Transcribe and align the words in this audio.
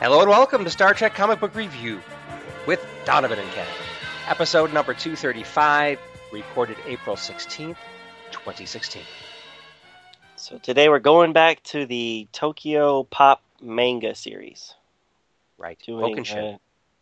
Hello 0.00 0.20
and 0.20 0.30
welcome 0.30 0.64
to 0.64 0.70
Star 0.70 0.94
Trek 0.94 1.14
Comic 1.14 1.40
Book 1.40 1.54
Review 1.54 2.00
with 2.66 2.84
Donovan 3.04 3.38
and 3.38 3.50
Ken. 3.52 3.66
Episode 4.28 4.72
number 4.72 4.94
235, 4.94 5.98
recorded 6.32 6.76
April 6.86 7.16
16th, 7.16 7.76
2016. 8.30 9.02
So 10.36 10.58
today 10.58 10.88
we're 10.88 11.00
going 11.00 11.32
back 11.32 11.62
to 11.64 11.84
the 11.84 12.28
Tokyo 12.32 13.02
Pop 13.04 13.42
manga 13.60 14.14
series. 14.14 14.74
Right. 15.58 15.78
Doing, 15.84 16.18
uh, 16.18 16.56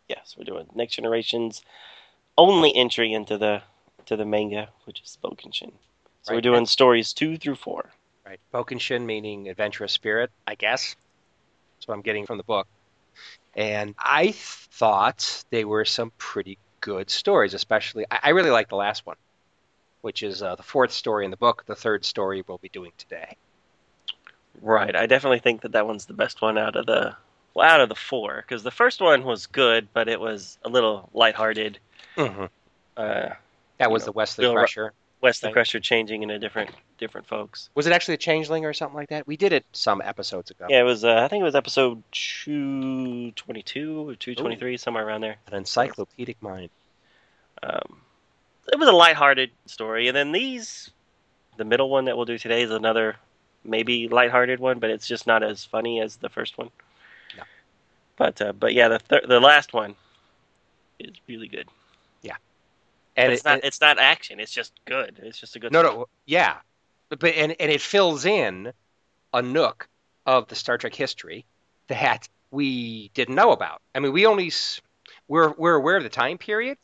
yes, 0.09 0.35
we're 0.37 0.43
doing 0.43 0.67
Next 0.75 0.95
Generation's 0.95 1.61
only 2.37 2.75
entry 2.75 3.13
into 3.13 3.37
the 3.37 3.61
to 4.07 4.17
the 4.17 4.25
manga, 4.25 4.69
which 4.85 5.01
is 5.01 5.17
Bokenshin. 5.23 5.71
So 6.23 6.31
we're 6.33 6.35
Right. 6.35 6.43
doing 6.43 6.65
stories 6.65 7.13
two 7.13 7.37
through 7.37 7.55
four. 7.55 7.91
Right. 8.25 8.39
Bokenshin 8.53 9.05
meaning 9.05 9.47
adventurous 9.47 9.93
spirit, 9.93 10.31
I 10.45 10.55
guess. 10.55 10.95
That's 11.77 11.87
what 11.87 11.93
I'm 11.93 12.01
getting 12.01 12.25
from 12.25 12.37
the 12.37 12.43
book. 12.43 12.67
And 13.55 13.95
I 13.97 14.31
thought 14.31 15.43
they 15.49 15.65
were 15.65 15.85
some 15.85 16.11
pretty 16.17 16.57
good 16.81 17.09
stories, 17.09 17.53
especially. 17.53 18.05
I, 18.09 18.19
I 18.23 18.29
really 18.29 18.51
like 18.51 18.69
the 18.69 18.75
last 18.75 19.05
one, 19.05 19.17
which 20.01 20.23
is 20.23 20.41
uh, 20.41 20.55
the 20.55 20.63
fourth 20.63 20.91
story 20.91 21.25
in 21.25 21.31
the 21.31 21.37
book, 21.37 21.65
the 21.65 21.75
third 21.75 22.05
story 22.05 22.43
we'll 22.47 22.59
be 22.59 22.69
doing 22.69 22.91
today. 22.97 23.35
Right. 24.61 24.95
I 24.95 25.05
definitely 25.05 25.39
think 25.39 25.61
that 25.61 25.73
that 25.73 25.87
one's 25.87 26.05
the 26.05 26.13
best 26.13 26.41
one 26.41 26.57
out 26.57 26.75
of 26.75 26.85
the 26.85 27.15
well, 27.53 27.67
out 27.67 27.81
of 27.81 27.89
the 27.89 27.95
four 27.95 28.43
because 28.45 28.63
the 28.63 28.71
first 28.71 29.01
one 29.01 29.23
was 29.23 29.47
good, 29.47 29.87
but 29.93 30.07
it 30.07 30.19
was 30.19 30.57
a 30.63 30.69
little 30.69 31.09
lighthearted. 31.13 31.79
Mm-hmm. 32.17 32.45
Uh, 32.95 33.29
That 33.77 33.91
was 33.91 34.03
know, 34.03 34.05
the 34.05 34.11
Wesley 34.13 34.43
Bill 34.43 34.55
Ru- 34.55 34.89
Wesley 35.21 35.47
Right. 35.47 35.53
Crusher 35.53 35.79
changing 35.79 36.23
into 36.23 36.39
different 36.39 36.71
different 36.97 37.27
folks. 37.27 37.69
Was 37.75 37.87
it 37.87 37.93
actually 37.93 38.13
a 38.15 38.17
changeling 38.17 38.65
or 38.65 38.73
something 38.73 38.95
like 38.95 39.09
that? 39.09 39.27
We 39.27 39.37
did 39.37 39.53
it 39.53 39.65
some 39.73 40.01
episodes 40.01 40.51
ago. 40.51 40.67
Yeah, 40.69 40.81
it 40.81 40.83
was. 40.83 41.03
Uh, 41.03 41.15
I 41.15 41.27
think 41.27 41.41
it 41.41 41.45
was 41.45 41.55
episode 41.55 42.01
two 42.11 43.31
twenty 43.31 43.61
two 43.61 44.09
or 44.09 44.15
two 44.15 44.35
twenty 44.35 44.55
three, 44.55 44.77
somewhere 44.77 45.05
around 45.05 45.21
there. 45.21 45.37
An 45.47 45.55
encyclopedic 45.55 46.41
mind. 46.41 46.69
Um, 47.61 48.01
it 48.71 48.79
was 48.79 48.87
a 48.87 48.93
lighthearted 48.93 49.51
story, 49.65 50.07
and 50.07 50.15
then 50.15 50.31
these, 50.31 50.89
the 51.57 51.65
middle 51.65 51.89
one 51.89 52.05
that 52.05 52.15
we'll 52.15 52.25
do 52.25 52.37
today 52.37 52.61
is 52.61 52.71
another 52.71 53.17
maybe 53.65 54.07
lighthearted 54.07 54.59
one, 54.59 54.79
but 54.79 54.89
it's 54.89 55.07
just 55.07 55.27
not 55.27 55.43
as 55.43 55.65
funny 55.65 55.99
as 55.99 56.15
the 56.17 56.29
first 56.29 56.57
one. 56.57 56.69
No. 57.35 57.43
But 58.15 58.41
uh, 58.41 58.53
but 58.53 58.73
yeah, 58.73 58.87
the 58.87 58.99
thir- 58.99 59.27
the 59.27 59.39
last 59.41 59.73
one 59.73 59.95
is 60.99 61.11
really 61.27 61.47
good. 61.47 61.67
And 63.19 63.33
it's 63.33 63.41
it- 63.41 63.45
not 63.45 63.57
it- 63.59 63.63
it's 63.65 63.81
not 63.81 63.99
action. 63.99 64.39
It's 64.39 64.51
just 64.51 64.73
good. 64.85 65.19
It's 65.23 65.39
just 65.39 65.55
a 65.55 65.59
good. 65.59 65.71
no, 65.71 65.81
story. 65.83 65.95
no, 65.97 66.09
yeah, 66.25 66.57
but, 67.09 67.19
but 67.19 67.33
and 67.35 67.55
and 67.59 67.71
it 67.71 67.81
fills 67.81 68.25
in 68.25 68.71
a 69.33 69.41
nook 69.41 69.87
of 70.25 70.47
the 70.47 70.55
Star 70.55 70.77
Trek 70.77 70.95
history 70.95 71.45
that 71.87 72.27
we 72.51 73.09
didn't 73.13 73.35
know 73.35 73.51
about. 73.51 73.81
I 73.93 73.99
mean, 73.99 74.11
we 74.13 74.25
only 74.25 74.51
we're 75.27 75.51
we're 75.57 75.75
aware 75.75 75.97
of 75.97 76.03
the 76.03 76.09
time 76.09 76.37
period 76.37 76.77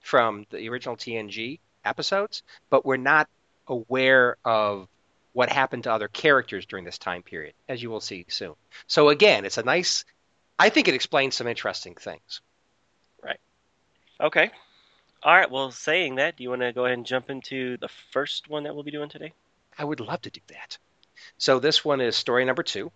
from 0.00 0.46
the 0.50 0.68
original 0.68 0.96
TNG 0.96 1.60
episodes, 1.84 2.42
but 2.70 2.84
we're 2.86 2.96
not 2.96 3.28
aware 3.66 4.36
of 4.44 4.88
what 5.32 5.50
happened 5.50 5.84
to 5.84 5.92
other 5.92 6.08
characters 6.08 6.66
during 6.66 6.84
this 6.84 6.98
time 6.98 7.22
period, 7.22 7.54
as 7.68 7.82
you 7.82 7.90
will 7.90 8.00
see 8.00 8.24
soon. 8.28 8.54
So 8.86 9.08
again, 9.08 9.44
it's 9.44 9.58
a 9.58 9.62
nice. 9.62 10.04
I 10.58 10.70
think 10.70 10.88
it 10.88 10.94
explains 10.94 11.36
some 11.36 11.46
interesting 11.46 11.94
things. 11.94 12.40
Right. 13.22 13.38
Okay. 14.20 14.50
All 15.22 15.34
right. 15.34 15.50
Well, 15.50 15.70
saying 15.70 16.16
that, 16.16 16.36
do 16.36 16.44
you 16.44 16.50
want 16.50 16.62
to 16.62 16.72
go 16.72 16.84
ahead 16.84 16.96
and 16.96 17.06
jump 17.06 17.28
into 17.30 17.76
the 17.78 17.88
first 18.12 18.48
one 18.48 18.64
that 18.64 18.74
we'll 18.74 18.84
be 18.84 18.90
doing 18.90 19.08
today? 19.08 19.32
I 19.76 19.84
would 19.84 20.00
love 20.00 20.22
to 20.22 20.30
do 20.30 20.40
that. 20.48 20.78
So 21.38 21.58
this 21.58 21.84
one 21.84 22.00
is 22.00 22.16
story 22.16 22.44
number 22.44 22.62
two 22.62 22.92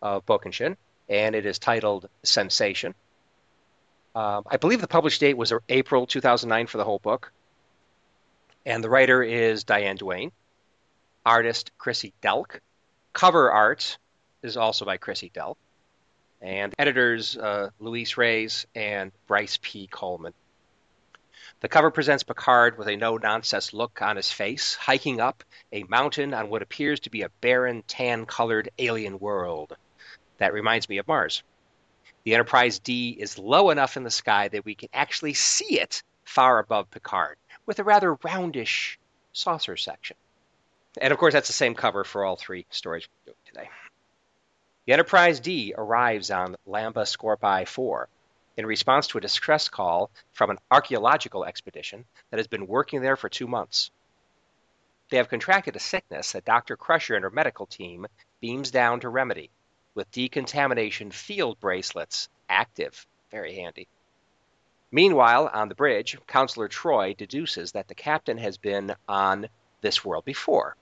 of 0.00 0.26
Bokenshin, 0.26 0.76
and 1.08 1.34
it 1.34 1.46
is 1.46 1.58
titled 1.58 2.08
Sensation. 2.24 2.94
Um, 4.14 4.44
I 4.46 4.56
believe 4.56 4.80
the 4.80 4.88
published 4.88 5.20
date 5.20 5.36
was 5.36 5.52
April 5.68 6.06
2009 6.06 6.66
for 6.66 6.78
the 6.78 6.84
whole 6.84 6.98
book. 6.98 7.32
And 8.66 8.82
the 8.82 8.90
writer 8.90 9.22
is 9.22 9.64
Diane 9.64 9.96
Duane. 9.96 10.32
Artist 11.24 11.70
Chrissy 11.78 12.12
Delk. 12.22 12.60
Cover 13.12 13.50
art 13.50 13.96
is 14.42 14.56
also 14.56 14.84
by 14.84 14.96
Chrissy 14.96 15.30
Delk. 15.34 15.56
And 16.40 16.74
editors 16.78 17.36
uh, 17.36 17.70
Luis 17.78 18.16
Reyes 18.16 18.66
and 18.74 19.12
Bryce 19.28 19.58
P. 19.62 19.86
Coleman. 19.86 20.34
The 21.62 21.68
cover 21.68 21.92
presents 21.92 22.24
Picard 22.24 22.76
with 22.76 22.88
a 22.88 22.96
no 22.96 23.18
nonsense 23.18 23.72
look 23.72 24.02
on 24.02 24.16
his 24.16 24.32
face, 24.32 24.74
hiking 24.74 25.20
up 25.20 25.44
a 25.70 25.84
mountain 25.84 26.34
on 26.34 26.50
what 26.50 26.60
appears 26.60 26.98
to 27.00 27.10
be 27.10 27.22
a 27.22 27.28
barren, 27.40 27.84
tan 27.86 28.26
colored 28.26 28.68
alien 28.80 29.20
world. 29.20 29.76
That 30.38 30.52
reminds 30.52 30.88
me 30.88 30.98
of 30.98 31.06
Mars. 31.06 31.44
The 32.24 32.34
Enterprise 32.34 32.80
D 32.80 33.10
is 33.10 33.38
low 33.38 33.70
enough 33.70 33.96
in 33.96 34.02
the 34.02 34.10
sky 34.10 34.48
that 34.48 34.64
we 34.64 34.74
can 34.74 34.88
actually 34.92 35.34
see 35.34 35.78
it 35.78 36.02
far 36.24 36.58
above 36.58 36.90
Picard, 36.90 37.36
with 37.64 37.78
a 37.78 37.84
rather 37.84 38.14
roundish 38.14 38.98
saucer 39.32 39.76
section. 39.76 40.16
And 41.00 41.12
of 41.12 41.18
course, 41.20 41.32
that's 41.32 41.46
the 41.46 41.52
same 41.52 41.76
cover 41.76 42.02
for 42.02 42.24
all 42.24 42.34
three 42.34 42.66
stories 42.70 43.06
we're 43.06 43.34
doing 43.34 43.42
today. 43.46 43.70
The 44.86 44.94
Enterprise 44.94 45.38
D 45.38 45.74
arrives 45.78 46.32
on 46.32 46.56
Lambda 46.66 47.02
Scorpii 47.02 47.68
4 47.68 48.08
in 48.56 48.66
response 48.66 49.06
to 49.08 49.18
a 49.18 49.20
distress 49.20 49.68
call 49.68 50.10
from 50.32 50.50
an 50.50 50.58
archaeological 50.70 51.44
expedition 51.44 52.04
that 52.30 52.38
has 52.38 52.46
been 52.46 52.66
working 52.66 53.00
there 53.00 53.16
for 53.16 53.28
two 53.28 53.46
months. 53.46 53.90
They 55.10 55.16
have 55.18 55.28
contracted 55.28 55.76
a 55.76 55.80
sickness 55.80 56.32
that 56.32 56.44
Dr. 56.44 56.76
Crusher 56.76 57.14
and 57.14 57.22
her 57.22 57.30
medical 57.30 57.66
team 57.66 58.06
beams 58.40 58.70
down 58.70 59.00
to 59.00 59.08
remedy 59.08 59.50
with 59.94 60.10
decontamination 60.10 61.10
field 61.10 61.60
bracelets 61.60 62.28
active. 62.48 63.06
Very 63.30 63.54
handy. 63.54 63.88
Meanwhile, 64.90 65.50
on 65.52 65.68
the 65.68 65.74
bridge, 65.74 66.18
Counselor 66.26 66.68
Troi 66.68 67.14
deduces 67.14 67.72
that 67.72 67.88
the 67.88 67.94
captain 67.94 68.38
has 68.38 68.58
been 68.58 68.94
on 69.08 69.48
this 69.80 70.04
world 70.04 70.24
before. 70.24 70.76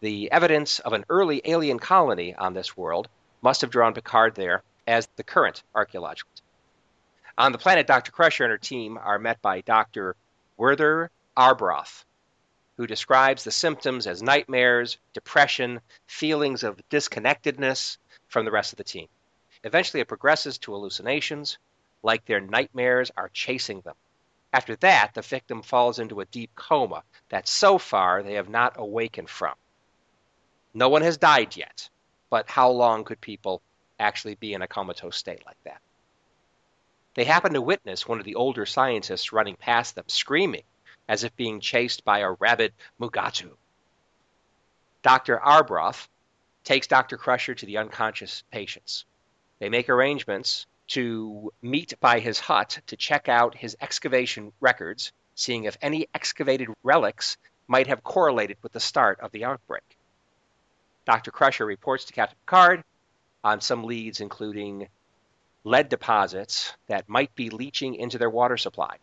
The 0.00 0.30
evidence 0.32 0.78
of 0.78 0.92
an 0.92 1.04
early 1.08 1.40
alien 1.44 1.78
colony 1.78 2.34
on 2.34 2.54
this 2.54 2.76
world 2.76 3.08
must 3.42 3.60
have 3.62 3.70
drawn 3.70 3.94
Picard 3.94 4.34
there 4.34 4.62
as 4.86 5.08
the 5.16 5.22
current 5.22 5.62
archaeological. 5.74 6.30
On 7.38 7.52
the 7.52 7.58
planet, 7.58 7.86
Dr. 7.86 8.12
Crusher 8.12 8.44
and 8.44 8.50
her 8.50 8.58
team 8.58 8.96
are 8.96 9.18
met 9.18 9.42
by 9.42 9.60
Dr. 9.60 10.16
Werther 10.56 11.10
Arbroth, 11.36 12.06
who 12.78 12.86
describes 12.86 13.44
the 13.44 13.50
symptoms 13.50 14.06
as 14.06 14.22
nightmares, 14.22 14.96
depression, 15.12 15.82
feelings 16.06 16.62
of 16.62 16.80
disconnectedness 16.88 17.98
from 18.28 18.46
the 18.46 18.50
rest 18.50 18.72
of 18.72 18.78
the 18.78 18.84
team. 18.84 19.08
Eventually, 19.64 20.00
it 20.00 20.08
progresses 20.08 20.56
to 20.58 20.72
hallucinations, 20.72 21.58
like 22.02 22.24
their 22.24 22.40
nightmares 22.40 23.10
are 23.18 23.28
chasing 23.28 23.82
them. 23.82 23.96
After 24.54 24.74
that, 24.76 25.12
the 25.12 25.20
victim 25.20 25.60
falls 25.60 25.98
into 25.98 26.20
a 26.20 26.26
deep 26.26 26.54
coma 26.54 27.02
that 27.28 27.48
so 27.48 27.76
far 27.76 28.22
they 28.22 28.34
have 28.34 28.48
not 28.48 28.78
awakened 28.78 29.28
from. 29.28 29.54
No 30.72 30.88
one 30.88 31.02
has 31.02 31.18
died 31.18 31.54
yet, 31.54 31.90
but 32.30 32.48
how 32.48 32.70
long 32.70 33.04
could 33.04 33.20
people 33.20 33.60
actually 33.98 34.36
be 34.36 34.54
in 34.54 34.62
a 34.62 34.68
comatose 34.68 35.18
state 35.18 35.44
like 35.44 35.62
that? 35.64 35.82
They 37.16 37.24
happen 37.24 37.54
to 37.54 37.62
witness 37.62 38.06
one 38.06 38.18
of 38.18 38.26
the 38.26 38.34
older 38.34 38.66
scientists 38.66 39.32
running 39.32 39.56
past 39.56 39.94
them, 39.94 40.04
screaming 40.06 40.64
as 41.08 41.24
if 41.24 41.34
being 41.34 41.60
chased 41.60 42.04
by 42.04 42.18
a 42.18 42.32
rabid 42.32 42.74
Mugato. 43.00 43.56
Dr. 45.00 45.40
Arbroth 45.40 46.08
takes 46.62 46.86
Dr. 46.86 47.16
Crusher 47.16 47.54
to 47.54 47.64
the 47.64 47.78
unconscious 47.78 48.42
patients. 48.50 49.06
They 49.60 49.70
make 49.70 49.88
arrangements 49.88 50.66
to 50.88 51.52
meet 51.62 51.98
by 52.00 52.20
his 52.20 52.38
hut 52.38 52.80
to 52.88 52.96
check 52.98 53.30
out 53.30 53.56
his 53.56 53.78
excavation 53.80 54.52
records, 54.60 55.12
seeing 55.34 55.64
if 55.64 55.78
any 55.80 56.08
excavated 56.12 56.68
relics 56.82 57.38
might 57.66 57.86
have 57.86 58.04
correlated 58.04 58.58
with 58.62 58.72
the 58.72 58.80
start 58.80 59.20
of 59.20 59.32
the 59.32 59.46
outbreak. 59.46 59.96
Dr. 61.06 61.30
Crusher 61.30 61.64
reports 61.64 62.04
to 62.04 62.12
Captain 62.12 62.38
Picard 62.44 62.84
on 63.42 63.62
some 63.62 63.84
leads, 63.84 64.20
including 64.20 64.88
lead 65.66 65.88
deposits 65.88 66.72
that 66.86 67.08
might 67.08 67.34
be 67.34 67.50
leaching 67.50 67.96
into 67.96 68.18
their 68.18 68.30
water 68.30 68.56
supply. 68.56 68.96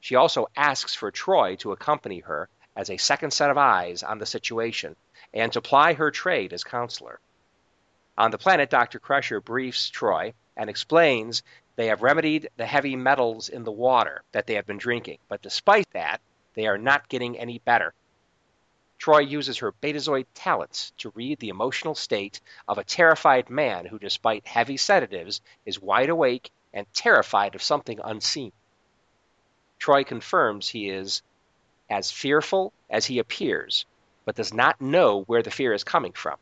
She 0.00 0.14
also 0.14 0.46
asks 0.54 0.94
for 0.94 1.10
Troi 1.10 1.56
to 1.60 1.72
accompany 1.72 2.18
her 2.18 2.50
as 2.76 2.90
a 2.90 2.98
second 2.98 3.30
set 3.30 3.50
of 3.50 3.56
eyes 3.56 4.02
on 4.02 4.18
the 4.18 4.26
situation 4.26 4.94
and 5.32 5.50
to 5.54 5.62
ply 5.62 5.94
her 5.94 6.10
trade 6.10 6.52
as 6.52 6.64
counselor. 6.64 7.18
On 8.18 8.30
the 8.30 8.36
planet, 8.36 8.68
Dr. 8.68 8.98
Crusher 8.98 9.40
briefs 9.40 9.88
Troi 9.88 10.34
and 10.54 10.68
explains 10.68 11.42
they 11.76 11.86
have 11.86 12.02
remedied 12.02 12.50
the 12.58 12.66
heavy 12.66 12.94
metals 12.94 13.48
in 13.48 13.64
the 13.64 13.72
water 13.72 14.22
that 14.32 14.46
they 14.46 14.56
have 14.56 14.66
been 14.66 14.76
drinking, 14.76 15.16
but 15.28 15.40
despite 15.40 15.90
that, 15.94 16.20
they 16.52 16.66
are 16.66 16.76
not 16.76 17.08
getting 17.08 17.38
any 17.38 17.58
better. 17.60 17.94
Troi 19.02 19.28
uses 19.28 19.58
her 19.58 19.72
betazoid 19.72 20.26
talents 20.32 20.92
to 20.98 21.10
read 21.16 21.40
the 21.40 21.48
emotional 21.48 21.96
state 21.96 22.40
of 22.68 22.78
a 22.78 22.84
terrified 22.84 23.50
man 23.50 23.84
who, 23.84 23.98
despite 23.98 24.46
heavy 24.46 24.76
sedatives, 24.76 25.40
is 25.66 25.82
wide 25.82 26.08
awake 26.08 26.52
and 26.72 26.86
terrified 26.94 27.56
of 27.56 27.64
something 27.64 27.98
unseen. 28.04 28.52
Troi 29.80 30.04
confirms 30.04 30.68
he 30.68 30.88
is 30.88 31.22
as 31.90 32.12
fearful 32.12 32.72
as 32.88 33.04
he 33.04 33.18
appears, 33.18 33.86
but 34.24 34.36
does 34.36 34.54
not 34.54 34.80
know 34.80 35.22
where 35.22 35.42
the 35.42 35.50
fear 35.50 35.72
is 35.72 35.82
coming 35.82 36.12
from. 36.12 36.38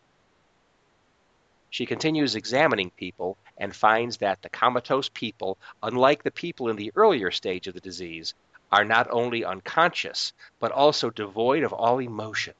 She 1.70 1.86
continues 1.86 2.34
examining 2.34 2.90
people 2.90 3.38
and 3.56 3.74
finds 3.74 4.18
that 4.18 4.42
the 4.42 4.50
comatose 4.50 5.08
people, 5.08 5.56
unlike 5.82 6.24
the 6.24 6.30
people 6.30 6.68
in 6.68 6.76
the 6.76 6.92
earlier 6.94 7.30
stage 7.30 7.68
of 7.68 7.72
the 7.72 7.80
disease, 7.80 8.34
are 8.72 8.84
not 8.84 9.08
only 9.10 9.44
unconscious, 9.44 10.32
but 10.58 10.72
also 10.72 11.10
devoid 11.10 11.64
of 11.64 11.72
all 11.72 11.98
emotion, 11.98 12.54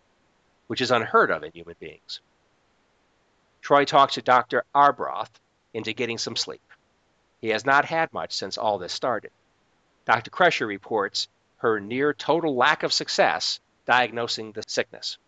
which 0.66 0.80
is 0.80 0.90
unheard 0.90 1.30
of 1.30 1.44
in 1.44 1.52
human 1.52 1.76
beings. 1.78 2.20
Troi 3.62 3.84
talks 3.84 4.14
to 4.14 4.22
Dr. 4.22 4.64
Arbroath 4.74 5.40
into 5.72 5.92
getting 5.92 6.18
some 6.18 6.36
sleep. 6.36 6.62
He 7.40 7.48
has 7.50 7.64
not 7.64 7.84
had 7.84 8.12
much 8.12 8.32
since 8.32 8.58
all 8.58 8.78
this 8.78 8.92
started. 8.92 9.30
Dr. 10.04 10.30
Crusher 10.30 10.66
reports 10.66 11.28
her 11.58 11.78
near 11.78 12.12
total 12.12 12.56
lack 12.56 12.82
of 12.82 12.92
success 12.92 13.60
diagnosing 13.86 14.52
the 14.52 14.64
sickness. 14.66 15.18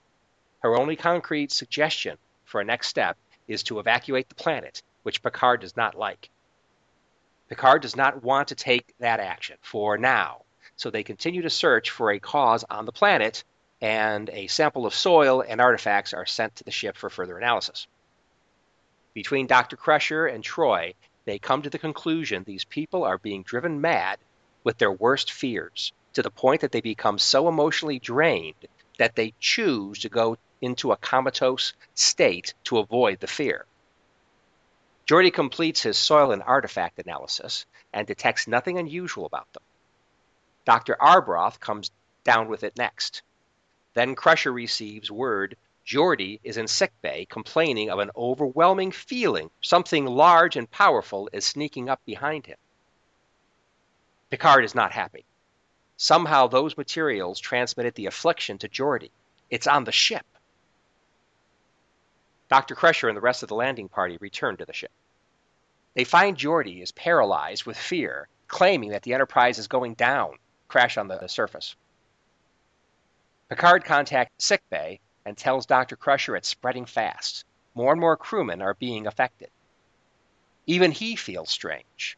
Her 0.60 0.76
only 0.76 0.96
concrete 0.96 1.52
suggestion 1.52 2.16
for 2.44 2.60
a 2.60 2.64
next 2.64 2.88
step 2.88 3.16
is 3.48 3.62
to 3.64 3.78
evacuate 3.78 4.28
the 4.28 4.34
planet, 4.34 4.82
which 5.02 5.22
Picard 5.22 5.60
does 5.60 5.76
not 5.76 5.94
like. 5.94 6.30
Picard 7.48 7.82
does 7.82 7.96
not 7.96 8.22
want 8.22 8.48
to 8.48 8.54
take 8.54 8.94
that 8.98 9.20
action 9.20 9.58
for 9.60 9.98
now, 9.98 10.42
so 10.76 10.90
they 10.90 11.02
continue 11.02 11.42
to 11.42 11.50
search 11.50 11.90
for 11.90 12.10
a 12.10 12.20
cause 12.20 12.64
on 12.70 12.86
the 12.86 12.92
planet, 12.92 13.44
and 13.80 14.30
a 14.30 14.46
sample 14.46 14.86
of 14.86 14.94
soil 14.94 15.42
and 15.46 15.60
artifacts 15.60 16.14
are 16.14 16.26
sent 16.26 16.56
to 16.56 16.64
the 16.64 16.70
ship 16.70 16.96
for 16.96 17.10
further 17.10 17.36
analysis. 17.36 17.86
Between 19.14 19.46
Dr. 19.46 19.76
Crusher 19.76 20.26
and 20.26 20.42
Troi, 20.42 20.94
they 21.24 21.38
come 21.38 21.62
to 21.62 21.70
the 21.70 21.78
conclusion 21.78 22.44
these 22.44 22.64
people 22.64 23.04
are 23.04 23.18
being 23.18 23.42
driven 23.42 23.80
mad 23.80 24.18
with 24.64 24.78
their 24.78 24.92
worst 24.92 25.32
fears, 25.32 25.92
to 26.14 26.22
the 26.22 26.30
point 26.30 26.60
that 26.60 26.72
they 26.72 26.80
become 26.80 27.18
so 27.18 27.48
emotionally 27.48 27.98
drained 27.98 28.68
that 28.98 29.14
they 29.16 29.34
choose 29.40 30.00
to 30.00 30.08
go 30.08 30.36
into 30.60 30.92
a 30.92 30.96
comatose 30.96 31.72
state 31.94 32.54
to 32.64 32.78
avoid 32.78 33.20
the 33.20 33.26
fear. 33.26 33.66
Geordi 35.06 35.32
completes 35.32 35.82
his 35.82 35.98
soil 35.98 36.30
and 36.32 36.42
artifact 36.42 36.98
analysis 37.00 37.66
and 37.92 38.06
detects 38.06 38.46
nothing 38.46 38.78
unusual 38.78 39.26
about 39.26 39.52
them. 39.52 39.62
Dr. 40.64 40.96
Arbroath 41.00 41.58
comes 41.58 41.90
down 42.24 42.48
with 42.48 42.62
it 42.62 42.76
next. 42.76 43.22
Then 43.94 44.14
Crusher 44.14 44.52
receives 44.52 45.10
word 45.10 45.56
Geordi 45.84 46.38
is 46.44 46.56
in 46.56 46.68
sickbay 46.68 47.24
complaining 47.24 47.90
of 47.90 47.98
an 47.98 48.12
overwhelming 48.16 48.92
feeling 48.92 49.50
something 49.60 50.06
large 50.06 50.56
and 50.56 50.70
powerful 50.70 51.28
is 51.32 51.44
sneaking 51.44 51.88
up 51.88 52.04
behind 52.04 52.46
him. 52.46 52.58
Picard 54.30 54.64
is 54.64 54.74
not 54.74 54.92
happy. 54.92 55.24
Somehow 55.96 56.46
those 56.46 56.76
materials 56.76 57.40
transmitted 57.40 57.94
the 57.94 58.06
affliction 58.06 58.58
to 58.58 58.68
Geordi. 58.68 59.10
It's 59.50 59.66
on 59.66 59.84
the 59.84 59.92
ship. 59.92 60.24
Dr. 62.48 62.74
Crusher 62.74 63.08
and 63.08 63.16
the 63.16 63.20
rest 63.20 63.42
of 63.42 63.48
the 63.48 63.56
landing 63.56 63.88
party 63.88 64.16
return 64.18 64.56
to 64.58 64.64
the 64.64 64.72
ship. 64.72 64.92
They 65.94 66.04
find 66.04 66.36
Geordi 66.36 66.82
is 66.82 66.92
paralyzed 66.92 67.66
with 67.66 67.76
fear, 67.76 68.28
claiming 68.46 68.90
that 68.90 69.02
the 69.02 69.14
Enterprise 69.14 69.58
is 69.58 69.68
going 69.68 69.94
down, 69.94 70.38
crash 70.72 70.96
on 70.96 71.06
the 71.06 71.26
surface. 71.28 71.76
Picard 73.50 73.84
contacts 73.84 74.42
sickbay 74.42 75.00
and 75.26 75.36
tells 75.36 75.66
Dr. 75.66 75.96
Crusher 75.96 76.34
it's 76.34 76.48
spreading 76.48 76.86
fast. 76.86 77.44
More 77.74 77.92
and 77.92 78.00
more 78.00 78.16
crewmen 78.16 78.62
are 78.62 78.72
being 78.72 79.06
affected. 79.06 79.50
Even 80.66 80.90
he 80.90 81.14
feels 81.14 81.50
strange. 81.50 82.16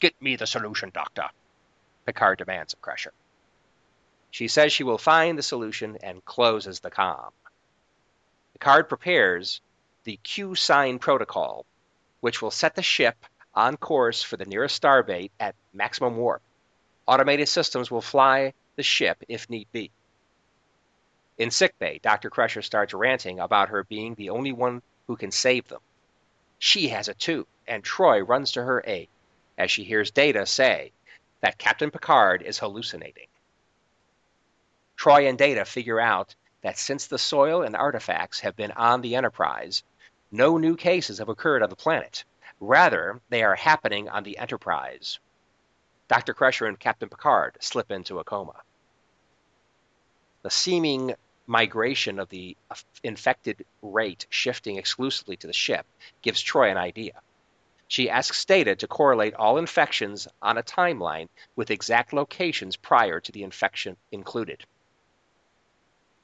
Get 0.00 0.14
me 0.22 0.36
the 0.36 0.46
solution, 0.46 0.90
Doctor, 0.94 1.28
Picard 2.06 2.38
demands 2.38 2.72
of 2.72 2.80
Crusher. 2.80 3.12
She 4.30 4.48
says 4.48 4.72
she 4.72 4.82
will 4.82 4.96
find 4.96 5.36
the 5.36 5.42
solution 5.42 5.98
and 6.02 6.24
closes 6.24 6.80
the 6.80 6.90
com. 6.90 7.32
Picard 8.54 8.88
prepares 8.88 9.60
the 10.04 10.16
Q 10.22 10.54
sign 10.54 10.98
protocol, 10.98 11.66
which 12.20 12.40
will 12.40 12.50
set 12.50 12.76
the 12.76 12.82
ship 12.82 13.26
on 13.54 13.76
course 13.76 14.22
for 14.22 14.38
the 14.38 14.46
nearest 14.46 14.80
starbase 14.80 15.30
at 15.38 15.54
maximum 15.74 16.16
warp. 16.16 16.40
Automated 17.06 17.48
systems 17.48 17.90
will 17.90 18.00
fly 18.00 18.54
the 18.76 18.82
ship 18.82 19.22
if 19.28 19.50
need 19.50 19.68
be. 19.72 19.90
In 21.36 21.50
sickbay, 21.50 21.98
Dr. 21.98 22.30
Crusher 22.30 22.62
starts 22.62 22.94
ranting 22.94 23.40
about 23.40 23.68
her 23.68 23.84
being 23.84 24.14
the 24.14 24.30
only 24.30 24.52
one 24.52 24.82
who 25.06 25.16
can 25.16 25.30
save 25.30 25.68
them. 25.68 25.80
She 26.58 26.88
has 26.88 27.08
it 27.08 27.18
too, 27.18 27.46
and 27.66 27.82
Troi 27.82 28.20
runs 28.26 28.52
to 28.52 28.62
her 28.62 28.82
aid 28.86 29.08
as 29.58 29.70
she 29.70 29.84
hears 29.84 30.10
Data 30.10 30.46
say 30.46 30.92
that 31.40 31.58
Captain 31.58 31.90
Picard 31.90 32.42
is 32.42 32.58
hallucinating. 32.58 33.26
Troi 34.96 35.28
and 35.28 35.36
Data 35.36 35.64
figure 35.64 36.00
out 36.00 36.34
that 36.62 36.78
since 36.78 37.06
the 37.06 37.18
soil 37.18 37.62
and 37.62 37.76
artifacts 37.76 38.40
have 38.40 38.56
been 38.56 38.72
on 38.72 39.02
the 39.02 39.16
Enterprise, 39.16 39.82
no 40.30 40.56
new 40.56 40.76
cases 40.76 41.18
have 41.18 41.28
occurred 41.28 41.62
on 41.62 41.68
the 41.68 41.76
planet. 41.76 42.24
Rather, 42.60 43.20
they 43.28 43.42
are 43.42 43.54
happening 43.54 44.08
on 44.08 44.22
the 44.22 44.38
Enterprise. 44.38 45.18
Dr. 46.14 46.32
Crusher 46.32 46.66
and 46.66 46.78
Captain 46.78 47.08
Picard 47.08 47.56
slip 47.58 47.90
into 47.90 48.20
a 48.20 48.24
coma. 48.24 48.62
The 50.42 50.50
seeming 50.50 51.16
migration 51.48 52.20
of 52.20 52.28
the 52.28 52.56
infected 53.02 53.66
rate 53.82 54.24
shifting 54.30 54.76
exclusively 54.76 55.36
to 55.38 55.48
the 55.48 55.52
ship 55.52 55.84
gives 56.22 56.40
Troi 56.40 56.70
an 56.70 56.76
idea. 56.76 57.20
She 57.88 58.10
asks 58.10 58.44
Data 58.44 58.76
to 58.76 58.86
correlate 58.86 59.34
all 59.34 59.58
infections 59.58 60.28
on 60.40 60.56
a 60.56 60.62
timeline 60.62 61.28
with 61.56 61.72
exact 61.72 62.12
locations 62.12 62.76
prior 62.76 63.18
to 63.18 63.32
the 63.32 63.42
infection 63.42 63.96
included. 64.12 64.64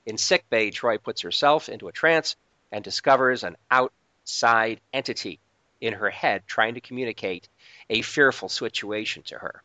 In 0.06 0.18
sickbay, 0.18 0.70
Troi 0.70 0.98
puts 0.98 1.22
herself 1.22 1.68
into 1.68 1.88
a 1.88 1.92
trance 1.92 2.36
and 2.70 2.84
discovers 2.84 3.42
an 3.42 3.56
outside 3.72 4.80
entity 4.92 5.40
in 5.80 5.94
her 5.94 6.10
head 6.10 6.44
trying 6.46 6.74
to 6.74 6.80
communicate 6.80 7.48
a 7.88 8.02
fearful 8.02 8.48
situation 8.48 9.24
to 9.24 9.36
her. 9.36 9.64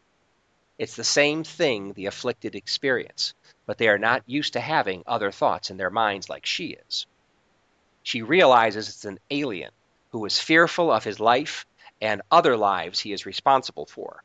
It's 0.78 0.96
the 0.96 1.04
same 1.04 1.44
thing 1.44 1.94
the 1.94 2.08
afflicted 2.08 2.56
experience, 2.56 3.34
but 3.66 3.78
they 3.78 3.88
are 3.88 3.98
not 3.98 4.24
used 4.28 4.54
to 4.54 4.60
having 4.60 5.04
other 5.08 5.32
thoughts 5.32 5.70
in 5.70 5.78
their 5.78 5.90
minds 5.90 6.30
like 6.30 6.46
she 6.46 6.78
is. 6.88 7.06
She 8.04 8.22
realizes 8.22 8.90
it's 8.90 9.06
an 9.06 9.20
alien 9.32 9.72
who 10.12 10.26
is 10.26 10.40
fearful 10.40 10.92
of 10.92 11.04
his 11.04 11.20
life 11.20 11.66
and 12.02 12.22
other 12.30 12.58
lives 12.58 13.00
he 13.00 13.14
is 13.14 13.26
responsible 13.26 13.86
for. 13.86 14.24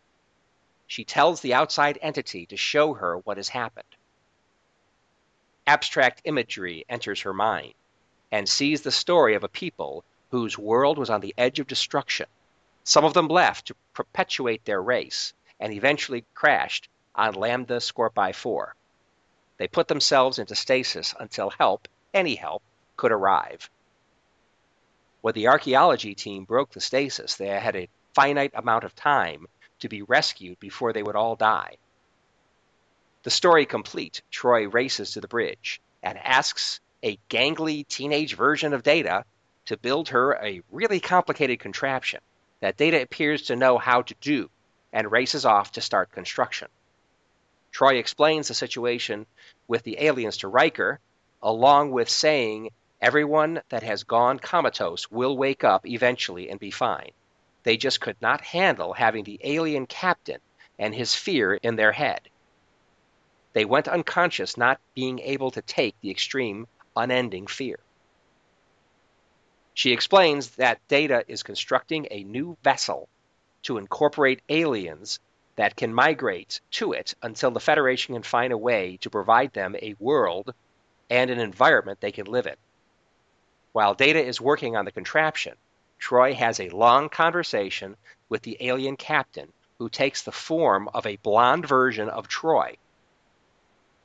She 0.86 1.04
tells 1.04 1.40
the 1.40 1.54
outside 1.54 1.98
entity 2.02 2.46
to 2.46 2.56
show 2.56 2.94
her 2.94 3.18
what 3.18 3.36
has 3.36 3.48
happened 3.48 3.96
abstract 5.70 6.22
imagery 6.24 6.84
enters 6.88 7.20
her 7.20 7.32
mind 7.32 7.74
and 8.32 8.48
sees 8.48 8.82
the 8.82 8.90
story 8.90 9.36
of 9.36 9.44
a 9.44 9.48
people 9.48 10.04
whose 10.32 10.58
world 10.58 10.98
was 10.98 11.10
on 11.10 11.20
the 11.20 11.34
edge 11.38 11.60
of 11.60 11.66
destruction. 11.68 12.26
Some 12.82 13.04
of 13.04 13.14
them 13.14 13.28
left 13.28 13.68
to 13.68 13.76
perpetuate 13.94 14.64
their 14.64 14.82
race 14.82 15.32
and 15.60 15.72
eventually 15.72 16.24
crashed 16.34 16.88
on 17.14 17.34
Lambda 17.34 17.76
Scorpii 17.76 18.34
4. 18.34 18.74
They 19.58 19.68
put 19.68 19.88
themselves 19.88 20.38
into 20.38 20.54
stasis 20.54 21.14
until 21.20 21.50
help, 21.50 21.86
any 22.14 22.34
help, 22.34 22.62
could 22.96 23.12
arrive. 23.12 23.68
When 25.20 25.34
the 25.34 25.48
archaeology 25.48 26.14
team 26.14 26.44
broke 26.44 26.72
the 26.72 26.80
stasis, 26.80 27.36
they 27.36 27.48
had 27.48 27.76
a 27.76 27.90
finite 28.14 28.52
amount 28.54 28.84
of 28.84 28.94
time 28.94 29.46
to 29.80 29.88
be 29.88 30.02
rescued 30.02 30.58
before 30.58 30.94
they 30.94 31.02
would 31.02 31.16
all 31.16 31.36
die. 31.36 31.76
The 33.22 33.30
story 33.30 33.66
complete, 33.66 34.22
Troi 34.30 34.66
races 34.66 35.12
to 35.12 35.20
the 35.20 35.28
bridge 35.28 35.82
and 36.02 36.16
asks 36.16 36.80
a 37.02 37.18
gangly 37.28 37.86
teenage 37.86 38.34
version 38.34 38.72
of 38.72 38.82
Data 38.82 39.24
to 39.66 39.76
build 39.76 40.08
her 40.08 40.32
a 40.42 40.62
really 40.70 41.00
complicated 41.00 41.60
contraption 41.60 42.20
that 42.60 42.78
Data 42.78 43.02
appears 43.02 43.42
to 43.42 43.56
know 43.56 43.76
how 43.76 44.02
to 44.02 44.14
do 44.22 44.50
and 44.92 45.10
races 45.10 45.44
off 45.44 45.72
to 45.72 45.80
start 45.80 46.12
construction. 46.12 46.68
Troi 47.72 47.98
explains 47.98 48.48
the 48.48 48.54
situation 48.54 49.26
with 49.68 49.82
the 49.84 50.00
aliens 50.00 50.38
to 50.38 50.48
Riker, 50.48 51.00
along 51.42 51.92
with 51.92 52.08
saying 52.08 52.70
everyone 53.00 53.62
that 53.68 53.82
has 53.82 54.04
gone 54.04 54.38
comatose 54.38 55.10
will 55.10 55.36
wake 55.36 55.64
up 55.64 55.86
eventually 55.86 56.50
and 56.50 56.58
be 56.58 56.70
fine. 56.70 57.12
They 57.62 57.76
just 57.76 58.00
could 58.00 58.20
not 58.20 58.40
handle 58.40 58.92
having 58.92 59.24
the 59.24 59.40
alien 59.42 59.86
captain 59.86 60.40
and 60.78 60.94
his 60.94 61.14
fear 61.14 61.54
in 61.54 61.76
their 61.76 61.92
head. 61.92 62.28
They 63.52 63.64
went 63.64 63.88
unconscious, 63.88 64.56
not 64.56 64.80
being 64.94 65.18
able 65.20 65.50
to 65.52 65.62
take 65.62 65.94
the 66.00 66.10
extreme, 66.10 66.66
unending 66.96 67.46
fear. 67.46 67.78
She 69.74 69.92
explains 69.92 70.50
that 70.56 70.86
Data 70.88 71.24
is 71.28 71.42
constructing 71.42 72.08
a 72.10 72.24
new 72.24 72.56
vessel 72.62 73.08
to 73.62 73.78
incorporate 73.78 74.42
aliens 74.48 75.20
that 75.56 75.76
can 75.76 75.92
migrate 75.92 76.60
to 76.70 76.92
it 76.92 77.14
until 77.22 77.50
the 77.50 77.60
Federation 77.60 78.14
can 78.14 78.22
find 78.22 78.52
a 78.52 78.58
way 78.58 78.98
to 79.02 79.10
provide 79.10 79.52
them 79.52 79.76
a 79.76 79.94
world 79.98 80.54
and 81.10 81.30
an 81.30 81.38
environment 81.38 82.00
they 82.00 82.12
can 82.12 82.26
live 82.26 82.46
in. 82.46 82.56
While 83.72 83.94
Data 83.94 84.24
is 84.24 84.40
working 84.40 84.76
on 84.76 84.84
the 84.84 84.92
contraption, 84.92 85.54
Troi 86.00 86.34
has 86.34 86.60
a 86.60 86.70
long 86.70 87.08
conversation 87.08 87.96
with 88.28 88.42
the 88.42 88.56
alien 88.60 88.96
captain 88.96 89.52
who 89.78 89.88
takes 89.88 90.22
the 90.22 90.32
form 90.32 90.88
of 90.94 91.06
a 91.06 91.16
blonde 91.16 91.66
version 91.66 92.08
of 92.08 92.28
Troi. 92.28 92.76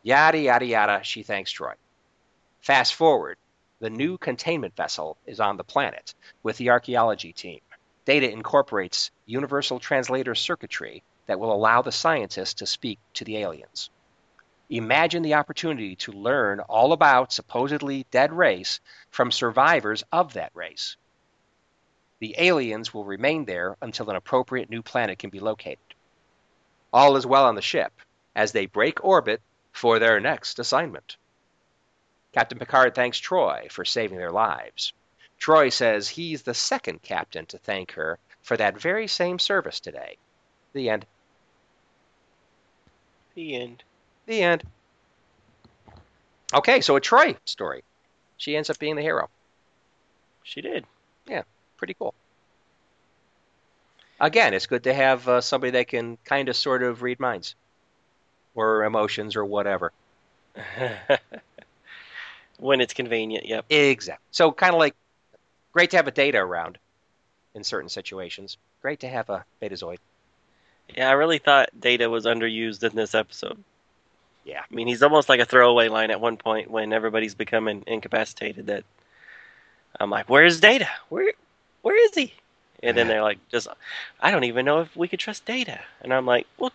Yada, 0.03 0.37
yada, 0.37 0.65
yada, 0.65 1.03
she 1.03 1.23
thanks 1.23 1.51
Troy. 1.51 1.73
Fast 2.61 2.95
forward, 2.95 3.37
the 3.79 3.89
new 3.89 4.17
containment 4.17 4.75
vessel 4.75 5.17
is 5.25 5.39
on 5.39 5.57
the 5.57 5.63
planet 5.63 6.13
with 6.43 6.57
the 6.57 6.69
archaeology 6.69 7.33
team. 7.33 7.59
Data 8.05 8.31
incorporates 8.31 9.11
universal 9.25 9.79
translator 9.79 10.35
circuitry 10.35 11.03
that 11.25 11.39
will 11.39 11.51
allow 11.51 11.81
the 11.81 11.91
scientists 11.91 12.55
to 12.55 12.67
speak 12.67 12.99
to 13.15 13.25
the 13.25 13.37
aliens. 13.37 13.89
Imagine 14.69 15.23
the 15.23 15.35
opportunity 15.35 15.95
to 15.97 16.11
learn 16.11 16.59
all 16.59 16.93
about 16.93 17.33
supposedly 17.33 18.05
dead 18.11 18.31
race 18.31 18.79
from 19.09 19.31
survivors 19.31 20.03
of 20.11 20.33
that 20.33 20.51
race. 20.53 20.97
The 22.19 22.35
aliens 22.37 22.93
will 22.93 23.05
remain 23.05 23.45
there 23.45 23.75
until 23.81 24.09
an 24.09 24.15
appropriate 24.15 24.69
new 24.69 24.81
planet 24.81 25.19
can 25.19 25.29
be 25.29 25.39
located. 25.39 25.77
All 26.93 27.17
is 27.17 27.25
well 27.25 27.45
on 27.45 27.55
the 27.55 27.61
ship 27.61 27.91
as 28.35 28.51
they 28.51 28.65
break 28.65 29.03
orbit 29.03 29.41
for 29.71 29.99
their 29.99 30.19
next 30.19 30.59
assignment. 30.59 31.17
Captain 32.33 32.57
Picard 32.57 32.95
thanks 32.95 33.19
Troi 33.19 33.67
for 33.69 33.85
saving 33.85 34.17
their 34.17 34.31
lives. 34.31 34.93
Troi 35.45 35.71
says 35.71 36.09
he's 36.09 36.41
the 36.41 36.55
second 36.55 37.03
captain 37.03 37.45
to 37.45 37.59
thank 37.59 37.91
her 37.91 38.17
for 38.41 38.57
that 38.57 38.81
very 38.81 39.05
same 39.05 39.37
service 39.37 39.79
today. 39.79 40.17
The 40.73 40.89
end. 40.89 41.05
The 43.35 43.55
end. 43.55 43.83
The 44.25 44.41
end. 44.41 44.63
Okay, 46.51 46.81
so 46.81 46.95
a 46.95 46.99
Troi 47.01 47.37
story. 47.45 47.83
She 48.37 48.55
ends 48.55 48.71
up 48.71 48.79
being 48.79 48.95
the 48.95 49.03
hero. 49.03 49.29
She 50.41 50.61
did. 50.61 50.83
Yeah, 51.27 51.43
pretty 51.77 51.93
cool. 51.93 52.15
Again, 54.19 54.55
it's 54.55 54.65
good 54.65 54.85
to 54.85 54.95
have 54.95 55.27
uh, 55.27 55.41
somebody 55.41 55.69
that 55.73 55.89
can 55.89 56.17
kind 56.25 56.49
of 56.49 56.55
sort 56.55 56.81
of 56.81 57.03
read 57.03 57.19
minds 57.19 57.53
or 58.55 58.83
emotions 58.83 59.35
or 59.35 59.45
whatever. 59.45 59.91
when 62.57 62.81
it's 62.81 62.95
convenient, 62.95 63.45
yep. 63.45 63.65
Exactly. 63.69 64.25
So 64.31 64.51
kind 64.51 64.73
of 64.73 64.79
like 64.79 64.95
great 65.75 65.91
to 65.91 65.97
have 65.97 66.07
a 66.07 66.11
data 66.11 66.37
around 66.37 66.77
in 67.53 67.63
certain 67.63 67.89
situations. 67.89 68.57
Great 68.81 69.01
to 69.01 69.09
have 69.09 69.29
a 69.29 69.43
Betazoid. 69.61 69.97
Yeah, 70.95 71.09
I 71.09 71.13
really 71.13 71.37
thought 71.37 71.69
Data 71.77 72.09
was 72.09 72.25
underused 72.25 72.81
in 72.89 72.95
this 72.95 73.13
episode. 73.13 73.61
Yeah. 74.45 74.61
I 74.61 74.73
mean, 74.73 74.87
he's 74.87 75.03
almost 75.03 75.27
like 75.27 75.41
a 75.41 75.45
throwaway 75.45 75.89
line 75.89 76.11
at 76.11 76.21
one 76.21 76.37
point 76.37 76.71
when 76.71 76.93
everybody's 76.93 77.35
becoming 77.35 77.83
incapacitated. 77.87 78.67
That 78.67 78.85
I'm 79.99 80.09
like, 80.09 80.29
"Where's 80.29 80.61
Data? 80.61 80.87
Where, 81.09 81.33
where 81.81 82.05
is 82.05 82.15
he?" 82.15 82.33
And 82.81 82.95
then 82.97 83.07
they're 83.07 83.23
like, 83.23 83.39
"Just, 83.49 83.67
I 84.21 84.31
don't 84.31 84.43
even 84.45 84.65
know 84.65 84.79
if 84.81 84.95
we 84.95 85.07
could 85.09 85.19
trust 85.19 85.43
Data." 85.45 85.81
And 86.01 86.13
I'm 86.13 86.25
like, 86.25 86.47
"Well, 86.57 86.71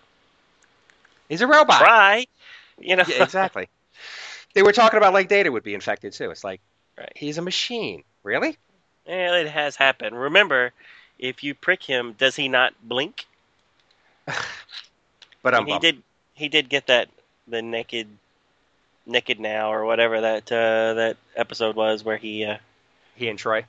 He's 1.28 1.40
a 1.40 1.46
robot. 1.46 1.78
try." 1.80 2.26
You 2.78 2.96
know, 2.96 3.04
Yeah, 3.06 3.22
exactly. 3.22 3.68
they 4.54 4.62
were 4.62 4.72
talking 4.72 4.98
about 4.98 5.14
like 5.14 5.28
data 5.28 5.50
would 5.52 5.62
be 5.62 5.74
infected 5.74 6.12
too. 6.12 6.30
It's 6.30 6.44
like 6.44 6.60
Right. 6.98 7.12
he's 7.16 7.38
a 7.38 7.42
machine. 7.42 8.02
Really? 8.24 8.58
Yeah, 9.06 9.34
it 9.36 9.48
has 9.48 9.76
happened. 9.76 10.18
Remember, 10.18 10.72
if 11.18 11.42
you 11.42 11.54
prick 11.54 11.82
him, 11.82 12.12
does 12.14 12.36
he 12.36 12.48
not 12.48 12.74
blink? 12.82 13.26
But 15.42 15.54
I'm 15.54 15.66
he 15.66 15.78
did. 15.78 16.02
He 16.34 16.48
did 16.48 16.68
get 16.68 16.86
that 16.86 17.08
the 17.46 17.62
naked, 17.62 18.08
naked 19.06 19.38
now 19.40 19.72
or 19.72 19.84
whatever 19.84 20.20
that 20.20 20.50
uh, 20.52 20.94
that 20.94 21.16
episode 21.36 21.76
was 21.76 22.04
where 22.04 22.16
he 22.16 22.44
uh, 22.44 22.58
he 23.16 23.28
and 23.28 23.38
Troi. 23.38 23.64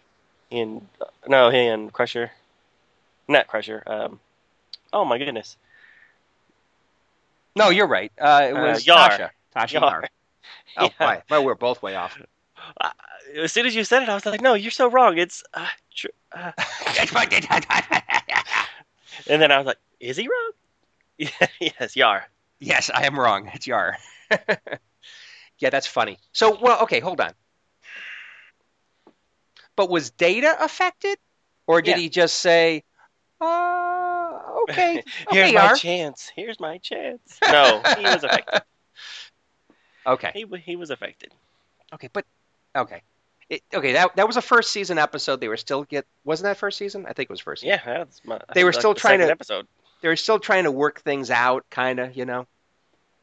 he 0.50 0.60
and 0.60 0.88
no 1.28 1.50
he 1.50 1.66
and 1.68 1.92
Crusher, 1.92 2.32
not 3.28 3.48
Crusher. 3.48 3.84
Um, 3.86 4.20
oh 4.94 5.06
my 5.06 5.18
goodness, 5.18 5.58
No, 7.56 7.70
you're 7.70 7.88
right. 7.88 8.12
Uh, 8.20 8.48
it 8.50 8.54
Uh, 8.54 8.62
was 8.62 8.86
Yar. 8.86 9.10
Tasha. 9.10 9.30
Tasha 9.56 9.74
Yar. 9.74 10.02
Yar. 10.02 10.10
Oh, 10.78 10.90
Yeah. 11.00 11.18
boy. 11.18 11.22
Well, 11.30 11.44
we're 11.44 11.56
both 11.56 11.82
way 11.82 11.96
off. 11.96 12.18
As 13.38 13.52
soon 13.52 13.66
as 13.66 13.76
you 13.76 13.84
said 13.84 14.04
it, 14.04 14.10
I 14.10 14.14
was 14.14 14.26
like, 14.26 14.42
no, 14.42 14.54
you're 14.54 14.72
so 14.72 14.90
wrong. 14.90 15.18
It's 15.18 15.44
uh, 15.54 15.68
tr- 15.96 16.08
uh. 16.34 16.52
and 19.28 19.42
then 19.42 19.52
I 19.52 19.58
was 19.58 19.68
like, 19.68 19.78
is 20.00 20.18
he 20.18 20.28
wrong? 20.28 20.52
yes, 21.60 21.96
Yar. 21.96 22.26
yes, 22.60 22.90
I 22.94 23.06
am 23.06 23.20
wrong. 23.20 23.50
It's 23.54 23.68
Yar. 23.68 23.98
yeah, 25.60 25.70
that's 25.70 25.88
funny. 25.88 26.18
So, 26.32 26.58
well, 26.60 26.82
okay, 26.84 27.00
hold 27.00 27.22
on. 27.22 27.32
But 29.76 29.90
was 29.90 30.12
Data 30.12 30.56
affected, 30.60 31.18
or 31.68 31.82
did 31.82 31.92
Yeah. 31.92 31.98
he 31.98 32.10
just 32.10 32.38
say, 32.38 32.84
uh, 33.40 34.40
"Okay, 34.64 35.04
Here's 35.30 35.50
okay, 35.50 35.56
my 35.56 35.64
Yar"? 35.66 35.76
chance. 35.76 36.32
Here's 36.36 36.60
my 36.60 36.78
chance. 36.80 37.40
No, 37.52 37.82
he 37.98 38.06
was 38.06 38.24
affected. 38.24 38.62
Okay, 40.06 40.32
He 40.34 40.46
he 40.66 40.76
was 40.76 40.90
affected. 40.90 41.32
okay, 41.94 42.10
but 42.12 42.26
okay, 42.76 43.02
it, 43.52 43.62
okay. 43.74 43.94
That 43.94 44.16
that 44.16 44.26
was 44.26 44.38
a 44.38 44.42
first 44.42 44.72
season 44.72 44.98
episode. 44.98 45.40
They 45.42 45.48
were 45.50 45.58
still 45.58 45.84
get 45.84 46.06
wasn't 46.24 46.46
that 46.46 46.58
first 46.58 46.78
season? 46.78 47.06
I 47.08 47.14
think 47.14 47.30
it 47.30 47.34
was 47.34 47.40
first. 47.42 47.62
Season. 47.62 47.80
Yeah, 47.86 47.98
that's 48.00 48.22
my, 48.26 48.40
They 48.56 48.64
were 48.64 48.74
still 48.74 48.94
trying 48.96 49.20
to- 49.20 49.30
episode. 49.30 49.68
they 50.02 50.08
were 50.08 50.16
still 50.16 50.40
trying 50.40 50.64
to 50.64 50.72
work 50.72 51.02
things 51.02 51.30
out, 51.30 51.66
kind 51.70 52.00
of, 52.00 52.16
you 52.18 52.26
know. 52.26 52.48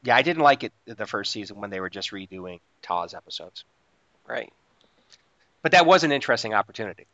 Yeah, 0.03 0.15
I 0.15 0.21
didn't 0.21 0.43
like 0.43 0.63
it 0.63 0.71
the 0.85 1.05
first 1.05 1.31
season 1.33 1.59
when 1.59 1.71
they 1.71 1.81
were 1.81 1.89
just 1.89 2.11
redoing 2.11 2.59
TOS 2.81 3.13
episodes, 3.13 3.65
Right, 4.25 4.53
but 5.61 5.73
that 5.73 5.85
was 5.85 6.03
an 6.05 6.11
interesting 6.13 6.53
opportunity 6.53 7.05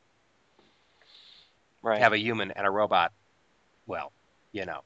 right. 1.81 1.95
to 1.95 2.03
have 2.03 2.13
a 2.13 2.19
human 2.19 2.51
and 2.51 2.67
a 2.67 2.69
robot. 2.69 3.11
Well, 3.87 4.11
you 4.51 4.65
know. 4.65 4.81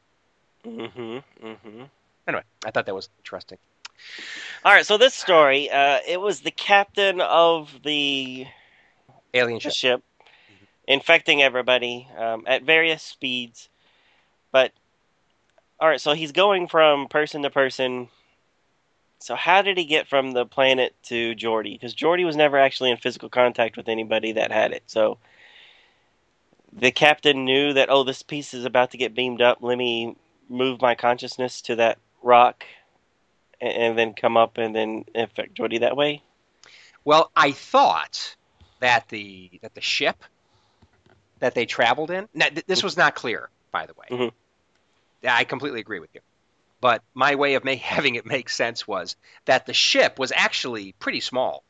Mm-hmm. 0.65 1.45
Mm-hmm. 1.45 1.83
Anyway, 2.27 2.43
I 2.65 2.71
thought 2.71 2.85
that 2.85 2.95
was 2.95 3.09
interesting. 3.19 3.57
All 4.65 4.73
right, 4.73 4.85
so 4.85 4.97
this 4.97 5.13
story, 5.13 5.69
uh, 5.69 5.99
it 6.07 6.19
was 6.19 6.41
the 6.41 6.51
captain 6.51 7.21
of 7.21 7.73
the 7.83 8.45
Alien 9.33 9.59
ship. 9.59 9.73
ship 9.73 10.03
infecting 10.87 11.41
everybody 11.41 12.07
um, 12.17 12.43
at 12.47 12.63
various 12.63 13.03
speeds. 13.03 13.69
But 14.51 14.73
all 15.79 15.87
right, 15.87 16.01
so 16.01 16.13
he's 16.13 16.31
going 16.31 16.67
from 16.67 17.07
person 17.07 17.43
to 17.43 17.49
person. 17.49 18.09
So 19.19 19.35
how 19.35 19.61
did 19.61 19.77
he 19.77 19.85
get 19.85 20.07
from 20.07 20.31
the 20.31 20.45
planet 20.45 20.95
to 21.03 21.35
Geordi? 21.35 21.73
Because 21.73 21.95
Geordi 21.95 22.25
was 22.25 22.35
never 22.35 22.57
actually 22.57 22.91
in 22.91 22.97
physical 22.97 23.29
contact 23.29 23.77
with 23.77 23.87
anybody 23.87 24.33
that 24.33 24.51
had 24.51 24.71
it. 24.71 24.83
So 24.87 25.19
the 26.73 26.91
captain 26.91 27.45
knew 27.45 27.73
that 27.73 27.89
oh, 27.89 28.03
this 28.03 28.23
piece 28.23 28.53
is 28.53 28.65
about 28.65 28.91
to 28.91 28.97
get 28.97 29.15
beamed 29.15 29.41
up. 29.41 29.59
Let 29.61 29.77
me 29.77 30.15
move 30.49 30.81
my 30.81 30.95
consciousness 30.95 31.61
to 31.63 31.75
that 31.75 31.99
rock, 32.23 32.65
and, 33.61 33.73
and 33.73 33.97
then 33.97 34.13
come 34.13 34.37
up 34.37 34.57
and 34.57 34.75
then 34.75 35.05
infect 35.15 35.55
Geordi 35.55 35.79
that 35.81 35.95
way. 35.97 36.23
Well, 37.05 37.31
I 37.35 37.51
thought 37.51 38.35
that 38.79 39.07
the 39.09 39.49
that 39.61 39.73
the 39.75 39.81
ship 39.81 40.23
that 41.39 41.55
they 41.55 41.65
traveled 41.65 42.11
in. 42.11 42.27
Now, 42.33 42.49
th- 42.49 42.65
this 42.65 42.83
was 42.83 42.97
not 42.97 43.15
clear, 43.15 43.49
by 43.71 43.85
the 43.85 43.93
way. 43.93 44.05
Mhm. 44.09 44.31
I 45.27 45.43
completely 45.43 45.79
agree 45.79 45.99
with 45.99 46.09
you. 46.13 46.21
But 46.81 47.01
my 47.13 47.35
way 47.35 47.55
of 47.55 47.63
make, 47.63 47.79
having 47.81 48.15
it 48.15 48.25
make 48.25 48.49
sense 48.49 48.87
was 48.87 49.15
that 49.45 49.65
the 49.65 49.73
ship 49.73 50.19
was 50.19 50.31
actually 50.35 50.93
pretty 50.93 51.19
small. 51.21 51.63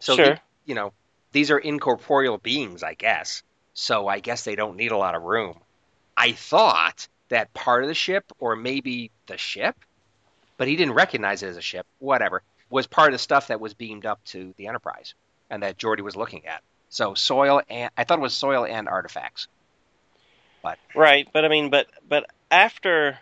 So 0.00 0.16
Sure. 0.16 0.24
the- 0.34 0.40
you 0.64 0.74
know, 0.74 0.92
these 1.32 1.50
are 1.50 1.58
incorporeal 1.58 2.38
beings, 2.38 2.82
I 2.82 2.94
guess. 2.94 3.42
So 3.74 4.08
I 4.08 4.20
guess 4.20 4.44
they 4.44 4.56
don't 4.56 4.76
need 4.76 4.92
a 4.92 4.96
lot 4.98 5.14
of 5.14 5.22
room. 5.22 5.60
I 6.16 6.32
thought 6.32 7.08
that 7.28 7.52
part 7.54 7.82
of 7.84 7.88
the 7.88 7.94
ship, 7.94 8.24
or 8.38 8.56
maybe 8.56 9.10
the 9.26 9.38
ship, 9.38 9.76
but 10.58 10.68
he 10.68 10.76
didn't 10.76 10.94
recognize 10.94 11.42
it 11.42 11.48
as 11.48 11.56
a 11.56 11.62
ship. 11.62 11.86
Whatever 11.98 12.42
was 12.68 12.86
part 12.86 13.08
of 13.08 13.14
the 13.14 13.18
stuff 13.18 13.46
that 13.46 13.60
was 13.60 13.72
beamed 13.72 14.04
up 14.04 14.22
to 14.26 14.52
the 14.58 14.66
Enterprise, 14.66 15.14
and 15.48 15.62
that 15.62 15.78
Geordi 15.78 16.02
was 16.02 16.16
looking 16.16 16.46
at. 16.46 16.62
So 16.90 17.14
soil 17.14 17.62
and 17.70 17.90
I 17.96 18.04
thought 18.04 18.18
it 18.18 18.22
was 18.22 18.34
soil 18.34 18.66
and 18.66 18.88
artifacts. 18.88 19.48
But 20.62 20.78
Right, 20.94 21.26
but 21.32 21.44
I 21.44 21.48
mean, 21.48 21.70
but 21.70 21.86
but 22.06 22.26
after 22.50 23.18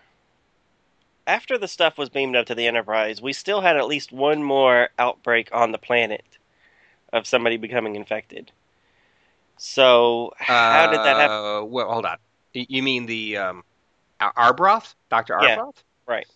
after 1.26 1.58
the 1.58 1.68
stuff 1.68 1.98
was 1.98 2.08
beamed 2.08 2.36
up 2.36 2.46
to 2.46 2.54
the 2.54 2.66
Enterprise, 2.66 3.20
we 3.20 3.32
still 3.32 3.60
had 3.60 3.76
at 3.76 3.86
least 3.86 4.12
one 4.12 4.42
more 4.42 4.88
outbreak 4.98 5.48
on 5.52 5.72
the 5.72 5.78
planet 5.78 6.24
of 7.12 7.26
somebody 7.26 7.56
becoming 7.56 7.96
infected. 7.96 8.52
So 9.58 10.32
how 10.38 10.86
did 10.90 11.00
that 11.00 11.16
happen? 11.16 11.36
Uh, 11.36 11.64
well, 11.64 11.90
hold 11.90 12.06
on. 12.06 12.18
You 12.52 12.82
mean 12.82 13.06
the 13.06 13.38
um, 13.38 13.64
Doctor 15.10 15.38
Yeah, 15.42 15.60
right. 16.06 16.26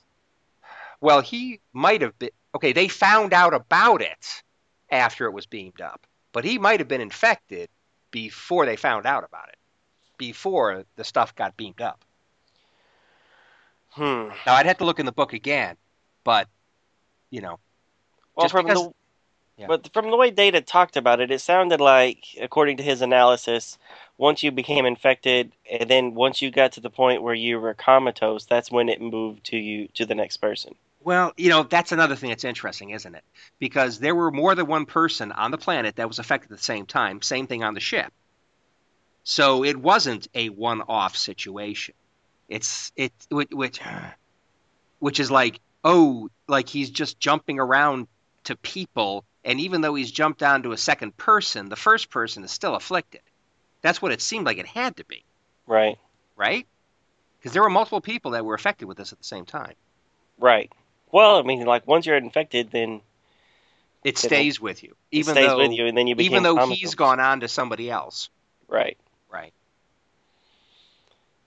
Well, 1.00 1.21
he 1.21 1.61
might 1.73 2.02
have 2.02 2.19
been. 2.19 2.30
Okay, 2.54 2.73
they 2.73 2.88
found 2.88 3.33
out 3.33 3.54
about 3.54 4.02
it 4.02 4.42
after 4.90 5.25
it 5.26 5.33
was 5.33 5.47
beamed 5.47 5.80
up, 5.80 6.07
but 6.33 6.45
he 6.45 6.59
might 6.59 6.80
have 6.80 6.88
been 6.88 7.00
infected 7.00 7.69
before 8.11 8.66
they 8.66 8.76
found 8.76 9.07
out 9.07 9.25
about 9.25 9.49
it, 9.49 9.57
before 10.19 10.85
the 10.97 11.04
stuff 11.04 11.35
got 11.37 11.57
beamed 11.57 11.80
up. 11.80 12.04
Hmm. 13.90 14.28
Now 14.47 14.54
I'd 14.54 14.66
have 14.66 14.78
to 14.78 14.85
look 14.85 14.99
in 14.99 15.07
the 15.07 15.12
book 15.12 15.33
again, 15.33 15.76
but 16.25 16.49
you 17.30 17.40
know, 17.40 17.59
Well, 18.35 18.49
from 18.49 18.66
because- 18.66 18.85
the 18.87 18.92
yeah. 19.57 19.66
but 19.69 19.92
from 19.92 20.11
the 20.11 20.16
way 20.16 20.30
Data 20.30 20.61
talked 20.61 20.97
about 20.97 21.21
it, 21.21 21.30
it 21.30 21.40
sounded 21.40 21.80
like, 21.80 22.25
according 22.40 22.78
to 22.78 22.83
his 22.83 23.02
analysis, 23.02 23.78
once 24.19 24.42
you 24.42 24.50
became 24.50 24.87
infected, 24.87 25.52
and 25.71 25.88
then 25.88 26.14
once 26.14 26.40
you 26.42 26.50
got 26.50 26.73
to 26.73 26.80
the 26.80 26.90
point 26.90 27.23
where 27.23 27.35
you 27.35 27.61
were 27.61 27.75
comatose, 27.75 28.45
that's 28.47 28.71
when 28.71 28.88
it 28.88 29.00
moved 29.00 29.45
to 29.47 29.57
you 29.57 29.87
to 29.95 30.04
the 30.07 30.14
next 30.14 30.38
person. 30.38 30.75
Well, 31.00 31.33
you 31.37 31.49
know, 31.49 31.62
that's 31.62 31.92
another 31.92 32.16
thing 32.16 32.30
that's 32.30 32.45
interesting, 32.45 32.90
isn't 32.90 33.14
it? 33.14 33.25
Because 33.59 33.99
there 33.99 34.14
were 34.14 34.30
more 34.30 34.54
than 34.54 34.66
one 34.66 34.87
person 34.87 35.33
on 35.33 35.50
the 35.50 35.59
planet 35.59 35.97
that 35.97 36.09
was 36.09 36.19
affected 36.19 36.50
at 36.52 36.59
the 36.59 36.64
same 36.64 36.87
time. 36.87 37.23
Same 37.23 37.47
thing 37.47 37.64
on 37.64 37.75
the 37.75 37.80
ship. 37.80 38.12
So 39.25 39.64
it 39.64 39.76
wasn't 39.76 40.28
a 40.35 40.49
one-off 40.50 41.16
situation. 41.16 41.95
It's 42.49 42.92
it 42.97 43.12
which 43.30 43.50
which, 43.52 43.80
which 44.99 45.21
is 45.21 45.30
like 45.30 45.61
oh, 45.85 46.28
like 46.49 46.69
he's 46.69 46.90
just 46.90 47.19
jumping 47.19 47.59
around 47.59 48.07
to 48.45 48.57
people, 48.57 49.25
and 49.45 49.61
even 49.61 49.80
though 49.80 49.95
he's 49.95 50.11
jumped 50.11 50.38
down 50.40 50.62
to 50.64 50.73
a 50.73 50.76
second 50.76 51.16
person, 51.16 51.69
the 51.69 51.76
first 51.76 52.11
person 52.11 52.45
is 52.45 52.50
still 52.50 52.75
afflicted. 52.75 53.23
That's 53.83 54.02
what 54.02 54.12
it 54.12 54.21
seemed 54.21 54.45
like 54.47 54.59
it 54.59 54.66
had 54.66 54.97
to 54.99 55.04
be, 55.04 55.25
Right. 55.66 55.99
right? 56.37 56.66
Because 57.38 57.52
there 57.52 57.62
were 57.62 57.71
multiple 57.71 58.02
people 58.02 58.33
that 58.33 58.45
were 58.45 58.54
affected 58.54 58.87
with 58.87 58.99
this 58.99 59.12
at 59.12 59.19
the 59.19 59.25
same 59.25 59.47
time. 59.47 59.75
Right. 60.38 60.71
Well, 61.12 61.38
I 61.38 61.42
mean, 61.42 61.64
like 61.64 61.86
once 61.86 62.06
you're 62.06 62.16
infected, 62.16 62.70
then 62.70 63.00
It 64.04 64.18
stays 64.18 64.60
with 64.60 64.82
you, 64.82 64.90
it 65.10 65.18
even 65.18 65.34
stays 65.34 65.48
though 65.48 65.58
with 65.58 65.72
you, 65.72 65.86
and 65.86 65.96
then 65.96 66.06
you 66.06 66.14
even 66.18 66.42
though 66.42 66.54
comatose. 66.54 66.78
he's 66.78 66.94
gone 66.94 67.20
on 67.20 67.40
to 67.40 67.48
somebody 67.48 67.90
else. 67.90 68.30
Right. 68.68 68.96
Right. 69.30 69.52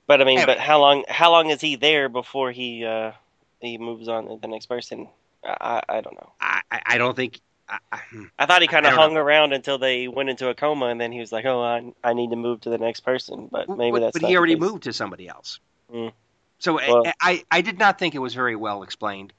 But 0.07 0.21
I 0.21 0.25
mean, 0.25 0.39
Yeah, 0.39 0.45
but 0.45 0.59
how 0.59 0.79
long? 0.79 1.05
How 1.07 1.31
long 1.31 1.49
is 1.49 1.61
he 1.61 1.75
there 1.75 2.09
before 2.09 2.51
he 2.51 2.85
uh, 2.85 3.13
he 3.61 3.77
moves 3.77 4.07
on 4.07 4.27
to 4.27 4.37
the 4.37 4.47
next 4.47 4.65
person? 4.65 5.07
I 5.43 5.81
I 5.87 6.01
don't 6.01 6.15
know. 6.15 6.31
I 6.41 6.61
I 6.69 6.97
don't 6.97 7.15
think. 7.15 7.39
I, 7.69 7.77
I, 7.93 7.97
hmm. 7.97 8.25
Thought 8.45 8.61
he 8.61 8.67
kind 8.67 8.85
of 8.85 8.91
hung 8.93 9.15
around 9.15 9.53
until 9.53 9.77
they 9.77 10.09
went 10.09 10.29
into 10.29 10.49
a 10.49 10.53
coma, 10.53 10.87
and 10.87 10.99
then 10.99 11.13
he 11.13 11.19
was 11.19 11.31
like, 11.31 11.45
"Oh, 11.45 11.61
I, 11.61 11.93
I 12.03 12.13
need 12.13 12.31
to 12.31 12.35
move 12.35 12.59
to 12.61 12.69
the 12.69 12.77
next 12.77 12.99
person." 12.99 13.47
But 13.49 13.69
maybe 13.69 13.91
but, 13.91 13.99
that's 14.01 14.19
but 14.19 14.29
he 14.29 14.35
already 14.35 14.57
moved 14.57 14.83
to 14.83 14.93
somebody 14.93 15.29
else. 15.29 15.59
Mm. 15.91 16.11
So 16.59 16.75
Well- 16.75 17.03
I, 17.07 17.13
I 17.21 17.43
I 17.51 17.61
did 17.61 17.79
not 17.79 17.97
think 17.99 18.15
it 18.15 18.19
was 18.19 18.33
very 18.33 18.57
well 18.57 18.83
explained. 18.83 19.31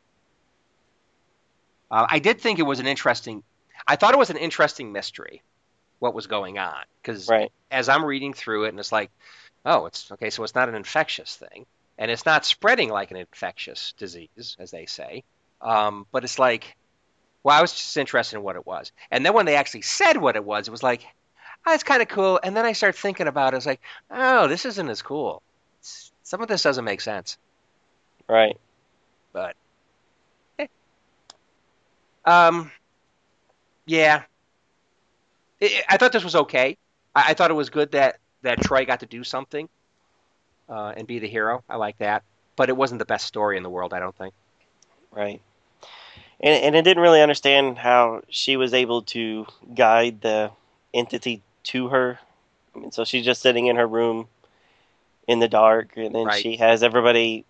Uh, 1.90 2.06
I 2.08 2.18
did 2.18 2.40
think 2.40 2.58
it 2.58 2.62
was 2.62 2.80
an 2.80 2.86
interesting. 2.86 3.42
I 3.86 3.96
thought 3.96 4.14
it 4.14 4.18
was 4.18 4.30
an 4.30 4.36
interesting 4.36 4.92
mystery, 4.92 5.42
what 5.98 6.14
was 6.14 6.26
going 6.26 6.58
on, 6.58 6.84
because 7.02 7.28
Right. 7.28 7.52
as 7.70 7.88
I'm 7.88 8.04
reading 8.04 8.32
through 8.32 8.64
it, 8.64 8.68
and 8.70 8.80
it's 8.80 8.92
like, 8.92 9.10
oh, 9.66 9.86
it's 9.86 10.10
okay, 10.12 10.30
so 10.30 10.42
it's 10.44 10.54
not 10.54 10.68
an 10.68 10.74
infectious 10.74 11.36
thing, 11.36 11.66
and 11.98 12.10
it's 12.10 12.24
not 12.24 12.44
spreading 12.44 12.88
like 12.90 13.10
an 13.10 13.16
infectious 13.16 13.92
disease, 13.98 14.56
as 14.58 14.70
they 14.70 14.86
say. 14.86 15.24
Um, 15.60 16.06
but 16.12 16.24
it's 16.24 16.38
like, 16.38 16.76
well, 17.42 17.56
I 17.58 17.60
was 17.60 17.72
just 17.72 17.96
interested 17.96 18.36
in 18.36 18.42
what 18.42 18.56
it 18.56 18.66
was, 18.66 18.92
and 19.10 19.24
then 19.24 19.34
when 19.34 19.46
they 19.46 19.56
actually 19.56 19.82
said 19.82 20.16
what 20.16 20.36
it 20.36 20.44
was, 20.44 20.66
it 20.66 20.70
was 20.70 20.82
like, 20.82 21.06
oh, 21.66 21.72
it's 21.74 21.84
kind 21.84 22.02
of 22.02 22.08
cool. 22.08 22.40
And 22.42 22.56
then 22.56 22.64
I 22.66 22.72
started 22.72 22.98
thinking 22.98 23.26
about 23.26 23.54
it. 23.54 23.56
It's 23.58 23.66
like, 23.66 23.80
oh, 24.10 24.48
this 24.48 24.66
isn't 24.66 24.88
as 24.88 25.00
cool. 25.00 25.42
It's- 25.80 26.12
some 26.22 26.42
of 26.42 26.48
this 26.48 26.62
doesn't 26.62 26.84
make 26.84 27.00
sense. 27.00 27.38
Right. 28.28 28.59
But. 29.32 29.56
Um, 32.24 32.70
yeah, 33.87 34.22
I- 35.62 35.84
I 35.90 35.96
thought 35.96 36.12
this 36.12 36.24
was 36.24 36.34
okay. 36.37 36.76
I, 37.14 37.30
I 37.30 37.34
thought 37.34 37.50
it 37.50 37.54
was 37.54 37.70
good 37.70 37.92
that 37.92 38.18
that 38.42 38.60
Troi 38.60 38.87
got 38.87 39.00
to 39.00 39.06
do 39.06 39.24
something 39.24 39.68
uh, 40.68 40.92
and 40.96 41.06
be 41.06 41.18
the 41.18 41.28
hero. 41.28 41.62
I 41.68 41.76
like 41.76 41.96
that, 41.98 42.22
but 42.56 42.68
it 42.68 42.76
wasn't 42.76 42.98
the 42.98 43.06
best 43.06 43.26
story 43.26 43.56
in 43.56 43.62
the 43.62 43.70
world. 43.70 43.94
I 43.94 44.00
don't 44.00 44.14
think. 44.16 44.34
Right. 45.10 45.40
And 46.40 46.64
and 46.64 46.76
I 46.76 46.80
didn't 46.80 47.02
really 47.02 47.22
understand 47.22 47.78
how 47.78 48.22
she 48.28 48.56
was 48.56 48.74
able 48.74 49.02
to 49.02 49.46
guide 49.74 50.20
the 50.20 50.50
entity 50.92 51.42
to 51.64 51.88
her. 51.88 52.18
I 52.74 52.78
mean, 52.80 52.92
so 52.92 53.04
she's 53.04 53.24
just 53.24 53.40
sitting 53.40 53.66
in 53.66 53.76
her 53.76 53.87
room 53.87 54.28
in 55.26 55.38
the 55.38 55.48
dark, 55.48 55.96
and 55.96 56.14
then 56.14 56.26
Right. 56.26 56.42
she 56.42 56.56
has 56.56 56.82
everybody 56.82 57.44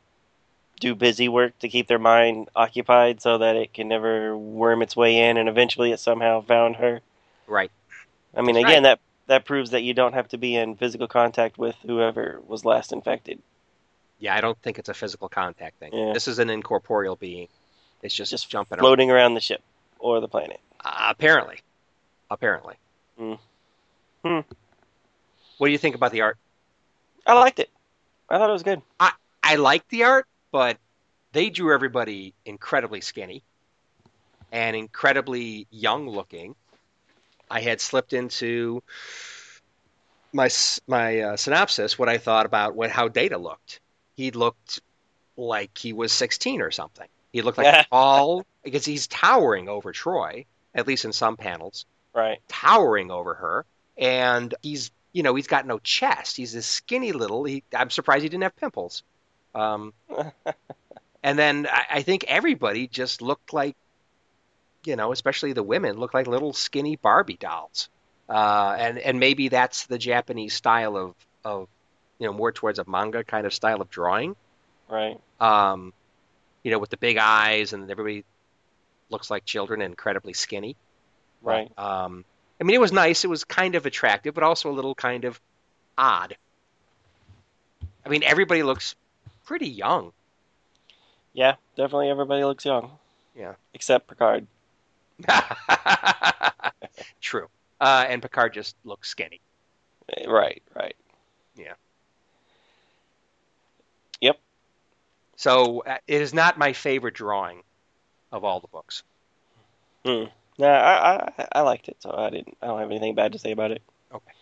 do 0.84 0.94
busy 0.94 1.28
work 1.28 1.58
to 1.60 1.68
keep 1.68 1.88
their 1.88 1.98
mind 1.98 2.50
occupied 2.54 3.22
so 3.22 3.38
that 3.38 3.56
it 3.56 3.72
can 3.72 3.88
never 3.88 4.36
worm 4.36 4.82
its 4.82 4.94
way 4.94 5.16
in, 5.30 5.38
and 5.38 5.48
eventually 5.48 5.92
it 5.92 5.98
somehow 5.98 6.42
found 6.42 6.76
her. 6.76 7.00
Right. 7.46 7.70
I 8.36 8.42
mean, 8.42 8.54
That's 8.56 8.66
again, 8.66 8.82
that 8.82 9.00
that 9.26 9.46
proves 9.46 9.70
that 9.70 9.82
you 9.82 9.94
don't 9.94 10.12
have 10.12 10.28
to 10.28 10.36
be 10.36 10.54
in 10.54 10.76
physical 10.76 11.08
contact 11.08 11.56
with 11.56 11.74
whoever 11.86 12.42
was 12.46 12.66
last 12.66 12.92
infected. 12.92 13.40
Yeah, 14.18 14.36
I 14.36 14.42
don't 14.42 14.58
think 14.60 14.78
it's 14.78 14.90
a 14.90 14.94
physical 14.94 15.30
contact 15.30 15.78
thing. 15.80 15.94
Yeah. 15.94 16.12
This 16.12 16.28
is 16.28 16.38
an 16.38 16.50
incorporeal 16.50 17.16
being. 17.16 17.48
It's 18.02 18.14
just, 18.14 18.30
Just 18.30 18.50
jumping 18.50 18.76
around. 18.76 18.82
Floating 18.82 19.10
around 19.10 19.32
the 19.32 19.40
ship 19.40 19.62
or 19.98 20.20
the 20.20 20.28
planet. 20.28 20.60
Uh, 20.84 21.06
apparently, 21.08 21.60
apparently. 22.30 22.74
Mm. 23.18 23.38
Hmm. 24.22 24.40
What 25.56 25.68
do 25.68 25.72
you 25.72 25.78
think 25.78 25.94
about 25.94 26.12
the 26.12 26.20
art? 26.20 26.36
I 27.26 27.32
liked 27.32 27.58
it. 27.58 27.70
I 28.28 28.36
thought 28.36 28.50
it 28.50 28.52
was 28.52 28.62
good. 28.62 28.82
I 29.00 29.12
I 29.42 29.56
like 29.56 29.88
the 29.88 30.04
art, 30.04 30.26
but 30.54 30.78
they 31.32 31.50
drew 31.50 31.74
everybody 31.74 32.32
incredibly 32.44 33.00
skinny 33.00 33.42
and 34.52 34.76
incredibly 34.76 35.66
young 35.68 36.08
looking. 36.08 36.54
I 37.50 37.60
had 37.60 37.80
slipped 37.80 38.12
into 38.12 38.80
my 40.32 40.48
my 40.86 41.20
uh, 41.22 41.36
synopsis 41.36 41.98
what 41.98 42.08
I 42.08 42.18
thought 42.18 42.46
about 42.46 42.76
what 42.76 42.92
how 42.92 43.08
Data 43.08 43.36
looked. 43.36 43.80
He 44.14 44.30
looked 44.30 44.80
like 45.36 45.76
he 45.76 45.92
was 45.92 46.12
16 46.12 46.60
or 46.60 46.70
something. 46.70 47.08
He 47.32 47.42
looked 47.42 47.58
like 47.58 47.88
tall 47.90 48.44
because 48.62 48.84
he's 48.84 49.08
towering 49.08 49.68
over 49.68 49.92
Troi, 49.92 50.46
at 50.72 50.86
least 50.86 51.04
in 51.04 51.12
some 51.12 51.36
panels, 51.36 51.84
Right. 52.14 52.38
towering 52.46 53.10
over 53.10 53.34
her, 53.34 53.66
and 53.98 54.54
he's 54.62 54.92
you 55.12 55.24
know 55.24 55.34
he's 55.34 55.48
got 55.48 55.66
no 55.66 55.80
chest. 55.80 56.36
He's 56.36 56.52
this 56.52 56.68
skinny 56.68 57.10
little. 57.10 57.42
He, 57.42 57.64
I'm 57.76 57.90
surprised 57.90 58.22
he 58.22 58.28
didn't 58.28 58.44
have 58.44 58.54
pimples. 58.54 59.02
Um, 59.54 59.92
and 61.22 61.38
then 61.38 61.66
I, 61.70 61.84
I 61.90 62.02
think 62.02 62.24
everybody 62.28 62.86
just 62.86 63.22
looked 63.22 63.52
like, 63.52 63.76
you 64.84 64.96
know, 64.96 65.12
especially 65.12 65.52
the 65.52 65.62
women 65.62 65.98
looked 65.98 66.14
like 66.14 66.26
little 66.26 66.52
skinny 66.52 66.96
Barbie 66.96 67.36
dolls. 67.38 67.88
Uh, 68.28 68.74
and 68.78 68.98
and 68.98 69.20
maybe 69.20 69.48
that's 69.48 69.86
the 69.86 69.98
Japanese 69.98 70.54
style 70.54 70.96
of 70.96 71.14
of 71.44 71.68
you 72.18 72.26
know 72.26 72.32
more 72.32 72.52
towards 72.52 72.78
a 72.78 72.84
manga 72.86 73.22
kind 73.22 73.46
of 73.46 73.52
style 73.52 73.82
of 73.82 73.90
drawing. 73.90 74.34
Right. 74.88 75.20
Um, 75.40 75.92
you 76.62 76.70
know, 76.70 76.78
with 76.78 76.90
the 76.90 76.96
big 76.96 77.18
eyes 77.18 77.72
and 77.72 77.90
everybody 77.90 78.24
looks 79.10 79.30
like 79.30 79.44
children 79.44 79.82
and 79.82 79.92
incredibly 79.92 80.32
skinny. 80.32 80.76
Right. 81.42 81.70
Um, 81.78 82.24
I 82.60 82.64
mean, 82.64 82.74
it 82.74 82.80
was 82.80 82.92
nice. 82.92 83.24
It 83.24 83.28
was 83.28 83.44
kind 83.44 83.74
of 83.74 83.84
attractive, 83.84 84.34
but 84.34 84.42
also 84.42 84.70
a 84.70 84.72
little 84.72 84.94
kind 84.94 85.24
of 85.24 85.38
odd. 85.98 86.36
I 88.04 88.08
mean, 88.08 88.22
everybody 88.22 88.62
looks 88.62 88.94
pretty 89.44 89.68
young. 89.68 90.12
Yeah, 91.32 91.56
definitely 91.76 92.10
everybody 92.10 92.44
looks 92.44 92.64
young. 92.64 92.92
Yeah. 93.36 93.54
Except 93.72 94.06
Picard. 94.06 94.46
True. 97.20 97.48
Uh, 97.80 98.04
and 98.08 98.22
Picard 98.22 98.54
just 98.54 98.76
looks 98.84 99.08
skinny. 99.08 99.40
Right, 100.26 100.62
Right, 100.74 100.94
Yeah. 101.56 101.72
Yep. 104.20 104.38
So 105.36 105.82
uh, 105.86 105.96
it 106.06 106.20
is 106.20 106.32
not 106.34 106.58
my 106.58 106.72
favorite 106.72 107.14
drawing 107.14 107.62
of 108.30 108.44
all 108.44 108.60
the 108.60 108.68
books. 108.68 109.02
Hmm. 110.04 110.24
No, 110.58 110.68
I, 110.68 111.32
I 111.38 111.48
I 111.52 111.60
liked 111.62 111.88
it, 111.88 111.96
so 111.98 112.14
I 112.16 112.30
didn't. 112.30 112.56
I 112.62 112.66
don't 112.68 112.78
have 112.78 112.90
anything 112.90 113.14
bad 113.14 113.32
to 113.32 113.38
say 113.38 113.50
about 113.50 113.72
it. 113.72 113.82
Okay. 114.12 114.32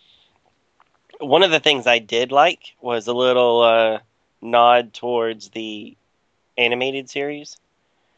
One 1.20 1.42
of 1.42 1.50
the 1.50 1.60
things 1.60 1.86
I 1.86 2.00
did 2.00 2.32
like 2.32 2.74
was 2.80 3.06
a 3.06 3.14
little 3.14 3.62
uh, 3.62 3.98
nod 4.42 4.92
towards 4.92 5.50
the 5.50 5.96
animated 6.58 7.08
series. 7.08 7.56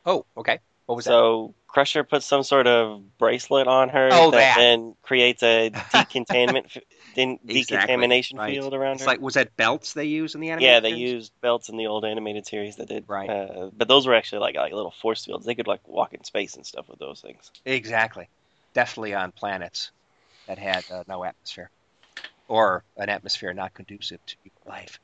Oh, 0.07 0.25
okay. 0.37 0.59
What 0.87 0.97
was 0.97 1.05
that? 1.05 1.11
so 1.11 1.55
Crusher 1.69 2.05
puts 2.05 2.27
some 2.27 2.43
sort 2.43 2.67
of 2.67 3.03
bracelet 3.19 3.67
on 3.67 3.89
her 3.89 4.09
Oh, 4.13 4.31
that, 4.31 4.39
that. 4.39 4.57
then 4.57 4.95
creates 5.03 5.43
a 5.43 5.71
decontainment 5.91 6.67
f- 6.67 6.83
de- 7.15 7.33
Exactly, 7.33 7.55
decontamination 7.63 8.39
right. 8.39 8.53
field 8.53 8.75
around 8.75 8.95
It's 8.95 9.03
her. 9.03 9.07
like 9.07 9.21
was 9.21 9.35
that 9.35 9.57
belts 9.57 9.93
they 9.95 10.05
use 10.05 10.35
in 10.35 10.41
the 10.41 10.51
animated 10.51 10.73
yeah, 10.73 10.81
they 10.81 10.91
used 10.95 11.33
belts 11.41 11.69
in 11.69 11.77
the 11.77 11.87
old 11.87 12.05
animated 12.05 12.47
series 12.47 12.77
that 12.77 12.89
did. 12.89 13.05
Right. 13.09 13.31
Uh, 13.31 13.71
but 13.77 13.89
those 13.89 14.07
were 14.07 14.15
actually 14.15 14.41
like 14.41 14.57
like 14.57 14.73
little 14.73 14.95
force 15.03 15.25
fields. 15.25 15.47
They 15.47 15.55
could 15.55 15.67
like 15.67 15.87
walk 15.89 16.13
in 16.13 16.23
space 16.25 16.55
and 16.57 16.67
stuff 16.67 16.89
with 16.89 16.99
those 16.99 17.21
things. 17.21 17.51
exactly. 17.65 18.29
Definitely 18.75 19.15
on 19.15 19.33
planets 19.33 19.91
that 20.47 20.59
had 20.59 20.85
uh, 20.91 21.05
no 21.09 21.25
atmosphere 21.25 21.71
or 22.49 22.85
an 22.97 23.09
atmosphere 23.09 23.53
not 23.55 23.73
conducive 23.75 24.21
to 24.27 24.37
life. 24.67 24.99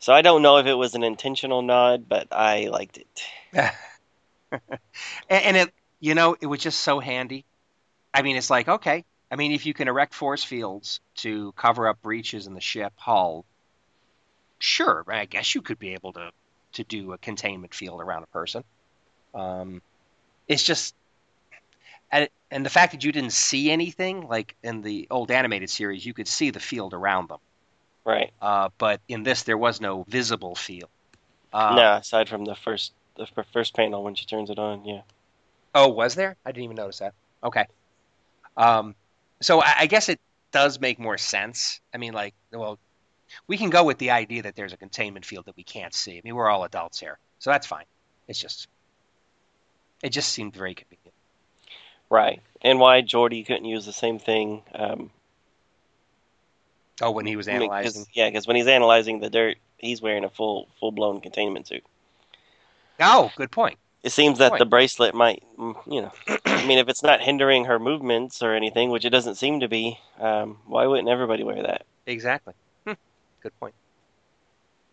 So 0.00 0.14
I 0.14 0.22
don't 0.22 0.40
know 0.40 0.56
if 0.56 0.66
it 0.66 0.74
was 0.74 0.94
an 0.94 1.04
intentional 1.04 1.60
nod, 1.60 2.08
but 2.08 2.28
I 2.32 2.68
liked 2.68 2.98
it. 2.98 3.22
and, 5.28 5.56
it, 5.56 5.74
you 6.00 6.14
know, 6.14 6.36
it 6.40 6.46
was 6.46 6.60
just 6.60 6.80
so 6.80 7.00
handy. 7.00 7.44
I 8.12 8.22
mean, 8.22 8.36
it's 8.36 8.48
like, 8.48 8.66
okay, 8.66 9.04
I 9.30 9.36
mean, 9.36 9.52
if 9.52 9.66
you 9.66 9.74
can 9.74 9.88
erect 9.88 10.14
force 10.14 10.42
fields 10.42 11.00
to 11.16 11.52
cover 11.52 11.86
up 11.86 12.00
breaches 12.00 12.46
in 12.46 12.54
the 12.54 12.62
ship 12.62 12.94
hull, 12.96 13.44
sure, 14.58 15.04
I 15.06 15.26
guess 15.26 15.54
you 15.54 15.60
could 15.60 15.78
be 15.78 15.92
able 15.92 16.14
to 16.14 16.30
to 16.72 16.84
do 16.84 17.12
a 17.12 17.18
containment 17.18 17.74
field 17.74 18.00
around 18.00 18.22
a 18.22 18.28
person. 18.28 18.62
Um, 19.34 19.82
it's 20.46 20.62
just, 20.62 20.94
and, 22.12 22.28
and 22.50 22.64
the 22.64 22.70
fact 22.70 22.92
that 22.92 23.02
you 23.02 23.10
didn't 23.10 23.32
see 23.32 23.72
anything, 23.72 24.28
like 24.28 24.54
in 24.62 24.80
the 24.80 25.08
old 25.10 25.32
animated 25.32 25.68
series, 25.68 26.06
you 26.06 26.14
could 26.14 26.28
see 26.28 26.50
the 26.50 26.60
field 26.60 26.94
around 26.94 27.28
them. 27.28 27.40
Right. 28.04 28.32
Uh, 28.40 28.70
but 28.78 29.00
in 29.08 29.22
this, 29.22 29.42
there 29.42 29.58
was 29.58 29.80
no 29.80 30.04
visible 30.08 30.54
field. 30.54 30.90
Uh, 31.52 31.74
no, 31.76 31.92
aside 31.94 32.28
from 32.28 32.44
the 32.44 32.54
first 32.54 32.92
the 33.16 33.26
first 33.52 33.74
panel 33.74 34.02
when 34.02 34.14
she 34.14 34.24
turns 34.24 34.50
it 34.50 34.58
on, 34.58 34.84
yeah. 34.84 35.02
Oh, 35.74 35.88
was 35.88 36.14
there? 36.14 36.36
I 36.44 36.52
didn't 36.52 36.64
even 36.64 36.76
notice 36.76 37.00
that. 37.00 37.14
Okay. 37.44 37.66
Um, 38.56 38.94
so 39.40 39.60
I, 39.60 39.74
I 39.80 39.86
guess 39.86 40.08
it 40.08 40.20
does 40.52 40.80
make 40.80 40.98
more 40.98 41.18
sense. 41.18 41.80
I 41.94 41.98
mean, 41.98 42.12
like, 42.12 42.34
well, 42.52 42.78
we 43.46 43.56
can 43.56 43.70
go 43.70 43.84
with 43.84 43.98
the 43.98 44.10
idea 44.10 44.42
that 44.42 44.56
there's 44.56 44.72
a 44.72 44.76
containment 44.76 45.24
field 45.24 45.46
that 45.46 45.56
we 45.56 45.62
can't 45.62 45.94
see. 45.94 46.16
I 46.16 46.20
mean, 46.24 46.34
we're 46.34 46.48
all 46.48 46.64
adults 46.64 46.98
here, 46.98 47.18
so 47.38 47.50
that's 47.50 47.66
fine. 47.66 47.84
It's 48.26 48.40
just, 48.40 48.68
it 50.02 50.10
just 50.10 50.30
seemed 50.30 50.54
very 50.54 50.74
convenient. 50.74 51.14
Right. 52.08 52.40
And 52.62 52.80
why 52.80 53.02
Geordi 53.02 53.46
couldn't 53.46 53.66
use 53.66 53.86
the 53.86 53.92
same 53.92 54.18
thing? 54.18 54.62
Um, 54.74 55.10
Oh, 57.00 57.10
when 57.10 57.26
he 57.26 57.36
was 57.36 57.48
I 57.48 57.52
mean, 57.52 57.62
analyzing. 57.62 58.06
yeah, 58.12 58.28
because 58.28 58.46
when 58.46 58.56
he's 58.56 58.66
analyzing 58.66 59.20
the 59.20 59.30
dirt, 59.30 59.56
he's 59.78 60.02
wearing 60.02 60.24
a 60.24 60.28
full 60.28 60.68
full 60.78 60.92
blown 60.92 61.20
containment 61.20 61.66
suit. 61.66 61.84
Oh, 63.00 63.32
good 63.36 63.50
point. 63.50 63.78
It 64.02 64.12
seems 64.12 64.38
that 64.38 64.50
Point. 64.50 64.60
the 64.60 64.66
bracelet 64.66 65.14
might, 65.14 65.42
mm, 65.58 65.76
you 65.86 66.00
know, 66.00 66.12
I 66.46 66.66
mean, 66.66 66.78
if 66.78 66.88
it's 66.88 67.02
not 67.02 67.20
hindering 67.20 67.66
her 67.66 67.78
movements 67.78 68.42
or 68.42 68.54
anything, 68.54 68.88
which 68.90 69.04
it 69.04 69.10
doesn't 69.10 69.34
seem 69.34 69.60
to 69.60 69.68
be, 69.68 69.98
um, 70.18 70.56
why 70.66 70.86
wouldn't 70.86 71.08
everybody 71.08 71.42
wear 71.42 71.62
that? 71.62 71.84
Exactly. 72.06 72.54
Hmm. 72.86 72.94
Good 73.42 73.58
point. 73.60 73.74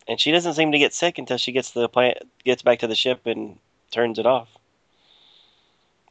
And 0.06 0.20
she 0.20 0.30
doesn't 0.30 0.54
seem 0.54 0.72
to 0.72 0.78
get 0.78 0.92
sick 0.92 1.18
until 1.18 1.38
she 1.38 1.52
gets 1.52 1.70
to 1.70 1.80
the 1.80 1.88
plant, 1.88 2.18
gets 2.44 2.62
back 2.62 2.80
to 2.80 2.86
the 2.86 2.94
ship 2.94 3.26
and 3.26 3.58
turns 3.90 4.18
it 4.18 4.26
off. 4.26 4.48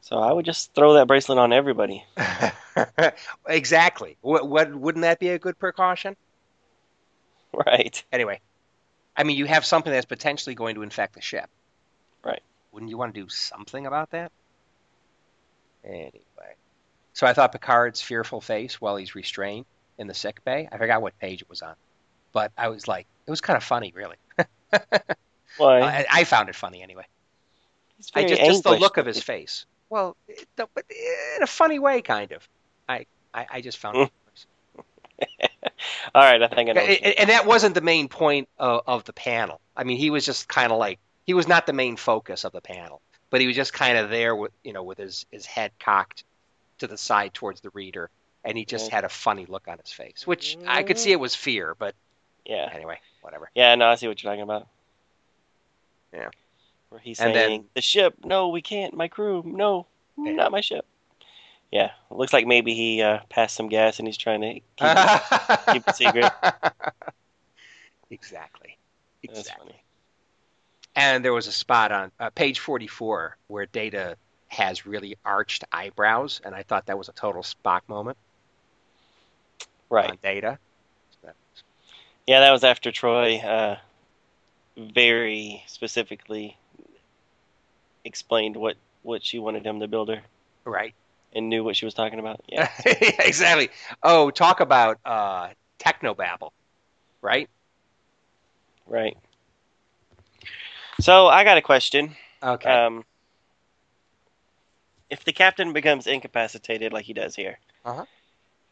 So 0.08 0.18
I 0.18 0.32
would 0.32 0.46
just 0.46 0.72
throw 0.72 0.94
that 0.94 1.06
bracelet 1.06 1.36
on 1.36 1.52
everybody. 1.52 2.02
exactly. 3.46 4.16
What, 4.22 4.48
what 4.48 4.74
wouldn't 4.74 5.02
that 5.02 5.18
be 5.18 5.28
a 5.28 5.38
good 5.38 5.58
precaution? 5.58 6.16
Right. 7.52 8.02
Anyway, 8.10 8.40
I 9.14 9.24
mean, 9.24 9.36
you 9.36 9.44
have 9.44 9.66
something 9.66 9.92
that's 9.92 10.06
potentially 10.06 10.54
going 10.54 10.76
to 10.76 10.82
infect 10.82 11.14
the 11.14 11.20
ship. 11.20 11.50
Right. 12.24 12.40
Wouldn't 12.72 12.88
you 12.88 12.96
want 12.96 13.14
to 13.14 13.20
do 13.20 13.28
something 13.28 13.84
about 13.84 14.12
that? 14.12 14.32
Anyway, 15.84 16.54
so 17.12 17.26
I 17.26 17.34
thought 17.34 17.52
Picard's 17.52 18.00
fearful 18.00 18.40
face 18.40 18.80
while 18.80 18.96
he's 18.96 19.14
restrained 19.14 19.66
in 19.98 20.06
the 20.06 20.14
sick 20.14 20.42
bay. 20.42 20.70
I 20.72 20.78
forgot 20.78 21.02
what 21.02 21.18
page 21.18 21.42
it 21.42 21.50
was 21.50 21.60
on, 21.60 21.74
but 22.32 22.50
I 22.56 22.68
was 22.68 22.88
like, 22.88 23.06
it 23.26 23.30
was 23.30 23.42
kind 23.42 23.58
of 23.58 23.62
funny, 23.62 23.92
really. 23.94 24.16
Why? 25.58 25.82
I, 25.82 26.06
I 26.10 26.24
found 26.24 26.48
it 26.48 26.54
funny 26.54 26.80
anyway. 26.82 27.04
He's 27.98 28.10
I 28.14 28.22
very 28.22 28.36
just 28.36 28.42
just 28.42 28.62
the 28.64 28.70
look 28.70 28.96
of 28.96 29.04
his 29.04 29.22
face. 29.22 29.66
Well, 29.90 30.16
but 30.56 30.84
in 31.36 31.42
a 31.42 31.46
funny 31.46 31.78
way, 31.78 32.02
kind 32.02 32.32
of. 32.32 32.46
I 32.88 33.06
I, 33.32 33.46
I 33.50 33.60
just 33.60 33.78
found 33.78 33.96
it. 33.96 34.12
Hmm. 34.74 34.80
All 36.14 36.22
right, 36.22 36.42
I 36.42 36.48
think 36.48 36.70
I 36.70 36.72
know. 36.72 36.80
And, 36.80 37.18
and 37.18 37.30
that 37.30 37.46
wasn't 37.46 37.74
the 37.74 37.80
main 37.80 38.08
point 38.08 38.48
of, 38.58 38.82
of 38.86 39.04
the 39.04 39.12
panel. 39.12 39.60
I 39.76 39.84
mean, 39.84 39.98
he 39.98 40.10
was 40.10 40.24
just 40.24 40.48
kind 40.48 40.72
of 40.72 40.78
like 40.78 40.98
he 41.26 41.34
was 41.34 41.48
not 41.48 41.66
the 41.66 41.72
main 41.72 41.96
focus 41.96 42.44
of 42.44 42.52
the 42.52 42.60
panel, 42.60 43.00
but 43.30 43.40
he 43.40 43.46
was 43.46 43.56
just 43.56 43.72
kind 43.72 43.98
of 43.98 44.10
there 44.10 44.34
with 44.34 44.52
you 44.62 44.72
know 44.72 44.82
with 44.82 44.98
his 44.98 45.26
his 45.30 45.46
head 45.46 45.72
cocked 45.78 46.24
to 46.78 46.86
the 46.86 46.96
side 46.96 47.34
towards 47.34 47.60
the 47.60 47.70
reader, 47.70 48.10
and 48.44 48.56
he 48.56 48.64
just 48.64 48.86
Okay. 48.86 48.96
had 48.96 49.04
a 49.04 49.08
funny 49.08 49.46
look 49.46 49.68
on 49.68 49.78
his 49.78 49.90
face, 49.90 50.26
which 50.26 50.56
I 50.66 50.82
could 50.82 50.98
see 50.98 51.10
hmm. 51.10 51.14
it 51.14 51.20
was 51.20 51.34
fear, 51.34 51.74
but 51.78 51.94
yeah. 52.44 52.70
anyway, 52.72 53.00
whatever. 53.20 53.50
Yeah, 53.54 53.74
no, 53.74 53.88
I 53.88 53.94
see 53.96 54.08
what 54.08 54.22
you're 54.22 54.30
talking 54.30 54.42
about. 54.42 54.66
Yeah. 56.12 56.30
Where 56.90 57.00
he's 57.00 57.20
And 57.20 57.34
saying, 57.34 57.60
then- 57.62 57.68
the 57.74 57.82
ship, 57.82 58.14
no, 58.24 58.48
we 58.48 58.62
can't, 58.62 58.94
my 58.94 59.08
crew, 59.08 59.42
no, 59.44 59.86
Yeah. 60.16 60.32
not 60.32 60.52
my 60.52 60.60
ship. 60.60 60.84
Yeah, 61.70 61.90
looks 62.10 62.32
like 62.32 62.46
maybe 62.46 62.72
he 62.74 63.02
uh, 63.02 63.18
passed 63.28 63.54
some 63.54 63.68
gas 63.68 63.98
and 63.98 64.08
he's 64.08 64.16
trying 64.16 64.40
to 64.40 64.54
keep 64.54 64.64
Keep 65.72 65.88
it 65.88 65.94
secret. 65.96 66.32
exactly. 68.10 68.78
Exactly. 69.22 69.74
And 70.96 71.24
there 71.24 71.32
was 71.34 71.46
a 71.46 71.52
spot 71.52 71.92
on 71.92 72.10
uh, 72.18 72.30
page 72.30 72.58
44 72.60 73.36
where 73.48 73.66
Data 73.66 74.16
has 74.48 74.86
really 74.86 75.16
arched 75.24 75.64
eyebrows, 75.70 76.40
and 76.44 76.54
I 76.54 76.62
thought 76.62 76.86
that 76.86 76.96
was 76.96 77.08
a 77.08 77.12
total 77.12 77.42
Spock 77.42 77.82
moment 77.86 78.16
Right. 79.90 80.10
on 80.10 80.18
Data. 80.22 80.58
Yeah, 82.26 82.40
that 82.40 82.50
was 82.52 82.64
after 82.64 82.90
Troi 82.90 83.42
uh, 83.42 83.76
very 84.76 85.62
specifically 85.66 86.57
explained 88.08 88.56
what, 88.56 88.76
what 89.02 89.24
she 89.24 89.38
wanted 89.38 89.64
him 89.64 89.78
to 89.80 89.86
build 89.86 90.08
her 90.08 90.22
Right. 90.64 90.94
and 91.32 91.48
knew 91.48 91.62
what 91.62 91.76
she 91.76 91.84
was 91.84 91.94
talking 91.94 92.18
about. 92.18 92.40
Yeah. 92.48 92.68
exactly. 92.84 93.68
Oh, 94.02 94.30
talk 94.30 94.60
about 94.60 94.98
uh, 95.04 95.50
technobabble, 95.78 96.50
right? 97.22 97.48
right. 98.86 99.16
So 101.00 101.28
I 101.28 101.44
got 101.44 101.58
a 101.58 101.62
question. 101.62 102.16
Okay. 102.42 102.68
Um, 102.68 103.04
if 105.10 105.24
the 105.24 105.32
captain 105.32 105.72
becomes 105.72 106.06
incapacitated 106.06 106.92
like 106.92 107.04
he 107.04 107.12
does 107.12 107.36
here, 107.36 107.58
Uh-huh. 107.84 108.04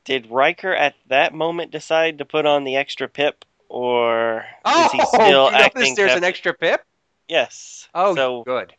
did 0.04 0.30
Riker 0.30 0.74
at 0.74 0.94
that 1.08 1.32
moment 1.34 1.70
decide 1.70 2.18
to 2.18 2.24
put 2.24 2.46
on 2.46 2.64
the 2.64 2.76
extra 2.76 3.08
pip, 3.08 3.44
or 3.68 4.44
oh, 4.64 4.84
is 4.86 4.92
he 4.92 5.00
still 5.06 5.46
you 5.50 5.54
acting? 5.54 5.94
there's 5.94 6.16
an 6.16 6.24
extra 6.24 6.52
pip? 6.54 6.82
yes. 7.28 7.88
Oh, 7.94 8.14
so 8.14 8.42
good. 8.44 8.74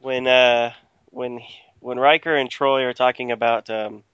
When 0.00 0.26
uh 0.26 0.72
when 1.10 1.40
when 1.80 1.98
Riker 1.98 2.36
and 2.36 2.50
Troi 2.50 2.82
are 2.84 2.94
talking 2.94 3.30
about 3.32 3.68
um, 3.70 4.04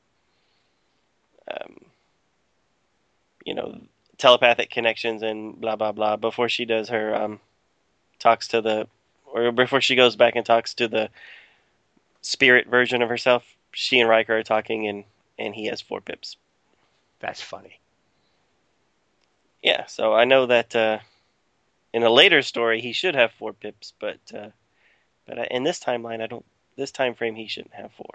um 1.51 1.85
you 3.45 3.55
know 3.55 3.81
telepathic 4.19 4.71
connections 4.71 5.23
and 5.23 5.61
blah 5.61 5.77
blah 5.77 5.93
blah 5.93 6.17
before 6.17 6.49
she 6.49 6.65
does 6.65 6.89
her 6.89 7.15
um 7.15 7.41
talks 8.19 8.49
to 8.49 8.63
the 8.63 8.87
or 9.27 9.53
before 9.53 9.81
she 9.81 9.97
goes 9.97 10.17
back 10.17 10.37
and 10.37 10.47
talks 10.47 10.75
to 10.75 10.89
the 10.89 11.11
spirit 12.23 12.67
version 12.67 13.03
of 13.03 13.09
herself 13.09 13.45
she 13.73 14.01
and 14.01 14.09
Riker 14.09 14.39
are 14.39 14.43
talking 14.43 14.89
and 14.89 15.05
and 15.39 15.55
he 15.55 15.67
has 15.67 15.81
four 15.81 16.01
pips 16.01 16.37
That's 17.21 17.43
funny. 17.43 17.81
yeah 19.63 19.85
so 19.87 20.15
I 20.15 20.25
know 20.25 20.47
that 20.47 20.75
uh 20.75 21.01
in 21.93 22.03
a 22.03 22.11
later 22.11 22.41
story 22.41 22.81
he 22.81 22.93
should 22.93 23.15
have 23.15 23.33
four 23.33 23.53
pips 23.53 23.93
but 23.99 24.19
uh 24.35 24.49
but 25.27 25.39
uh, 25.39 25.45
in 25.51 25.63
this 25.63 25.81
timeline 25.81 26.21
I 26.23 26.27
don't 26.27 26.45
this 26.77 26.91
time 26.91 27.15
frame 27.15 27.35
he 27.35 27.47
shouldn't 27.47 27.75
have 27.75 27.93
four 27.93 28.15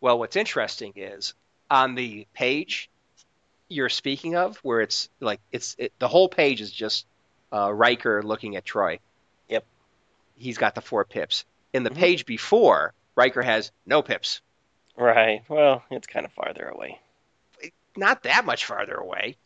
Well, 0.00 0.18
what's 0.18 0.36
interesting 0.36 0.92
is 0.96 1.34
on 1.70 1.94
the 1.94 2.26
page 2.34 2.88
you're 3.68 3.88
speaking 3.88 4.36
of, 4.36 4.58
where 4.58 4.82
it's 4.82 5.08
like 5.20 5.40
it's 5.50 5.74
it, 5.78 5.92
the 5.98 6.06
whole 6.08 6.28
page 6.28 6.60
is 6.60 6.70
just 6.70 7.06
uh, 7.52 7.72
Riker 7.72 8.22
looking 8.22 8.56
at 8.56 8.64
Troi. 8.64 8.98
Yep. 9.48 9.64
He's 10.36 10.58
got 10.58 10.74
the 10.74 10.80
four 10.82 11.04
pips. 11.04 11.44
In 11.72 11.82
the 11.82 11.90
Mhm. 11.90 11.96
page 11.96 12.26
before, 12.26 12.92
Riker 13.16 13.42
has 13.42 13.72
no 13.86 14.02
pips. 14.02 14.42
Right. 14.96 15.42
Well, 15.48 15.82
it's 15.90 16.06
kind 16.06 16.26
of 16.26 16.32
farther 16.32 16.68
away. 16.68 17.00
Not 17.96 18.24
that 18.24 18.44
much 18.44 18.66
farther 18.66 18.94
away. 18.94 19.36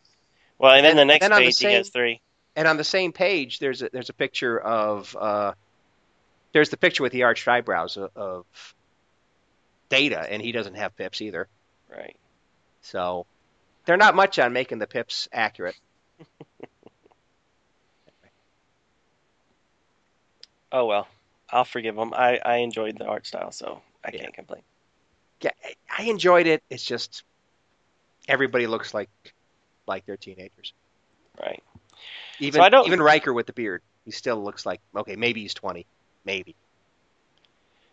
Well, 0.57 0.73
and 0.73 0.85
then 0.85 0.97
then- 0.97 1.07
the 1.07 1.13
next 1.13 1.23
then 1.23 1.33
on 1.33 1.39
the 1.39 1.45
page 1.47 1.59
he 1.59 1.65
has 1.73 1.89
three. 1.89 2.21
And 2.55 2.67
on 2.67 2.75
the 2.77 2.83
same 2.83 3.13
page, 3.13 3.59
there's 3.59 3.81
a, 3.81 3.89
there's 3.91 4.09
a 4.09 4.13
picture 4.13 4.59
of 4.59 5.15
uh, 5.15 5.53
there's 6.51 6.69
the 6.69 6.77
picture 6.77 7.03
with 7.03 7.11
the 7.11 7.23
arched 7.23 7.47
eyebrows 7.47 7.97
of, 7.97 8.11
of 8.15 8.45
Data, 9.89 10.19
and 10.29 10.41
he 10.41 10.51
doesn't 10.51 10.75
have 10.75 10.95
pips 10.95 11.21
either. 11.21 11.47
Right. 11.89 12.15
So 12.81 13.25
they're 13.85 13.97
not 13.97 14.15
much 14.15 14.37
on 14.39 14.53
making 14.53 14.79
the 14.79 14.87
pips 14.87 15.27
accurate. 15.33 15.75
Oh 20.71 20.85
well, 20.85 21.07
I'll 21.49 21.65
forgive 21.65 21.97
him. 21.97 22.13
I 22.13 22.39
I 22.43 22.57
enjoyed 22.57 22.97
the 22.97 23.05
art 23.05 23.25
style, 23.25 23.51
so 23.51 23.81
I 24.05 24.11
Yeah. 24.13 24.21
can't 24.21 24.33
complain. 24.33 24.61
Yeah, 25.41 25.51
I 25.97 26.03
enjoyed 26.03 26.47
it. 26.47 26.63
It's 26.69 26.83
just 26.85 27.23
everybody 28.27 28.67
looks 28.67 28.93
like 28.93 29.09
like 29.87 30.05
they're 30.05 30.17
teenagers. 30.17 30.73
Right. 31.41 31.63
Even 32.39 32.69
don't- 32.71 32.87
even 32.87 33.01
Riker 33.01 33.33
with 33.33 33.47
the 33.47 33.53
beard, 33.53 33.81
he 34.05 34.11
still 34.11 34.41
looks 34.43 34.65
like 34.65 34.81
okay, 34.95 35.15
maybe 35.15 35.41
he's 35.41 35.53
twenty, 35.53 35.85
maybe. 36.25 36.55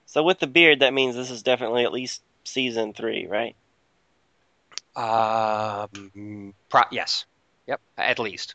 So 0.06 0.22
with 0.22 0.38
the 0.38 0.46
beard, 0.46 0.80
that 0.80 0.94
means 0.94 1.14
this 1.14 1.30
is 1.30 1.42
definitely 1.42 1.84
at 1.84 1.92
least 1.92 2.22
season 2.44 2.92
three, 2.92 3.26
right? 3.26 3.56
Um, 4.96 6.54
pro- 6.70 6.82
yes, 6.90 7.26
yep, 7.66 7.80
at 7.98 8.18
least. 8.18 8.54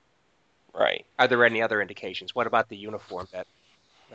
Right. 0.74 1.06
Are 1.20 1.28
there 1.28 1.44
any 1.46 1.62
other 1.62 1.82
indications? 1.82 2.34
What 2.34 2.48
about 2.48 2.70
the 2.70 2.78
uniform? 2.78 3.28
That 3.32 3.46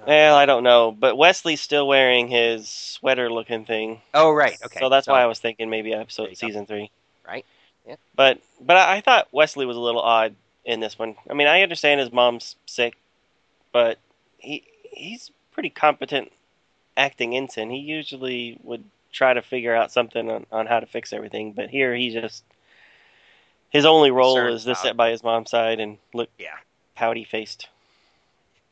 Well, 0.07 0.35
I 0.35 0.47
don't 0.47 0.65
know, 0.65 0.91
but 0.91 1.17
Wesley's 1.17 1.61
still 1.61 1.87
wearing 1.87 2.29
his 2.29 2.69
sweater-looking 2.69 3.67
thing. 3.67 4.01
oh 4.15 4.33
right, 4.33 4.57
okay. 4.65 4.81
So 4.81 4.89
that's 4.89 5.07
why 5.07 5.23
I 5.23 5.27
was 5.27 5.39
thinking 5.39 5.71
maybe 5.71 5.93
episode 5.95 6.25
you 6.25 6.29
go. 6.31 6.35
season 6.35 6.67
three. 6.67 6.91
Right. 7.27 7.45
Yeah. 7.87 7.97
But 8.17 8.41
but 8.61 8.77
I 8.77 8.97
I 8.97 9.01
thought 9.03 9.29
Wesley 9.31 9.67
was 9.67 9.77
a 9.77 9.81
little 9.81 10.01
odd 10.01 10.35
in 10.65 10.81
this 10.81 10.99
one. 10.99 11.15
I 11.31 11.35
mean, 11.35 11.47
I 11.47 11.63
understand 11.63 12.01
his 12.01 12.11
mom's 12.13 12.57
sick, 12.67 12.97
but 13.73 13.99
he 14.39 14.65
he's 14.91 15.31
pretty 15.57 15.71
competent 15.71 16.31
acting 16.99 17.35
ensign. 17.35 17.71
He 17.71 17.79
usually 17.79 18.59
would 18.63 18.85
try 19.11 19.33
to 19.33 19.41
figure 19.41 19.75
out 19.75 19.91
something 19.91 20.31
on, 20.31 20.45
on 20.53 20.67
how 20.67 20.81
to 20.81 20.87
fix 20.87 21.15
everything, 21.15 21.53
but 21.53 21.71
here 21.71 21.95
he 21.95 22.11
just 22.11 22.45
his 23.71 23.87
only 23.87 24.11
role 24.11 24.35
Concerned 24.35 24.55
is 24.55 24.65
to 24.65 24.71
about- 24.73 24.83
sit 24.83 24.97
by 24.99 25.11
his 25.11 25.23
mom's 25.25 25.49
side 25.49 25.81
and 25.81 25.97
look 26.13 26.29
Yeah. 26.39 26.57
pouty 26.95 27.25
faced. 27.25 27.71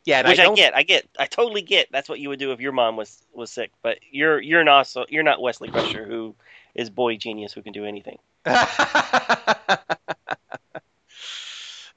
Yeah, 0.05 0.19
and 0.19 0.29
Which 0.29 0.39
I, 0.39 0.51
I, 0.51 0.55
get, 0.55 0.77
I 0.77 0.83
get, 0.83 1.09
I 1.19 1.25
totally 1.25 1.63
get. 1.63 1.89
That's 1.91 2.11
what 2.11 2.21
you 2.21 2.29
would 2.29 2.39
do 2.39 2.53
if 2.53 2.61
your 2.61 2.73
mom 2.73 2.97
was 2.99 3.23
was 3.33 3.51
sick. 3.51 3.71
But 3.83 4.01
you're 4.11 4.39
you're 4.39 4.63
not 4.63 4.87
so 4.87 5.07
you're 5.09 5.23
not 5.23 5.41
Wesley 5.41 5.71
Crusher, 5.71 6.05
who 6.05 6.35
is 6.75 6.91
boy 6.91 7.17
genius 7.17 7.55
who 7.55 7.63
can 7.63 7.73
do 7.73 7.87
anything. 7.87 8.19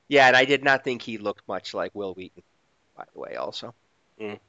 yeah, 0.08 0.28
and 0.28 0.38
I 0.38 0.45
did 0.45 0.63
not 0.63 0.86
think 0.86 1.02
he 1.02 1.17
looked 1.17 1.45
much 1.50 1.73
like 1.73 1.93
Wil 1.93 2.13
Wheaton, 2.13 2.43
by 2.95 3.04
the 3.13 3.19
way, 3.19 3.36
also. 3.36 3.73
Mm. 4.21 4.39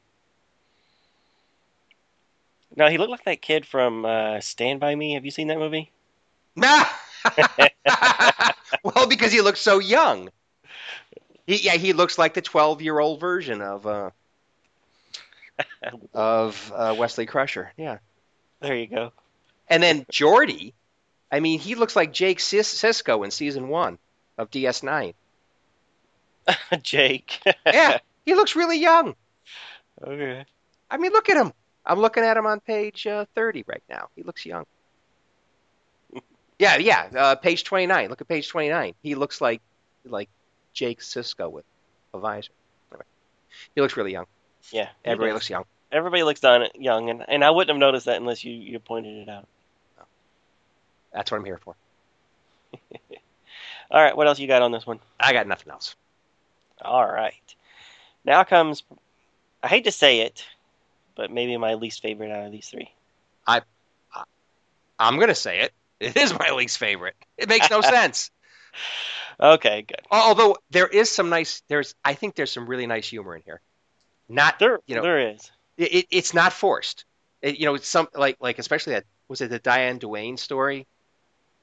No, 2.79 2.89
he 2.89 2.97
looked 2.97 3.11
like 3.11 3.25
that 3.25 3.43
kid 3.43 3.67
from 3.67 4.05
uh, 4.05 4.41
Stand 4.41 4.79
by 4.79 4.95
Me. 4.95 5.15
Have 5.15 5.25
you 5.25 5.33
seen 5.33 5.49
that 5.49 5.59
movie? 5.59 5.91
Nah. 6.55 6.85
well, 8.85 9.09
because 9.09 9.33
he 9.33 9.41
looks 9.41 9.61
so 9.61 9.81
young. 9.81 10.31
He, 11.45 11.57
yeah, 11.57 11.73
he 11.73 11.93
looks 11.93 12.19
like 12.19 12.35
the 12.35 12.41
12 12.41 12.81
year 12.81 13.01
old 13.01 13.19
version 13.19 13.63
of 13.63 13.85
uh, 13.85 14.11
of 16.15 16.73
uh, 16.73 16.95
Wesley 16.97 17.27
Crusher. 17.27 17.73
Yeah. 17.77 17.99
There 18.61 18.77
you 18.77 18.87
go. 18.87 19.13
And 19.69 19.83
then 19.83 20.05
Geordi, 20.13 20.73
I 21.33 21.41
mean, 21.41 21.59
he 21.59 21.75
looks 21.75 21.97
like 21.97 22.13
Jake 22.13 22.39
Sis- 22.39 22.81
Sisko 22.81 23.25
in 23.25 23.33
season 23.33 23.67
one 23.67 23.99
of 24.39 24.53
DS9. 24.53 25.15
Jake. 26.83 27.41
Yeah, 27.67 27.99
he 28.25 28.37
looks 28.37 28.55
really 28.55 28.79
young. 28.79 29.17
okay. 30.01 30.45
I 30.89 30.97
mean, 30.97 31.11
look 31.11 31.29
at 31.29 31.37
him. 31.37 31.53
I'm 31.89 31.99
looking 31.99 32.23
at 32.23 32.37
him 32.37 32.47
on 32.47 32.61
page 32.61 33.07
uh, 33.07 33.25
30 33.35 33.65
right 33.67 33.83
now. 33.89 34.09
He 34.15 34.23
looks 34.23 34.45
young. 34.45 34.67
Yeah, 36.59 36.77
yeah. 36.77 37.09
Uh, 37.17 37.35
page 37.35 37.65
29. 37.65 38.11
Look 38.11 38.21
at 38.21 38.29
page 38.29 38.49
29. 38.49 38.95
He 39.03 39.15
looks 39.15 39.41
like 39.41 39.63
like 40.05 40.29
Jake 40.73 41.01
Sisko 41.01 41.51
with 41.51 41.65
a 42.13 42.19
visor. 42.19 42.53
Anyway, 42.93 43.05
he 43.75 43.81
looks 43.81 43.97
really 43.97 44.13
young. 44.13 44.27
Yeah. 44.71 44.89
Everybody 45.05 45.31
does. 45.31 45.37
looks 45.37 45.51
young. 45.51 45.65
Everybody 45.91 46.23
looks 46.23 46.41
done 46.41 46.69
young, 46.75 47.09
and, 47.09 47.25
and 47.27 47.43
I 47.43 47.51
wouldn't 47.51 47.71
have 47.71 47.81
noticed 47.81 48.07
that 48.07 48.19
unless 48.19 48.45
you, 48.45 48.53
you 48.53 48.79
pointed 48.79 49.17
it 49.17 49.29
out. 49.31 49.49
That's 51.13 51.31
what 51.31 51.39
I'm 51.39 51.45
here 51.45 51.59
for. 51.59 51.75
All 53.91 54.03
right, 54.03 54.15
what 54.15 54.27
else 54.27 54.39
you 54.39 54.47
got 54.47 54.61
on 54.61 54.71
this 54.71 54.87
one? 54.87 55.01
I 55.19 55.33
got 55.33 55.47
nothing 55.47 55.71
else. 55.73 55.97
All 56.83 57.07
right. 57.07 57.35
Now 58.25 58.45
comes, 58.45 58.83
I 59.63 59.69
hate 59.69 59.85
to 59.85 59.93
say 59.93 60.21
it, 60.21 60.45
but 61.19 61.31
maybe 61.31 61.55
my 61.59 61.75
least 61.75 62.01
favorite 62.01 62.31
out 62.31 62.47
of 62.47 62.53
these 62.53 62.69
three. 62.69 62.91
I, 63.47 63.61
I'm 64.99 65.17
going 65.17 65.29
to 65.29 65.35
say 65.35 65.61
it. 65.61 65.73
It 66.01 66.17
is 66.17 66.33
my 66.33 66.53
least 66.53 66.79
favorite. 66.79 67.17
It 67.37 67.49
makes 67.49 67.69
no 67.71 67.81
sense. 67.83 68.31
Okay, 69.41 69.83
good. 69.83 70.01
Although 70.11 70.57
there 70.71 70.87
is 70.87 71.11
some 71.11 71.29
nice, 71.29 71.63
there's, 71.69 71.95
I 72.05 72.15
think 72.15 72.37
there's 72.37 72.53
some 72.53 72.67
really 72.67 72.87
nice 72.87 73.09
humor 73.09 73.35
in 73.37 73.43
here. 73.43 73.61
Not, 74.29 74.59
There, 74.61 74.79
you 74.87 74.95
know, 74.95 75.03
there 75.03 75.31
is. 75.33 75.51
it, 75.77 75.93
it, 75.93 76.07
it's 76.11 76.35
not 76.35 76.53
forced. 76.53 77.05
It, 77.43 77.59
you 77.59 77.67
know, 77.67 77.75
it's 77.75 77.89
some 77.89 78.09
like 78.15 78.37
like 78.41 78.59
especially 78.59 78.95
that 78.95 79.05
was 79.29 79.41
it 79.41 79.51
the 79.51 79.59
Diane 79.59 79.99
Duane 79.99 80.37
story 80.37 80.87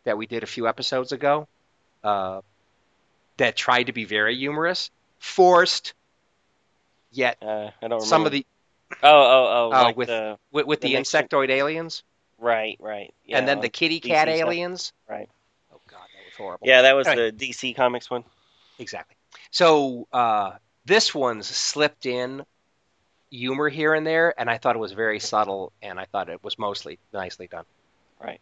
that 0.04 0.18
we 0.18 0.26
did 0.26 0.44
a 0.44 0.48
few 0.48 0.68
episodes 0.68 1.12
ago, 1.12 1.48
uh, 2.04 2.41
that 3.38 3.56
tried 3.56 3.84
to 3.84 3.94
be 3.94 4.06
very 4.06 4.36
humorous, 4.38 4.89
forced, 5.20 5.94
yet 7.12 7.38
Uh, 7.41 7.46
I 7.46 7.88
don't 7.88 8.04
remember. 8.04 8.06
some 8.06 8.26
of 8.26 8.32
the 8.32 8.46
Oh, 9.03 9.10
oh, 9.10 9.47
oh, 9.47 9.65
Oh, 9.73 9.84
like 9.84 9.97
with- 9.97 10.08
the 10.08 10.38
with, 10.51 10.65
with 10.65 10.81
The 10.81 10.93
the, 10.95 11.01
insectoid 11.01 11.49
aliens, 11.49 12.03
right, 12.39 12.77
right. 12.79 13.13
Yeah, 13.25 13.38
and 13.38 13.47
then 13.47 13.58
the 13.58 13.63
like 13.63 13.73
kitty 13.73 13.99
DC 13.99 14.08
cat 14.08 14.27
stuff. 14.27 14.38
aliens. 14.38 14.93
Right. 15.10 15.29
Oh 15.73 15.79
God, 15.89 15.99
that 15.99 16.25
was 16.25 16.36
horrible. 16.38 16.67
Yeah, 16.67 16.81
that 16.84 16.93
was 16.95 17.08
Anyway. 17.08 17.31
the 17.31 17.49
DC 17.49 17.75
Comics 17.75 18.10
one. 18.10 18.23
Exactly. 18.79 19.15
So 19.51 20.08
uh, 20.12 20.53
this 20.86 21.13
one's 21.13 21.47
slipped 21.47 22.05
in 22.05 22.45
humor 23.31 23.69
here 23.69 23.93
and 23.93 24.05
there, 24.08 24.34
and 24.39 24.49
I 24.49 24.58
thought 24.58 24.75
it 24.75 24.79
was 24.79 24.93
very 24.93 25.19
subtle, 25.19 25.71
and 25.81 25.99
I 25.99 26.05
thought 26.05 26.29
it 26.29 26.43
was 26.43 26.58
mostly 26.58 26.99
nicely 27.13 27.47
done. 27.47 27.65
Right. 28.21 28.39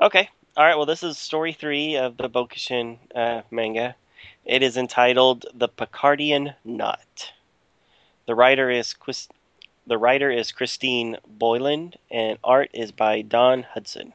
Okay. 0.00 0.28
All 0.56 0.64
right. 0.64 0.76
Well, 0.76 0.86
this 0.86 1.02
is 1.02 1.18
story 1.18 1.52
three 1.52 1.96
of 1.96 2.16
the 2.16 2.28
Bokenshin 2.28 2.98
uh, 3.14 3.42
manga. 3.50 3.94
It 4.44 4.62
is 4.62 4.76
entitled 4.76 5.46
"The 5.54 5.68
Picardian 5.68 6.54
Knot." 6.64 7.32
The 8.32 8.36
writer 8.36 8.70
is 8.70 8.94
the 9.86 9.98
writer 9.98 10.30
is 10.30 10.52
Christine 10.52 11.18
Boylan, 11.28 11.92
and 12.10 12.38
art 12.42 12.70
is 12.72 12.90
by 12.90 13.20
Don 13.20 13.62
Hudson. 13.62 14.14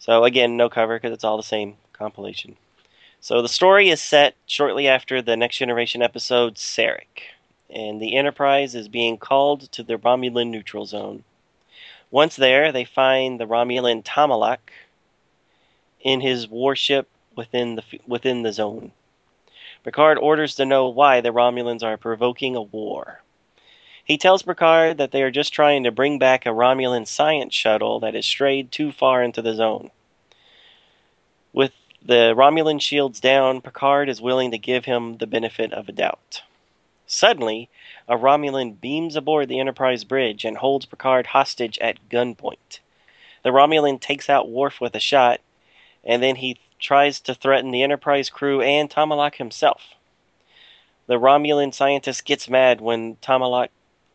So 0.00 0.24
again, 0.24 0.56
no 0.56 0.68
cover 0.68 0.96
because 0.96 1.12
it's 1.12 1.22
all 1.22 1.36
the 1.36 1.44
same 1.44 1.76
compilation. 1.92 2.56
So 3.20 3.42
the 3.42 3.48
story 3.48 3.90
is 3.90 4.02
set 4.02 4.34
shortly 4.44 4.88
after 4.88 5.22
the 5.22 5.36
Next 5.36 5.58
Generation 5.58 6.02
episode 6.02 6.56
Sarek, 6.56 7.30
and 7.70 8.02
the 8.02 8.16
Enterprise 8.16 8.74
is 8.74 8.88
being 8.88 9.18
called 9.18 9.70
to 9.70 9.84
the 9.84 9.96
Romulan 9.96 10.50
neutral 10.50 10.84
zone. 10.84 11.22
Once 12.10 12.34
there, 12.34 12.72
they 12.72 12.84
find 12.84 13.38
the 13.38 13.46
Romulan 13.46 14.02
Tomalak 14.02 14.72
in 16.00 16.20
his 16.20 16.48
warship 16.48 17.08
within 17.36 17.76
the 17.76 17.84
within 18.04 18.42
the 18.42 18.52
zone. 18.52 18.90
Picard 19.84 20.18
orders 20.18 20.54
to 20.56 20.64
know 20.64 20.88
why 20.88 21.20
the 21.20 21.32
Romulans 21.32 21.82
are 21.82 21.96
provoking 21.96 22.54
a 22.54 22.62
war. 22.62 23.22
He 24.04 24.16
tells 24.18 24.42
Picard 24.42 24.98
that 24.98 25.10
they 25.10 25.22
are 25.22 25.30
just 25.30 25.52
trying 25.52 25.84
to 25.84 25.90
bring 25.90 26.18
back 26.18 26.46
a 26.46 26.50
Romulan 26.50 27.06
science 27.06 27.54
shuttle 27.54 28.00
that 28.00 28.14
has 28.14 28.26
strayed 28.26 28.70
too 28.70 28.92
far 28.92 29.22
into 29.22 29.42
the 29.42 29.54
zone. 29.54 29.90
With 31.52 31.72
the 32.00 32.34
Romulan 32.36 32.80
shields 32.80 33.20
down, 33.20 33.60
Picard 33.60 34.08
is 34.08 34.20
willing 34.20 34.50
to 34.50 34.58
give 34.58 34.84
him 34.84 35.18
the 35.18 35.26
benefit 35.26 35.72
of 35.72 35.88
a 35.88 35.92
doubt. 35.92 36.42
Suddenly, 37.06 37.68
a 38.08 38.16
Romulan 38.16 38.80
beams 38.80 39.16
aboard 39.16 39.48
the 39.48 39.60
Enterprise 39.60 40.04
bridge 40.04 40.44
and 40.44 40.56
holds 40.56 40.86
Picard 40.86 41.28
hostage 41.28 41.78
at 41.78 42.08
gunpoint. 42.08 42.80
The 43.42 43.50
Romulan 43.50 44.00
takes 44.00 44.30
out 44.30 44.48
Worf 44.48 44.80
with 44.80 44.94
a 44.94 45.00
shot, 45.00 45.40
and 46.04 46.22
then 46.22 46.36
he 46.36 46.58
tries 46.82 47.20
to 47.20 47.34
threaten 47.34 47.70
the 47.70 47.82
Enterprise 47.82 48.28
crew 48.28 48.60
and 48.60 48.90
Tomalak 48.90 49.36
himself. 49.36 49.94
The 51.06 51.18
Romulan 51.18 51.72
scientist 51.72 52.24
gets 52.24 52.50
mad 52.50 52.80
when 52.80 53.16
Tomalak 53.16 53.70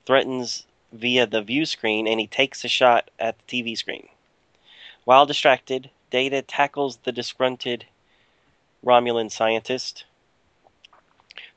threatens 0.06 0.68
via 0.92 1.26
the 1.26 1.42
view 1.42 1.66
screen 1.66 2.08
and 2.08 2.20
he 2.20 2.28
takes 2.28 2.64
a 2.64 2.68
shot 2.68 3.10
at 3.18 3.36
the 3.40 3.64
TV 3.64 3.78
screen. 3.78 4.10
While 5.06 5.26
distracted, 5.26 5.90
Data 6.10 6.42
tackles 6.42 6.98
the 6.98 7.12
disgruntled 7.12 7.86
Romulan 8.86 9.32
scientist. 9.32 10.06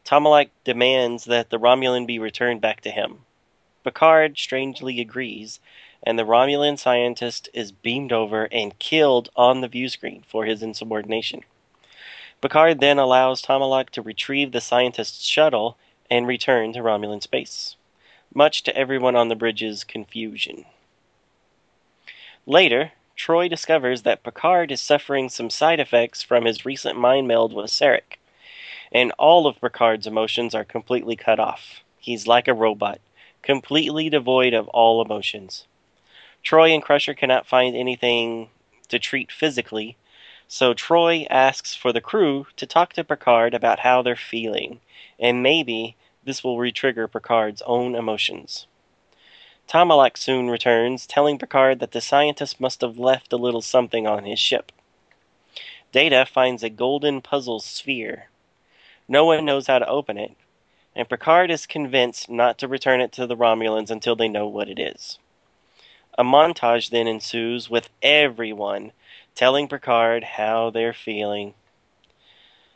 Tomalak 0.05 0.51
demands 0.65 1.25
that 1.27 1.51
the 1.51 1.59
Romulan 1.59 2.07
be 2.07 2.19
returned 2.19 2.61
back 2.61 2.81
to 2.81 2.91
him. 2.91 3.25
Picard 3.85 4.37
strangely 4.39 5.01
agrees, 5.01 5.61
and 6.03 6.19
the 6.19 6.25
Romulan 6.25 6.79
scientist 6.79 7.49
is 7.53 7.73
beamed 7.73 8.13
over 8.13 8.49
and 8.53 8.79
killed 8.79 9.29
on 9.37 9.61
the 9.61 9.69
view 9.69 9.89
screen 9.89 10.25
for 10.27 10.45
his 10.45 10.63
insubordination. 10.63 11.43
Picard 12.41 12.81
then 12.81 12.99
allows 12.99 13.43
Tomalak 13.43 13.91
to 13.91 14.03
retrieve 14.03 14.53
the 14.53 14.63
scientist's 14.63 15.27
shuttle 15.27 15.77
and 16.11 16.27
return 16.27 16.73
to 16.73 16.81
Romulan 16.81 17.23
space, 17.23 17.77
much 18.35 18.63
to 18.63 18.77
everyone 18.77 19.15
on 19.15 19.29
the 19.29 19.37
bridge's 19.37 19.85
confusion. 19.85 20.65
Later, 22.47 22.93
Troi 23.15 23.49
discovers 23.51 24.03
that 24.03 24.23
Picard 24.23 24.73
is 24.73 24.81
suffering 24.81 25.29
some 25.29 25.51
side 25.51 25.79
effects 25.79 26.23
from 26.23 26.47
his 26.47 26.65
recent 26.65 26.99
mind 26.99 27.29
meld 27.29 27.53
with 27.53 27.71
Sarek, 27.71 28.19
and 28.91 29.13
all 29.19 29.47
of 29.47 29.61
Picard's 29.61 30.07
emotions 30.07 30.55
are 30.55 30.65
completely 30.65 31.17
cut 31.17 31.39
off. 31.39 31.85
He's 31.99 32.27
like 32.27 32.49
a 32.49 32.55
robot, 32.55 32.99
completely 33.43 34.09
devoid 34.09 34.55
of 34.55 34.69
all 34.69 35.05
emotions. 35.05 35.67
Troi 36.43 36.73
and 36.73 36.83
Crusher 36.83 37.15
cannot 37.15 37.47
find 37.47 37.77
anything 37.77 38.49
to 38.89 38.99
treat 38.99 39.31
physically, 39.31 39.97
so 40.49 40.75
Troi 40.75 41.27
asks 41.31 41.75
for 41.75 41.93
the 41.93 42.01
crew 42.01 42.47
to 42.57 42.67
talk 42.67 42.93
to 42.95 43.05
Picard 43.05 43.55
about 43.55 43.81
how 43.81 44.03
they're 44.03 44.17
feeling, 44.17 44.81
and 45.19 45.43
maybe 45.43 45.97
this 46.25 46.43
will 46.43 46.57
retrigger 46.57 47.11
Picard's 47.11 47.63
own 47.63 47.95
emotions. 47.95 48.67
Tomalak 49.69 50.17
soon 50.17 50.51
returns, 50.51 51.07
telling 51.07 51.39
Picard 51.39 51.79
that 51.79 51.93
the 51.93 52.01
scientist 52.01 52.61
must 52.61 52.81
have 52.81 52.99
left 52.99 53.33
a 53.33 53.37
little 53.37 53.63
something 53.63 54.07
on 54.07 54.25
his 54.25 54.41
ship. 54.41 54.73
Data 55.93 56.27
finds 56.27 56.63
a 56.63 56.71
golden 56.71 57.21
puzzle 57.21 57.61
sphere. 57.61 58.31
No 59.07 59.25
one 59.25 59.45
knows 59.45 59.67
how 59.67 59.79
to 59.79 59.89
open 59.89 60.19
it, 60.19 60.37
and 60.97 61.09
Picard 61.09 61.51
is 61.51 61.67
convinced 61.67 62.29
not 62.29 62.59
to 62.59 62.67
return 62.67 63.01
it 63.01 63.13
to 63.13 63.27
the 63.27 63.37
Romulans 63.37 63.91
until 63.91 64.17
they 64.17 64.29
know 64.29 64.49
what 64.49 64.69
it 64.69 64.79
is. 64.79 65.19
A 66.19 66.25
montage 66.25 66.91
then 66.91 67.07
ensues 67.07 67.71
with 67.71 67.89
everyone 68.03 68.93
telling 69.35 69.69
Picard 69.69 70.25
how 70.25 70.71
they're 70.71 70.93
feeling. 70.93 71.55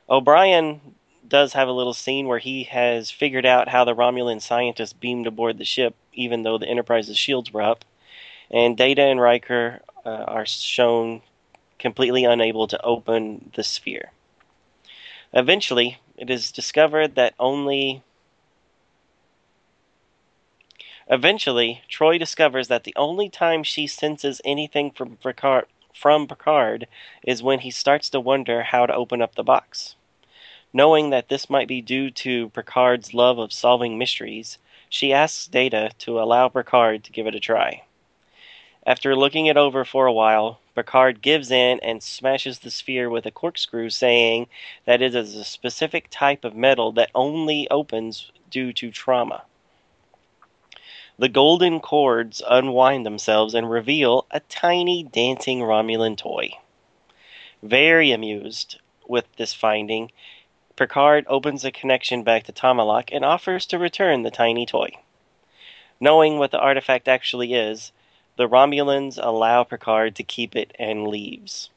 O'Brien 0.09 0.81
does 1.27 1.55
have 1.55 1.69
a 1.69 1.73
little 1.73 1.95
scene 1.95 2.27
where 2.27 2.39
he 2.39 2.65
has 2.65 3.11
figured 3.11 3.47
out 3.47 3.69
how 3.69 3.85
the 3.85 3.95
Romulan 3.95 4.41
scientists 4.41 4.93
beamed 4.93 5.27
aboard 5.27 5.59
the 5.59 5.65
ship, 5.65 5.95
even 6.13 6.43
though 6.43 6.59
the 6.59 6.69
Enterprise's 6.69 7.19
shields 7.19 7.53
were 7.53 7.63
up. 7.63 7.85
And 8.51 8.77
Data 8.77 9.03
and 9.03 9.21
Riker 9.21 9.81
uh, 10.05 10.09
are 10.09 10.47
shown 10.47 11.23
completely 11.79 12.25
unable 12.25 12.67
to 12.69 12.83
open 12.85 13.51
the 13.55 13.65
sphere. 13.65 14.11
Eventually, 15.33 15.99
it 16.17 16.31
is 16.31 16.53
discovered 16.53 17.15
that 17.17 17.35
only. 17.39 18.03
Eventually, 21.11 21.83
Troi 21.87 22.19
discovers 22.19 22.69
that 22.69 22.85
the 22.85 22.97
only 22.97 23.29
time 23.29 23.63
she 23.63 23.87
senses 23.87 24.41
anything 24.43 24.91
from 24.91 25.17
Picard, 25.19 25.67
from 25.93 26.27
Picard 26.27 26.89
is 27.23 27.43
when 27.43 27.61
he 27.61 27.71
starts 27.71 28.09
to 28.11 28.21
wonder 28.21 28.63
how 28.63 28.87
to 28.87 28.95
open 28.95 29.21
up 29.21 29.35
the 29.35 29.45
box. 29.45 29.97
Knowing 30.73 31.11
that 31.11 31.29
this 31.29 31.51
might 31.51 31.69
be 31.69 31.83
due 31.83 32.11
to 32.11 32.49
Picard's 32.51 33.13
love 33.13 33.39
of 33.39 33.53
solving 33.53 33.99
mysteries, 33.99 34.59
she 34.89 35.13
asks 35.13 35.47
Data 35.47 35.91
to 35.99 36.19
allow 36.19 36.49
Picard 36.49 37.05
to 37.05 37.13
give 37.13 37.27
it 37.27 37.35
a 37.35 37.41
try. 37.41 37.83
After 38.87 39.15
looking 39.15 39.47
it 39.47 39.57
over 39.57 39.85
for 39.85 40.07
a 40.07 40.13
while, 40.13 40.59
Picard 40.75 41.23
gives 41.23 41.51
in 41.51 41.81
and 41.81 42.03
smashes 42.03 42.59
the 42.59 42.71
sphere 42.71 43.11
with 43.11 43.27
a 43.27 43.31
corkscrew, 43.31 43.91
saying 43.91 44.47
that 44.85 45.03
it 45.03 45.15
is 45.15 45.37
a 45.37 45.45
specific 45.45 46.09
type 46.11 46.45
of 46.45 46.57
metal 46.57 46.93
that 46.93 47.11
only 47.15 47.69
opens 47.71 48.33
due 48.51 48.73
to 48.73 48.91
trauma. 48.91 49.43
The 51.17 51.29
golden 51.29 51.79
cords 51.79 52.43
unwind 52.45 53.07
themselves 53.07 53.55
and 53.55 53.71
reveal 53.71 54.27
a 54.33 54.41
tiny 54.41 55.05
dancing 55.05 55.61
Romulan 55.61 56.17
toy. 56.17 56.59
Very 57.63 58.11
amused 58.11 58.81
with 59.07 59.33
this 59.37 59.55
finding, 59.55 60.11
Picard 60.75 61.25
opens 61.29 61.65
a 61.65 61.71
connection 61.71 62.25
back 62.25 62.43
to 62.45 62.53
Tomalak 62.53 63.11
and 63.13 63.25
offers 63.25 63.65
to 63.67 63.79
return 63.79 64.23
the 64.23 64.31
tiny 64.33 64.67
toy. 64.67 64.91
Knowing 66.01 66.39
what 66.39 66.51
the 66.51 66.59
artifact 66.59 67.07
actually 67.07 67.55
is, 67.55 67.93
the 68.35 68.49
Romulans 68.49 69.17
allow 69.23 69.63
Picard 69.63 70.17
to 70.17 70.25
keep 70.25 70.57
it 70.57 70.75
and 70.81 71.07
leaves. 71.07 71.71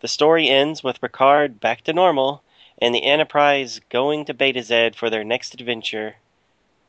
The 0.00 0.08
story 0.08 0.48
ends 0.48 0.82
with 0.82 1.00
Picard 1.00 1.60
back 1.60 1.82
to 1.82 1.92
normal 1.92 2.42
and 2.82 2.92
the 2.92 3.04
Enterprise 3.04 3.80
going 3.88 4.24
to 4.24 4.34
Betazed 4.34 4.96
for 4.96 5.08
their 5.08 5.22
next 5.22 5.54
adventure, 5.54 6.16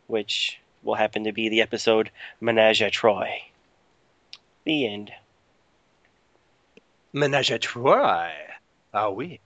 which 0.07 0.59
will 0.85 0.95
happen 0.95 1.25
to 1.25 1.33
be 1.33 1.49
the 1.49 1.61
episode 1.61 2.11
Menage 2.39 2.81
a 2.81 2.89
Troi. 2.89 3.41
The 4.63 4.87
end. 4.87 5.11
Menage 7.11 7.51
a 7.51 7.59
Troi. 7.59 8.31
Ah, 8.93 9.09
oui. 9.09 9.39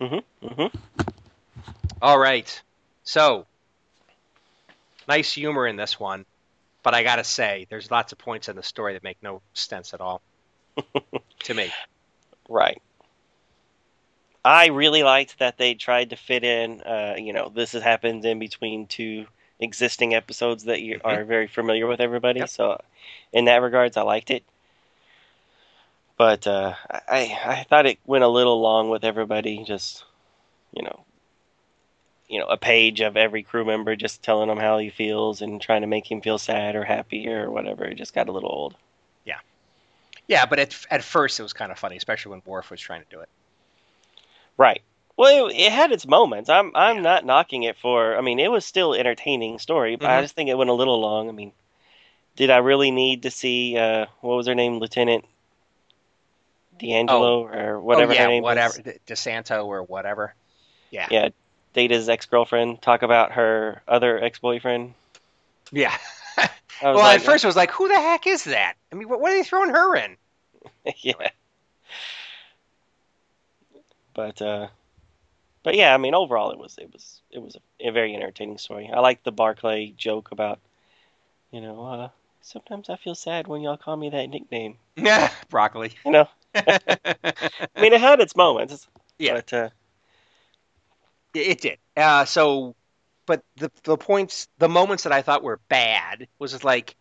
Mm-hmm. 0.00 0.46
Mm-hmm. 0.46 0.78
All 2.00 2.18
right. 2.18 2.62
So, 3.04 3.46
nice 5.06 5.32
humor 5.32 5.66
in 5.66 5.76
this 5.76 6.00
one, 6.00 6.24
but 6.82 6.94
I 6.94 7.02
gotta 7.02 7.24
say, 7.24 7.66
there's 7.70 7.90
lots 7.90 8.12
of 8.12 8.18
points 8.18 8.48
in 8.48 8.56
the 8.56 8.62
story 8.62 8.94
that 8.94 9.02
make 9.02 9.18
no 9.22 9.42
sense 9.54 9.94
at 9.94 10.00
all 10.00 10.22
to 11.44 11.54
me. 11.54 11.70
Right. 12.48 12.80
I 14.44 14.66
really 14.68 15.02
liked 15.02 15.40
that 15.40 15.58
they 15.58 15.74
tried 15.74 16.10
to 16.10 16.16
fit 16.16 16.44
in. 16.44 16.80
Uh, 16.80 17.14
you 17.18 17.32
know, 17.32 17.50
this 17.54 17.72
has 17.72 17.82
happened 17.82 18.24
in 18.24 18.38
between 18.38 18.86
two 18.86 19.26
existing 19.60 20.14
episodes 20.14 20.64
that 20.64 20.82
you 20.82 21.00
are 21.04 21.24
very 21.24 21.46
familiar 21.46 21.86
with 21.86 22.00
everybody. 22.00 22.40
Yep. 22.40 22.48
So, 22.48 22.80
in 23.32 23.46
that 23.46 23.62
regards, 23.62 23.96
I 23.96 24.02
liked 24.02 24.30
it. 24.30 24.44
But 26.16 26.46
uh, 26.46 26.74
I 26.90 27.38
I 27.44 27.66
thought 27.68 27.86
it 27.86 27.98
went 28.04 28.24
a 28.24 28.28
little 28.28 28.60
long 28.60 28.90
with 28.90 29.04
everybody. 29.04 29.62
Just 29.64 30.04
you 30.72 30.82
know, 30.82 31.04
you 32.28 32.40
know, 32.40 32.46
a 32.46 32.56
page 32.56 33.00
of 33.00 33.16
every 33.16 33.42
crew 33.42 33.64
member 33.64 33.94
just 33.94 34.22
telling 34.22 34.50
him 34.50 34.58
how 34.58 34.78
he 34.78 34.90
feels 34.90 35.42
and 35.42 35.60
trying 35.60 35.82
to 35.82 35.86
make 35.86 36.10
him 36.10 36.20
feel 36.20 36.38
sad 36.38 36.74
or 36.74 36.84
happy 36.84 37.28
or 37.28 37.50
whatever. 37.50 37.84
It 37.84 37.94
just 37.94 38.14
got 38.14 38.28
a 38.28 38.32
little 38.32 38.50
old. 38.50 38.74
Yeah, 39.24 39.38
yeah, 40.26 40.44
but 40.46 40.58
at, 40.58 40.86
at 40.90 41.04
first 41.04 41.38
it 41.38 41.44
was 41.44 41.52
kind 41.52 41.70
of 41.70 41.78
funny, 41.78 41.96
especially 41.96 42.30
when 42.30 42.42
Worf 42.44 42.70
was 42.70 42.80
trying 42.80 43.02
to 43.02 43.06
do 43.10 43.20
it. 43.20 43.28
Right. 44.56 44.82
Well, 45.18 45.48
it, 45.48 45.56
it 45.56 45.72
had 45.72 45.92
its 45.92 46.06
moments. 46.06 46.48
I'm 46.48 46.72
I'm 46.74 46.96
Yeah. 46.96 47.02
not 47.02 47.26
knocking 47.26 47.64
it 47.64 47.76
for. 47.76 48.16
I 48.16 48.22
mean, 48.22 48.38
it 48.38 48.50
was 48.50 48.64
still 48.64 48.94
entertaining 48.94 49.58
story, 49.58 49.96
but 49.96 50.10
I 50.10 50.20
Mhm. 50.20 50.22
just 50.22 50.34
think 50.34 50.48
it 50.48 50.56
went 50.56 50.70
a 50.70 50.74
little 50.74 51.00
long. 51.00 51.28
I 51.28 51.32
mean, 51.32 51.52
did 52.36 52.50
I 52.50 52.58
really 52.58 52.90
need 52.90 53.24
to 53.24 53.30
see 53.30 53.76
uh, 53.76 54.06
what 54.22 54.36
was 54.36 54.46
her 54.46 54.54
name, 54.54 54.78
Lieutenant 54.78 55.26
D'Angelo 56.78 57.46
or 57.46 57.80
whatever 57.80 58.12
oh, 58.12 58.14
yeah, 58.14 58.22
her 58.22 58.28
name 58.28 58.42
whatever, 58.44 58.78
is? 58.78 58.94
DeSanto 59.06 59.66
or 59.66 59.82
whatever. 59.82 60.34
Yeah. 60.90 61.08
Yeah, 61.10 61.28
Data's 61.74 62.08
ex 62.08 62.26
girlfriend 62.26 62.80
talk 62.80 63.02
about 63.02 63.32
her 63.32 63.82
other 63.88 64.22
ex 64.22 64.38
boyfriend. 64.38 64.94
Yeah. 65.72 65.96
I 66.38 66.48
well, 66.80 66.98
like, 66.98 67.20
at 67.20 67.26
first 67.26 67.44
it 67.44 67.48
was 67.48 67.56
like, 67.56 67.72
who 67.72 67.88
the 67.88 67.94
heck 68.00 68.26
is 68.26 68.44
that? 68.44 68.74
I 68.92 68.94
mean, 68.94 69.08
what, 69.08 69.20
what 69.20 69.32
are 69.32 69.36
they 69.36 69.42
throwing 69.42 69.70
her 69.70 69.96
in? 69.96 70.16
yeah. 70.98 71.30
But 74.14 74.40
uh, 74.42 74.68
but 75.68 75.76
yeah, 75.76 75.92
I 75.92 75.98
mean, 75.98 76.14
overall, 76.14 76.50
it 76.50 76.56
was 76.58 76.78
it 76.78 76.90
was 76.94 77.20
it 77.30 77.40
was 77.40 77.54
a, 77.54 77.88
a 77.88 77.92
very 77.92 78.14
entertaining 78.14 78.56
story. 78.56 78.88
I 78.90 79.00
like 79.00 79.22
the 79.22 79.32
Barclay 79.32 79.92
joke 79.98 80.30
about, 80.32 80.60
you 81.50 81.60
know, 81.60 81.84
uh, 81.84 82.08
sometimes 82.40 82.88
I 82.88 82.96
feel 82.96 83.14
sad 83.14 83.46
when 83.46 83.60
y'all 83.60 83.76
call 83.76 83.94
me 83.98 84.08
that 84.08 84.30
nickname. 84.30 84.78
Yeah, 84.96 85.30
broccoli. 85.50 85.92
You 86.06 86.12
know, 86.12 86.28
I 86.54 86.62
mean, 87.78 87.92
it 87.92 88.00
had 88.00 88.18
its 88.20 88.34
moments. 88.34 88.88
Yeah. 89.18 89.34
But 89.34 89.52
uh, 89.52 89.68
It 91.34 91.60
did. 91.60 91.78
Uh, 91.94 92.24
so, 92.24 92.74
but 93.26 93.42
the 93.56 93.70
the 93.82 93.98
points, 93.98 94.48
the 94.56 94.70
moments 94.70 95.02
that 95.02 95.12
I 95.12 95.20
thought 95.20 95.42
were 95.42 95.60
bad 95.68 96.28
was 96.38 96.52
just 96.52 96.64
like, 96.64 96.96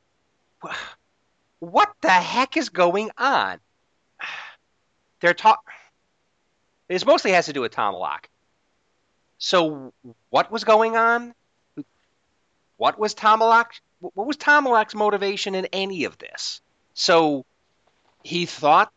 what 1.59 1.89
the 2.01 2.09
heck 2.09 2.57
is 2.57 2.69
going 2.69 3.11
on? 3.17 3.61
They're 5.21 5.33
talk. 5.33 5.63
This 6.89 7.05
mostly 7.05 7.31
has 7.31 7.45
to 7.45 7.53
do 7.53 7.61
with 7.61 7.73
Tomalak. 7.73 8.25
So, 9.37 9.93
what 10.29 10.51
was 10.51 10.63
going 10.63 10.95
on? 10.95 11.33
What 12.77 12.99
was 12.99 13.15
Tomalak? 13.15 13.67
What 13.99 14.27
was 14.27 14.37
Tomalak's 14.37 14.95
motivation 14.95 15.55
in 15.55 15.65
any 15.73 16.05
of 16.05 16.17
this? 16.17 16.61
So, 16.93 17.45
he 18.23 18.45
thought 18.45 18.91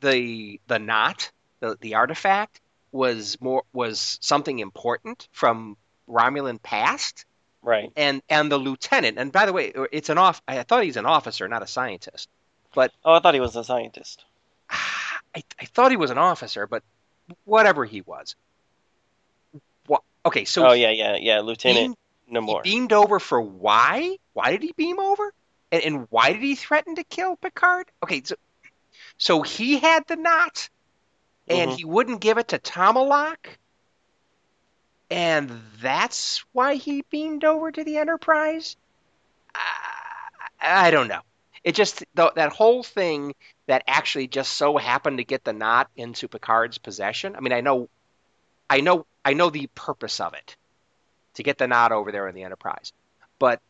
the 0.00 0.60
the 0.66 0.78
knot, 0.78 1.30
the 1.60 1.76
the 1.80 1.94
artifact, 1.94 2.60
was 2.92 3.40
more 3.40 3.64
was 3.72 4.18
something 4.20 4.58
important 4.58 5.28
from 5.32 5.76
Romulan 6.08 6.62
past, 6.62 7.24
right, 7.62 7.92
and 7.96 8.22
and 8.28 8.50
the 8.50 8.58
lieutenant. 8.58 9.18
And 9.18 9.32
by 9.32 9.46
the 9.46 9.52
way, 9.52 9.72
it's 9.92 10.08
an 10.08 10.18
off. 10.18 10.42
I 10.48 10.62
thought 10.62 10.84
he's 10.84 10.96
an 10.96 11.06
officer, 11.06 11.46
not 11.48 11.62
a 11.62 11.66
scientist. 11.66 12.28
But 12.74 12.92
oh, 13.04 13.14
I 13.14 13.20
thought 13.20 13.34
he 13.34 13.40
was 13.40 13.56
a 13.56 13.64
scientist. 13.64 14.24
I, 14.70 15.42
I 15.60 15.64
thought 15.66 15.90
he 15.90 15.96
was 15.96 16.10
an 16.10 16.18
officer, 16.18 16.66
but 16.66 16.82
whatever 17.44 17.84
he 17.84 18.00
was. 18.00 18.34
Okay, 20.26 20.44
so 20.44 20.66
oh 20.66 20.72
yeah, 20.72 20.90
yeah, 20.90 21.16
yeah, 21.16 21.40
Lieutenant 21.40 21.96
he 22.26 22.34
Namor. 22.34 22.62
beamed 22.62 22.92
over 22.92 23.18
for 23.18 23.40
why? 23.40 24.16
Why 24.32 24.50
did 24.52 24.62
he 24.62 24.72
beam 24.76 24.98
over? 24.98 25.32
And, 25.72 25.82
and 25.82 26.06
why 26.10 26.32
did 26.32 26.42
he 26.42 26.54
threaten 26.54 26.96
to 26.96 27.04
kill 27.04 27.36
Picard? 27.36 27.90
Okay, 28.02 28.22
so 28.24 28.36
so 29.18 29.42
he 29.42 29.78
had 29.78 30.04
the 30.08 30.16
knot, 30.16 30.68
and 31.48 31.70
Mhm. 31.70 31.76
he 31.76 31.84
wouldn't 31.84 32.20
give 32.20 32.38
it 32.38 32.48
to 32.48 32.58
Tomalak, 32.58 33.58
and 35.10 35.50
that's 35.80 36.44
why 36.52 36.74
he 36.74 37.02
beamed 37.10 37.44
over 37.44 37.70
to 37.70 37.84
the 37.84 37.96
Enterprise. 37.98 38.76
I, 39.54 40.86
I 40.86 40.90
don't 40.90 41.08
know. 41.08 41.20
It 41.64 41.74
just 41.74 42.04
th- 42.16 42.32
that 42.36 42.52
whole 42.52 42.82
thing 42.82 43.34
that 43.66 43.82
actually 43.86 44.28
just 44.28 44.54
so 44.54 44.76
happened 44.76 45.18
to 45.18 45.24
get 45.24 45.44
the 45.44 45.52
knot 45.52 45.88
into 45.96 46.28
Picard's 46.28 46.78
possession. 46.78 47.36
I 47.36 47.40
mean, 47.40 47.52
I 47.52 47.60
know, 47.60 47.88
I 48.70 48.80
know, 48.80 49.04
I 49.24 49.34
know 49.34 49.50
the 49.50 49.66
purpose 49.74 50.20
of 50.20 50.32
it 50.34 50.56
to 51.34 51.42
get 51.42 51.58
the 51.58 51.66
knot 51.66 51.90
over 51.90 52.12
there 52.12 52.28
in 52.28 52.34
the 52.36 52.44
Enterprise, 52.44 52.92
but 53.38 53.60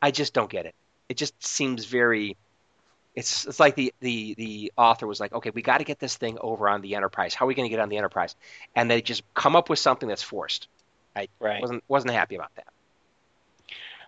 I 0.00 0.10
just 0.10 0.32
don't 0.32 0.50
get 0.50 0.64
it. 0.64 0.74
It 1.08 1.18
just 1.18 1.40
seems 1.44 1.84
very. 1.84 2.36
It's 3.14 3.46
it's 3.46 3.60
like 3.60 3.74
the 3.74 3.92
the 4.00 4.34
the 4.34 4.72
author 4.76 5.06
was 5.06 5.20
like, 5.20 5.32
okay, 5.32 5.50
we 5.50 5.60
got 5.60 5.78
to 5.78 5.84
get 5.84 5.98
this 5.98 6.16
thing 6.16 6.38
over 6.40 6.68
on 6.68 6.80
the 6.80 6.94
Enterprise. 6.94 7.34
How 7.34 7.44
are 7.44 7.48
we 7.48 7.54
going 7.54 7.68
to 7.68 7.70
get 7.70 7.80
on 7.80 7.88
the 7.88 7.96
Enterprise? 7.96 8.34
And 8.74 8.90
they 8.90 9.02
just 9.02 9.22
come 9.34 9.56
up 9.56 9.68
with 9.68 9.78
something 9.78 10.08
that's 10.08 10.22
forced. 10.22 10.68
right, 11.40 11.60
wasn't 11.60 11.84
wasn't 11.88 12.12
happy 12.12 12.36
about 12.36 12.54
that. 12.56 12.66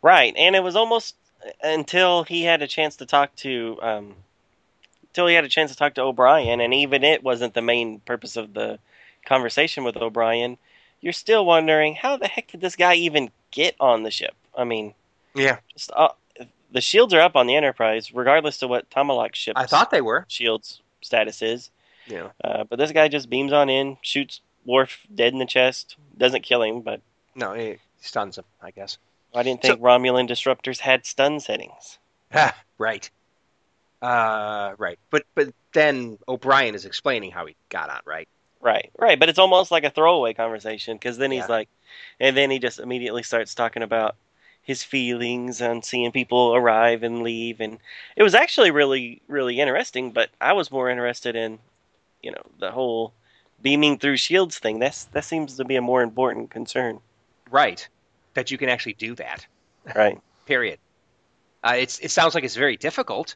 right, 0.02 0.34
and 0.36 0.54
it 0.54 0.62
was 0.62 0.76
almost 0.76 1.16
until 1.62 2.22
he 2.22 2.44
had 2.44 2.62
a 2.62 2.68
chance 2.68 2.96
to 2.96 3.06
talk 3.06 3.34
to 3.36 3.78
um, 3.82 4.14
until 5.08 5.26
he 5.26 5.34
had 5.34 5.44
a 5.44 5.48
chance 5.48 5.72
to 5.72 5.76
talk 5.76 5.94
to 5.94 6.02
O'Brien, 6.02 6.60
and 6.60 6.72
even 6.72 7.02
it 7.02 7.22
wasn't 7.22 7.54
the 7.54 7.62
main 7.62 7.98
purpose 8.00 8.36
of 8.36 8.54
the 8.54 8.78
conversation 9.24 9.84
with 9.84 9.96
O'Brien. 9.96 10.58
You're 11.00 11.12
still 11.12 11.44
wondering 11.46 11.94
how 11.94 12.16
the 12.16 12.28
heck 12.28 12.48
did 12.48 12.60
this 12.60 12.76
guy 12.76 12.94
even 12.94 13.30
get 13.50 13.74
on 13.80 14.02
the 14.02 14.10
ship? 14.10 14.34
I 14.56 14.64
mean, 14.64 14.94
Yeah. 15.34 15.58
just 15.72 15.90
uh, 15.94 16.08
the 16.72 16.80
shields 16.80 17.14
are 17.14 17.20
up 17.20 17.36
on 17.36 17.46
the 17.46 17.56
Enterprise, 17.56 18.12
regardless 18.14 18.62
of 18.62 18.70
what 18.70 18.88
Tomalak 18.90 19.34
ship. 19.34 19.54
I 19.56 19.66
thought 19.66 19.90
they 19.90 20.00
were. 20.02 20.24
shields 20.28 20.80
status 21.00 21.42
is. 21.42 21.70
Yeah. 22.06 22.28
Uh, 22.44 22.64
but 22.64 22.78
this 22.78 22.92
guy 22.92 23.08
just 23.08 23.30
beams 23.30 23.52
on 23.52 23.68
in, 23.70 23.96
shoots 24.02 24.40
Worf 24.66 25.00
dead 25.14 25.32
in 25.32 25.38
the 25.38 25.46
chest. 25.46 25.96
Doesn't 26.18 26.42
kill 26.42 26.62
him, 26.62 26.82
but 26.82 27.00
No, 27.34 27.54
he 27.54 27.76
stuns 28.00 28.36
him, 28.36 28.44
I 28.60 28.70
guess. 28.72 28.98
I 29.34 29.42
didn't 29.42 29.62
think 29.62 29.80
Romulan 29.80 30.28
disruptors 30.28 30.78
had 30.80 31.06
stun 31.06 31.40
settings. 31.40 31.98
Ha, 32.32 32.54
right. 32.78 33.08
Uh, 34.02 34.74
right. 34.78 34.98
But 35.10 35.24
but 35.34 35.48
then 35.72 36.18
O'Brien 36.28 36.74
is 36.74 36.84
explaining 36.84 37.30
how 37.30 37.46
he 37.46 37.56
got 37.68 37.90
on, 37.90 38.00
right? 38.04 38.28
Right, 38.60 38.90
right. 38.98 39.18
But 39.18 39.28
it's 39.28 39.38
almost 39.38 39.70
like 39.70 39.84
a 39.84 39.90
throwaway 39.90 40.34
conversation 40.34 40.96
because 40.96 41.16
then 41.18 41.30
he's 41.30 41.40
Yeah. 41.44 41.46
like, 41.46 41.68
and 42.18 42.36
then 42.36 42.50
he 42.50 42.58
just 42.58 42.78
immediately 42.78 43.22
starts 43.22 43.54
talking 43.54 43.82
about 43.82 44.16
his 44.62 44.82
feelings 44.84 45.62
on 45.62 45.82
seeing 45.82 46.12
people 46.12 46.54
arrive 46.54 47.02
and 47.02 47.22
leave, 47.22 47.60
and 47.60 47.78
it 48.16 48.22
was 48.22 48.34
actually 48.34 48.70
really, 48.70 49.22
really 49.28 49.58
interesting. 49.60 50.12
But 50.12 50.30
I 50.40 50.52
was 50.52 50.70
more 50.70 50.90
interested 50.90 51.34
in, 51.34 51.58
you 52.22 52.30
know, 52.32 52.42
the 52.58 52.70
whole 52.70 53.14
beaming 53.62 53.98
through 53.98 54.18
shields 54.18 54.58
thing. 54.58 54.78
That's 54.78 55.04
that 55.06 55.24
seems 55.24 55.56
to 55.56 55.64
be 55.64 55.76
a 55.76 55.82
more 55.82 56.02
important 56.02 56.50
concern. 56.50 57.00
Right. 57.50 57.88
That 58.34 58.50
you 58.50 58.58
can 58.58 58.68
actually 58.68 58.94
do 58.94 59.14
that. 59.16 59.46
Right. 59.96 60.20
Period. 60.46 60.78
Uh, 61.64 61.74
it's 61.78 61.98
it 62.00 62.10
sounds 62.10 62.34
like 62.34 62.44
it's 62.44 62.56
very 62.56 62.76
difficult. 62.76 63.34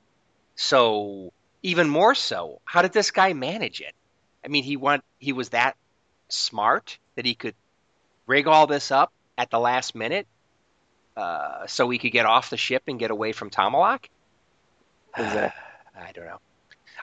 So 0.57 1.33
even 1.63 1.89
more 1.89 2.15
so, 2.15 2.61
how 2.67 2.83
did 2.83 2.93
this 2.93 3.11
guy 3.11 3.33
manage 3.33 3.81
it? 3.81 3.95
I 4.45 4.49
mean, 4.49 4.65
he 4.65 4.77
want 4.77 5.05
he 5.19 5.33
was 5.33 5.51
that 5.51 5.77
smart 6.29 6.99
that 7.17 7.25
he 7.25 7.35
could 7.35 7.55
rig 8.27 8.47
all 8.47 8.67
this 8.67 8.91
up 8.91 9.13
at 9.39 9.51
the 9.51 9.59
last 9.59 9.95
minute, 9.95 10.27
uh, 11.17 11.67
so 11.67 11.89
he 11.91 11.99
could 11.99 12.13
get 12.13 12.27
off 12.27 12.51
the 12.51 12.57
ship 12.57 12.83
and 12.87 12.99
get 12.99 13.11
away 13.11 13.33
from 13.33 13.51
Tomalak. 13.51 14.07
Exactly. 15.17 15.63
I 15.97 16.13
don't 16.13 16.27
know. 16.27 16.41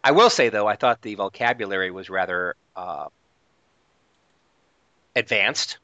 I 0.04 0.12
will 0.12 0.30
say 0.30 0.50
though, 0.50 0.68
I 0.68 0.76
thought 0.76 1.02
the 1.02 1.16
vocabulary 1.16 1.92
was 1.92 2.10
rather 2.10 2.56
uh, 2.76 3.08
advanced. 5.16 5.78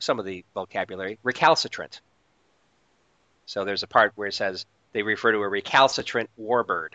Some 0.00 0.20
of 0.20 0.24
the 0.24 0.44
vocabulary 0.54 1.18
recalcitrant. 1.24 2.00
So 3.46 3.64
there's 3.64 3.82
a 3.82 3.88
part 3.88 4.12
where 4.14 4.28
it 4.28 4.34
says 4.34 4.64
they 4.92 5.02
refer 5.02 5.32
to 5.32 5.38
a 5.38 5.48
recalcitrant 5.48 6.30
warbird. 6.40 6.90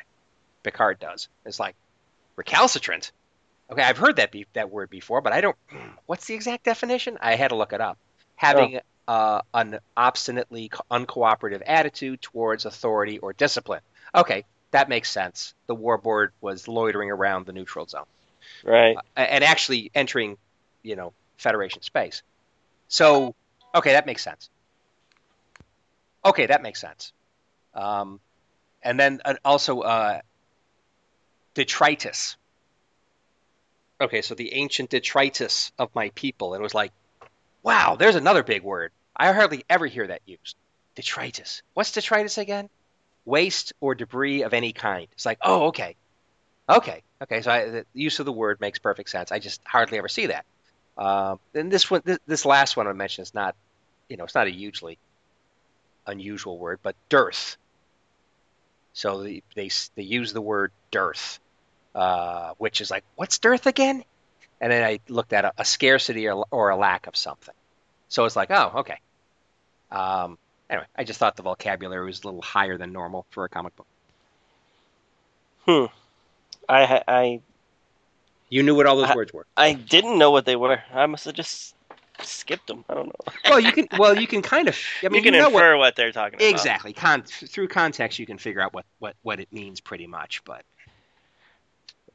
Picard 0.63 0.99
does. 0.99 1.27
It's 1.45 1.59
like 1.59 1.75
recalcitrant. 2.37 3.11
Okay, 3.71 3.81
I've 3.81 3.97
heard 3.97 4.17
that 4.17 4.31
be- 4.31 4.47
that 4.53 4.69
word 4.69 4.89
before, 4.89 5.21
but 5.21 5.33
I 5.33 5.41
don't. 5.41 5.55
What's 6.05 6.27
the 6.27 6.33
exact 6.33 6.63
definition? 6.63 7.17
I 7.21 7.35
had 7.35 7.49
to 7.49 7.55
look 7.55 7.73
it 7.73 7.81
up. 7.81 7.97
Having 8.35 8.79
uh, 9.07 9.41
an 9.53 9.79
obstinately 9.95 10.69
co- 10.69 10.83
uncooperative 10.91 11.61
attitude 11.65 12.21
towards 12.21 12.65
authority 12.65 13.19
or 13.19 13.33
discipline. 13.33 13.81
Okay, 14.15 14.45
that 14.71 14.89
makes 14.89 15.09
sense. 15.09 15.53
The 15.67 15.75
warbird 15.75 16.29
was 16.41 16.67
loitering 16.67 17.11
around 17.11 17.45
the 17.45 17.53
neutral 17.53 17.85
zone 17.85 18.05
Right. 18.63 18.97
uh, 18.97 19.19
and 19.19 19.43
actually 19.43 19.91
entering, 19.93 20.37
you 20.81 20.95
know, 20.95 21.13
Federation 21.37 21.81
space. 21.81 22.21
So, 22.87 23.35
okay, 23.75 23.93
that 23.93 24.05
makes 24.05 24.23
sense. 24.23 24.49
Okay, 26.23 26.45
that 26.45 26.61
makes 26.61 26.79
sense. 26.79 27.11
Um, 27.73 28.19
and 28.81 28.99
then 28.99 29.19
uh, 29.25 29.35
also 29.43 29.81
uh, 29.81 30.21
detritus. 31.53 32.37
Okay, 34.03 34.21
so 34.21 34.35
the 34.35 34.53
ancient 34.53 34.89
detritus 34.89 35.71
of 35.79 35.89
my 35.95 36.09
people. 36.09 36.53
And 36.53 36.61
it 36.61 36.63
was 36.63 36.75
like, 36.75 36.91
wow, 37.63 37.95
there's 37.95 38.15
another 38.15 38.43
big 38.43 38.61
word. 38.61 38.91
I 39.15 39.31
hardly 39.31 39.63
ever 39.69 39.87
hear 39.87 40.07
that 40.07 40.21
used. 40.25 40.57
Detritus. 40.95 41.61
What's 41.73 41.93
detritus 41.93 42.37
again? 42.37 42.69
Waste 43.25 43.71
or 43.79 43.95
debris 43.95 44.43
of 44.43 44.53
any 44.53 44.73
kind. 44.73 45.07
It's 45.13 45.25
like, 45.25 45.39
oh, 45.41 45.67
okay. 45.67 45.95
Okay, 46.67 47.01
okay. 47.21 47.41
So 47.41 47.51
I, 47.51 47.69
the 47.69 47.85
use 47.93 48.19
of 48.19 48.25
the 48.25 48.33
word 48.33 48.59
makes 48.59 48.77
perfect 48.77 49.09
sense. 49.09 49.31
I 49.31 49.39
just 49.39 49.61
hardly 49.63 49.97
ever 49.97 50.09
see 50.09 50.27
that. 50.27 50.45
Um, 50.97 51.39
and 51.55 51.71
this 51.71 51.89
one, 51.89 52.01
this, 52.03 52.19
this 52.27 52.45
last 52.45 52.75
one 52.75 52.87
I 52.87 52.93
mentioned 52.93 53.27
is 53.27 53.33
not, 53.33 53.55
you 54.09 54.17
know, 54.17 54.25
it's 54.25 54.35
not 54.35 54.47
a 54.47 54.51
hugely 54.51 54.97
unusual 56.05 56.57
word, 56.57 56.79
but 56.83 56.95
dearth. 57.07 57.57
So 58.91 59.23
they 59.23 59.41
they, 59.55 59.69
they 59.95 60.03
use 60.03 60.33
the 60.33 60.41
word 60.41 60.71
dearth, 60.91 61.39
uh, 61.95 62.53
which 62.57 62.81
is 62.81 62.89
like, 62.91 63.03
what's 63.15 63.37
dearth 63.39 63.65
again? 63.65 64.03
And 64.61 64.71
then 64.71 64.83
I 64.83 64.99
looked 65.09 65.33
at 65.33 65.45
a, 65.45 65.53
a 65.57 65.65
scarcity 65.65 66.27
or, 66.27 66.45
or 66.51 66.69
a 66.69 66.75
lack 66.77 67.07
of 67.07 67.15
something. 67.15 67.53
So 68.09 68.25
it's 68.25 68.35
like, 68.35 68.49
oh, 68.51 68.71
okay. 68.77 68.99
Um, 69.91 70.37
anyway, 70.69 70.85
I 70.95 71.03
just 71.03 71.19
thought 71.19 71.35
the 71.35 71.43
vocabulary 71.43 72.05
was 72.05 72.23
a 72.23 72.27
little 72.27 72.41
higher 72.41 72.77
than 72.77 72.93
normal 72.93 73.25
for 73.31 73.43
a 73.45 73.49
comic 73.49 73.75
book. 73.75 73.87
Hmm. 75.65 75.85
I 76.69 77.01
I 77.07 77.41
You 78.49 78.63
knew 78.63 78.75
what 78.75 78.85
all 78.85 78.97
those 78.97 79.09
I- 79.09 79.15
words 79.15 79.33
were. 79.33 79.45
I 79.57 79.73
didn't 79.73 80.17
know 80.17 80.31
what 80.31 80.45
they 80.45 80.55
were. 80.55 80.81
I 80.93 81.05
must 81.07 81.25
have 81.25 81.33
just 81.35 81.75
skipped 82.21 82.67
them. 82.67 82.85
I 82.89 82.93
don't 82.93 83.07
know. 83.07 83.33
Well, 83.49 83.59
you 83.59 83.71
can. 83.71 83.87
Well, 83.97 84.17
you 84.19 84.27
can 84.27 84.41
kind 84.41 84.67
of. 84.67 84.77
I 85.03 85.07
mean, 85.09 85.15
you 85.23 85.23
can 85.31 85.33
know 85.33 85.49
what- 85.49 85.63
infer 85.63 85.77
what, 85.77 85.95
they're 85.95 86.11
talking 86.11 86.35
about. 86.39 86.49
Exactly. 86.49 86.93
Con- 86.93 87.23
through 87.23 87.67
context, 87.69 88.19
you 88.19 88.25
can 88.25 88.37
figure 88.37 88.61
out 88.61 88.73
what, 88.73 88.85
what, 88.99 89.15
what 89.23 89.39
it 89.39 89.51
means 89.51 89.79
pretty 89.81 90.07
much. 90.07 90.43
But 90.45 90.63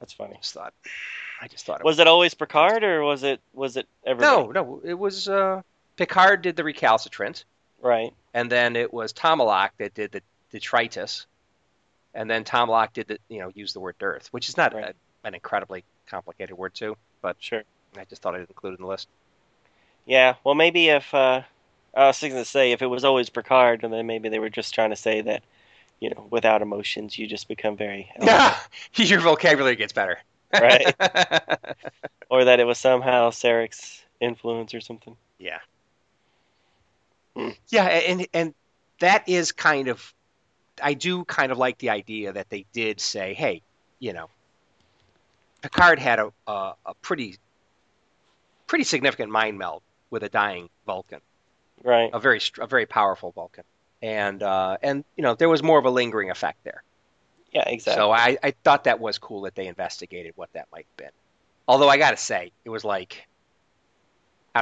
That's 0.01 0.13
funny. 0.13 0.35
I 0.35 0.39
just 0.41 0.55
thought, 0.55 0.75
I 1.41 1.49
just 1.49 1.67
thought 1.67 1.81
it 1.81 1.85
Was 1.85 1.99
it 1.99 2.07
always 2.07 2.35
Picard 2.35 2.83
or 2.85 3.03
was 3.03 3.23
it 3.23 3.41
was 3.53 3.77
it 3.77 3.87
everybody? 4.05 4.45
no, 4.45 4.51
no. 4.51 4.81
It 4.85 4.99
was 4.99 5.29
uh, 5.29 5.63
Picard 5.97 6.43
did 6.43 6.57
the 6.57 6.65
recalcitrant, 6.65 7.45
Right. 7.81 8.13
and 8.35 8.51
then 8.51 8.77
it 8.77 8.93
was 8.93 9.13
Tomalak 9.13 9.71
that 9.79 9.95
did 9.95 10.13
the 10.13 10.23
detritus, 10.51 11.27
and 12.15 12.29
then 12.31 12.45
Tomalak 12.45 12.93
did 12.93 13.09
the 13.09 13.19
you 13.29 13.39
know 13.41 13.51
use 13.55 13.73
the 13.73 13.81
word 13.81 13.97
dearth, 13.99 14.29
which 14.33 14.49
is 14.49 14.57
not 14.57 14.75
Right. 14.75 14.95
a, 15.25 15.27
an 15.27 15.35
incredibly 15.35 15.85
complicated 16.07 16.57
word 16.57 16.75
too. 16.75 16.97
But 17.23 17.37
Sure. 17.41 17.63
I 17.97 18.05
just 18.05 18.23
thought 18.23 18.35
I'd 18.35 18.41
include 18.49 18.75
it 18.75 18.79
in 18.81 18.83
the 18.85 18.89
list. 18.91 19.09
Yeah. 20.07 20.35
Well, 20.45 20.55
maybe 20.55 20.89
if 20.89 21.13
uh, 21.15 21.43
I 21.95 22.07
was 22.07 22.21
going 22.21 22.33
to 22.35 22.45
say 22.45 22.73
if 22.73 22.83
it 22.83 22.87
was 22.87 23.05
always 23.05 23.29
Picard, 23.31 23.83
and 23.85 23.93
then 23.93 24.07
maybe 24.07 24.29
they 24.29 24.39
were 24.39 24.51
just 24.51 24.75
trying 24.75 24.91
to 24.91 24.97
say 24.97 25.21
that, 25.23 25.43
you 26.01 26.11
know, 26.11 26.27
without 26.31 26.63
emotions, 26.63 27.19
you 27.19 27.27
just 27.27 27.49
become 27.49 27.77
very, 27.77 28.11
Yeah, 28.23 28.57
Your 28.95 29.21
vocabulary 29.21 29.77
gets 29.77 29.93
better. 29.93 30.19
Right. 30.53 30.95
or 32.31 32.45
that 32.45 32.61
it 32.61 32.65
was 32.65 32.79
somehow 32.79 33.31
Sarek's 33.31 34.03
influence 34.21 34.75
or 34.75 34.81
something. 34.81 35.17
Yeah. 35.39 35.59
Hmm. 37.37 37.51
Yeah, 37.69 37.85
and 37.85 38.27
and 38.33 38.55
that 39.01 39.29
is 39.29 39.53
kind 39.53 39.89
of 39.89 40.15
I 40.83 40.95
do 40.95 41.25
kind 41.25 41.53
of 41.53 41.59
like 41.59 41.79
the 41.79 41.91
idea 41.91 42.33
that 42.33 42.49
they 42.51 42.65
did 42.73 43.01
say, 43.01 43.35
hey, 43.35 43.63
you 43.99 44.13
know, 44.13 44.29
Picard 45.63 45.99
had 45.99 46.19
a 46.19 46.33
a, 46.47 46.73
a 46.87 46.95
pretty 47.03 47.37
pretty 48.67 48.85
significant 48.85 49.31
mind 49.31 49.59
meld 49.59 49.83
with 50.11 50.23
a 50.23 50.29
dying 50.29 50.69
Vulcan, 50.87 51.21
Right. 51.85 52.11
a 52.13 52.19
very 52.19 52.41
a 52.59 52.67
very 52.67 52.87
powerful 52.87 53.31
Vulcan, 53.33 53.65
and 54.03 54.43
uh, 54.43 54.77
and 54.83 55.05
you 55.17 55.23
know 55.23 55.35
there 55.35 55.49
was 55.49 55.63
more 55.63 55.79
of 55.79 55.85
a 55.85 55.91
lingering 55.91 56.31
effect 56.31 56.63
there. 56.65 56.83
Yeah. 57.53 57.69
Exactly. 57.69 58.01
So 58.01 58.13
I, 58.13 58.37
I 58.43 58.51
thought 58.51 58.85
that 58.85 59.01
was 59.01 59.19
cool 59.19 59.43
that 59.43 59.55
they 59.55 59.67
investigated 59.67 60.35
what 60.37 60.53
that 60.53 60.69
might 60.71 60.87
have 60.91 60.97
been. 60.97 61.13
Although 61.67 61.89
I 61.89 61.97
got 61.97 62.11
to 62.11 62.17
say, 62.17 62.53
it 62.65 62.71
was 62.71 62.85
like 62.85 63.27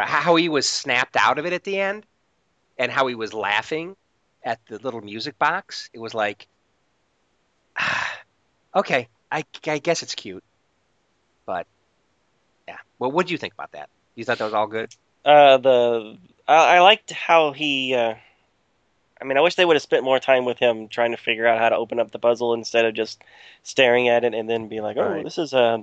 know, 0.01 0.07
how 0.07 0.37
he 0.37 0.49
was 0.49 0.69
snapped 0.69 1.17
out 1.17 1.39
of 1.39 1.47
it 1.47 1.53
at 1.53 1.65
the 1.65 1.81
end, 1.81 2.07
and 2.79 2.91
how 2.91 3.07
he 3.07 3.15
was 3.15 3.33
laughing 3.33 3.97
at 4.45 4.61
the 4.67 4.79
little 4.79 5.01
music 5.01 5.39
box. 5.39 5.91
It 5.93 5.99
was 5.99 6.15
like, 6.15 6.47
ah, 7.79 8.19
okay, 8.77 9.09
I, 9.31 9.45
I 9.67 9.79
guess 9.79 10.03
it's 10.03 10.15
cute, 10.15 10.45
but 11.45 11.67
yeah. 12.69 12.79
Well, 12.99 13.11
what 13.11 13.27
do 13.27 13.33
you 13.33 13.39
think 13.39 13.55
about 13.55 13.73
that? 13.73 13.89
You 14.15 14.25
thought 14.25 14.39
that 14.39 14.45
was 14.45 14.55
all 14.55 14.67
good? 14.67 14.95
Uh, 15.25 15.59
the 15.59 16.19
I, 16.47 16.77
I 16.77 16.81
liked 16.81 17.11
how 17.11 17.53
he. 17.53 17.95
Uh, 17.95 18.15
I 19.21 19.25
mean, 19.25 19.39
I 19.39 19.41
wish 19.41 19.55
they 19.55 19.65
would 19.65 19.77
have 19.77 19.83
spent 19.83 20.05
more 20.05 20.19
time 20.19 20.45
with 20.45 20.59
him 20.59 20.89
trying 20.89 21.11
to 21.13 21.17
figure 21.17 21.47
out 21.47 21.59
how 21.59 21.69
to 21.71 21.77
open 21.77 21.99
up 21.99 22.11
the 22.11 22.19
puzzle 22.19 22.53
instead 22.55 22.85
of 22.85 22.95
just 22.95 23.23
staring 23.63 24.09
at 24.09 24.25
it 24.25 24.35
and 24.35 24.49
then 24.49 24.69
be 24.69 24.81
like, 24.81 24.97
"Oh, 24.97 25.09
Right. 25.09 25.25
this 25.25 25.39
is 25.39 25.53
a 25.53 25.83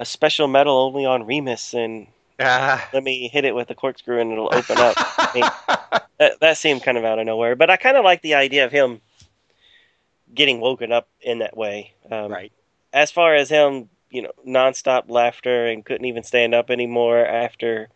a 0.00 0.04
special 0.04 0.46
metal 0.48 0.76
only 0.78 1.04
on 1.04 1.26
Remus," 1.26 1.74
and 1.74 2.06
Ah. 2.40 2.88
let 2.92 3.02
me 3.02 3.28
hit 3.28 3.44
it 3.44 3.54
with 3.54 3.70
a 3.70 3.74
corkscrew 3.74 4.20
and 4.20 4.32
it'll 4.32 4.54
open 4.54 4.78
up. 4.78 4.96
that, 6.18 6.40
that 6.40 6.56
seemed 6.58 6.82
kind 6.82 6.98
of 6.98 7.04
out 7.04 7.18
of 7.18 7.26
nowhere, 7.26 7.56
but 7.56 7.70
I 7.70 7.76
kind 7.76 7.96
of 7.96 8.04
like 8.04 8.22
the 8.22 8.34
idea 8.34 8.64
of 8.64 8.72
him 8.72 9.00
getting 10.34 10.60
woken 10.60 10.92
up 10.92 11.08
in 11.20 11.38
that 11.38 11.56
way. 11.56 11.92
Um, 12.10 12.30
right. 12.30 12.52
as 12.92 13.10
far 13.10 13.34
as 13.34 13.48
him, 13.48 13.88
you 14.10 14.22
know, 14.22 14.32
nonstop 14.46 15.08
laughter 15.08 15.66
and 15.66 15.84
couldn't 15.84 16.06
even 16.06 16.22
stand 16.22 16.54
up 16.54 16.70
anymore 16.70 17.24
after 17.24 17.88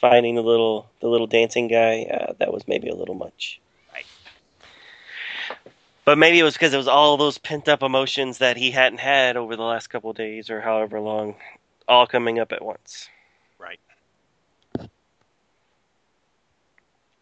finding 0.00 0.34
the 0.34 0.42
little 0.42 0.88
the 1.00 1.08
little 1.08 1.26
dancing 1.26 1.68
guy, 1.68 2.04
uh, 2.04 2.32
that 2.38 2.52
was 2.52 2.66
maybe 2.66 2.88
a 2.88 2.94
little 2.94 3.14
much. 3.14 3.60
But 6.04 6.18
maybe 6.18 6.38
it 6.38 6.42
was 6.42 6.54
because 6.54 6.74
it 6.74 6.78
was 6.78 6.88
all 6.88 7.16
those 7.16 7.38
pent 7.38 7.68
up 7.68 7.82
emotions 7.82 8.38
that 8.38 8.56
he 8.56 8.70
hadn't 8.70 8.98
had 8.98 9.36
over 9.36 9.54
the 9.56 9.62
last 9.62 9.88
couple 9.88 10.10
of 10.10 10.16
days 10.16 10.50
or 10.50 10.60
however 10.60 10.98
long, 11.00 11.36
all 11.86 12.06
coming 12.06 12.38
up 12.38 12.52
at 12.52 12.64
once. 12.64 13.08
Right. 13.58 13.78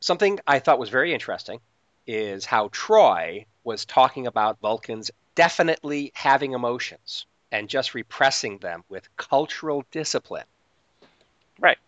Something 0.01 0.39
I 0.47 0.59
thought 0.61 0.79
was 0.79 0.91
very 0.91 1.13
interesting 1.13 1.61
is 2.07 2.45
how 2.45 2.69
Troi 2.69 3.45
was 3.65 3.85
talking 3.85 4.27
about 4.27 4.59
Vulcans 4.61 5.11
definitely 5.35 6.13
having 6.15 6.53
emotions 6.53 7.27
and 7.53 7.69
just 7.69 7.95
repressing 7.95 8.59
them 8.59 8.85
with 8.89 9.15
cultural 9.17 9.85
discipline. 9.91 10.45
Right. 11.61 11.79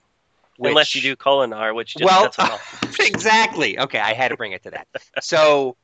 which- 0.56 0.70
Unless 0.70 0.94
you 0.96 1.02
do 1.02 1.16
Kolinahr, 1.16 1.74
which 1.74 1.94
just 1.96 2.04
well, 2.04 2.24
cuts 2.24 2.36
them 2.36 2.46
off. 2.50 3.00
exactly. 3.00 3.78
Okay, 3.78 3.98
I 4.00 4.12
had 4.12 4.28
to 4.28 4.36
bring 4.36 4.52
it 4.52 4.62
to 4.64 4.70
that. 4.70 4.88
So 5.22 5.76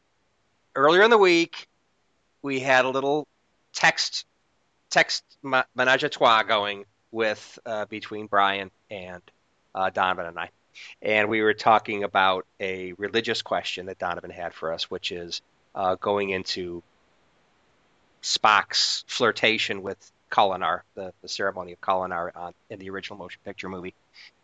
earlier 0.77 1.03
in 1.03 1.11
the 1.11 1.19
week, 1.19 1.67
we 2.43 2.61
had 2.61 2.85
a 2.85 2.89
little 2.89 3.27
text 3.73 4.25
text 4.89 5.25
menage 5.75 6.05
a 6.05 6.09
trois 6.09 6.45
going 6.45 6.85
with 7.11 7.59
uh, 7.67 7.87
between 7.87 8.27
Brian 8.27 8.71
and 8.91 9.23
uh, 9.75 9.91
Donovan 9.91 10.27
and 10.27 10.39
I, 10.39 10.51
and 11.03 11.29
we 11.29 11.43
were 11.43 11.55
talking 11.55 12.05
about 12.05 12.47
a 12.61 12.93
religious 12.93 13.43
question 13.43 13.87
that 13.87 13.99
Donovan 13.99 14.31
had 14.31 14.55
for 14.55 14.73
us, 14.73 14.91
which 14.91 15.13
is 15.13 15.41
uh, 15.75 15.97
going 15.97 16.31
into 16.31 16.83
Spock's 18.23 19.05
flirtation 19.07 19.83
with 19.83 19.99
Kolinahr, 20.31 20.81
the, 20.95 21.13
the 21.23 21.29
ceremony 21.29 21.73
of 21.73 21.81
Kolinahr 21.81 22.31
uh, 22.35 22.53
in 22.71 22.79
the 22.79 22.91
original 22.91 23.19
motion 23.19 23.41
picture 23.45 23.69
movie. 23.69 23.95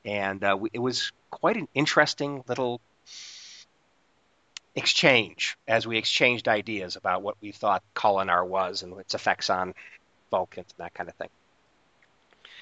And 0.05 0.43
uh, 0.43 0.57
we, 0.59 0.71
it 0.73 0.79
was 0.79 1.13
quite 1.31 1.57
an 1.57 1.69
interesting 1.75 2.45
little 2.47 2.81
exchange 4.75 5.57
as 5.69 5.87
we 5.87 5.99
exchanged 5.99 6.49
ideas 6.49 6.97
about 6.97 7.23
what 7.23 7.37
we 7.41 7.53
thought 7.53 7.83
Kolinahr 7.95 8.47
was 8.47 8.83
and 8.83 8.99
its 8.99 9.15
effects 9.15 9.51
on 9.51 9.75
Vulcans 10.31 10.73
and 10.79 10.85
that 10.85 10.95
kind 10.95 11.09
of 11.09 11.15
thing. 11.17 11.29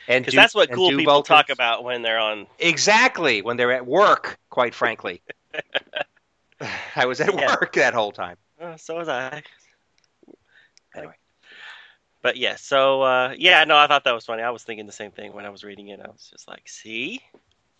And 0.08 0.22
Because 0.24 0.32
do- 0.34 0.40
that's 0.40 0.54
what 0.54 0.72
cool 0.72 0.90
people 0.90 1.04
Vulcans- 1.04 1.28
talk 1.28 1.50
about 1.50 1.84
when 1.84 2.02
they're 2.02 2.18
on. 2.18 2.46
Exactly 2.58 3.42
when 3.42 3.56
they're 3.56 3.72
at 3.72 3.86
work. 3.86 4.38
Quite 4.48 4.74
frankly, 4.74 5.22
I 6.96 7.06
was 7.06 7.20
at 7.20 7.32
Yeah. 7.34 7.46
work 7.46 7.74
that 7.74 7.94
whole 7.94 8.12
time. 8.12 8.36
Oh, 8.60 8.74
so 8.76 8.96
was 8.96 9.08
I. 9.08 9.42
Anyway. 10.94 11.14
But 12.22 12.36
yeah, 12.36 12.56
so 12.56 13.02
uh, 13.02 13.34
yeah, 13.38 13.64
no, 13.64 13.76
I 13.76 13.86
thought 13.86 14.04
that 14.04 14.14
was 14.14 14.26
funny. 14.26 14.42
I 14.42 14.50
was 14.50 14.62
thinking 14.64 14.86
the 14.86 14.92
same 14.92 15.10
thing 15.12 15.32
when 15.32 15.46
I 15.46 15.50
was 15.50 15.64
reading 15.64 15.88
it. 15.88 16.00
I 16.04 16.08
was 16.08 16.28
just 16.30 16.46
like, 16.48 16.68
see, 16.68 17.20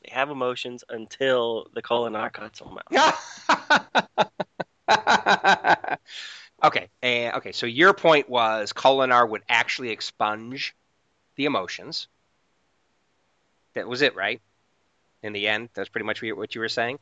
they 0.03 0.11
have 0.13 0.31
emotions 0.31 0.85
until 0.89 1.67
the 1.75 1.83
Kolinahr 1.83 2.33
cuts 2.33 2.61
them 2.61 2.79
out. 2.79 2.87
okay, 6.65 6.89
okay. 7.03 7.53
So 7.53 7.67
your 7.67 7.93
point 7.93 8.29
was 8.29 8.73
Kolinahr 8.73 9.29
would 9.29 9.43
actually 9.49 9.91
expunge 9.91 10.75
the 11.37 11.45
emotions. 11.45 12.09
That 13.75 13.87
was 13.87 14.03
it, 14.03 14.17
right? 14.17 14.41
In 15.23 15.33
the 15.33 15.49
end, 15.49 15.69
that's 15.75 15.89
pretty 15.89 16.07
much 16.07 16.23
what 16.23 16.55
you 16.55 16.61
were 16.61 16.69
saying. 16.69 16.99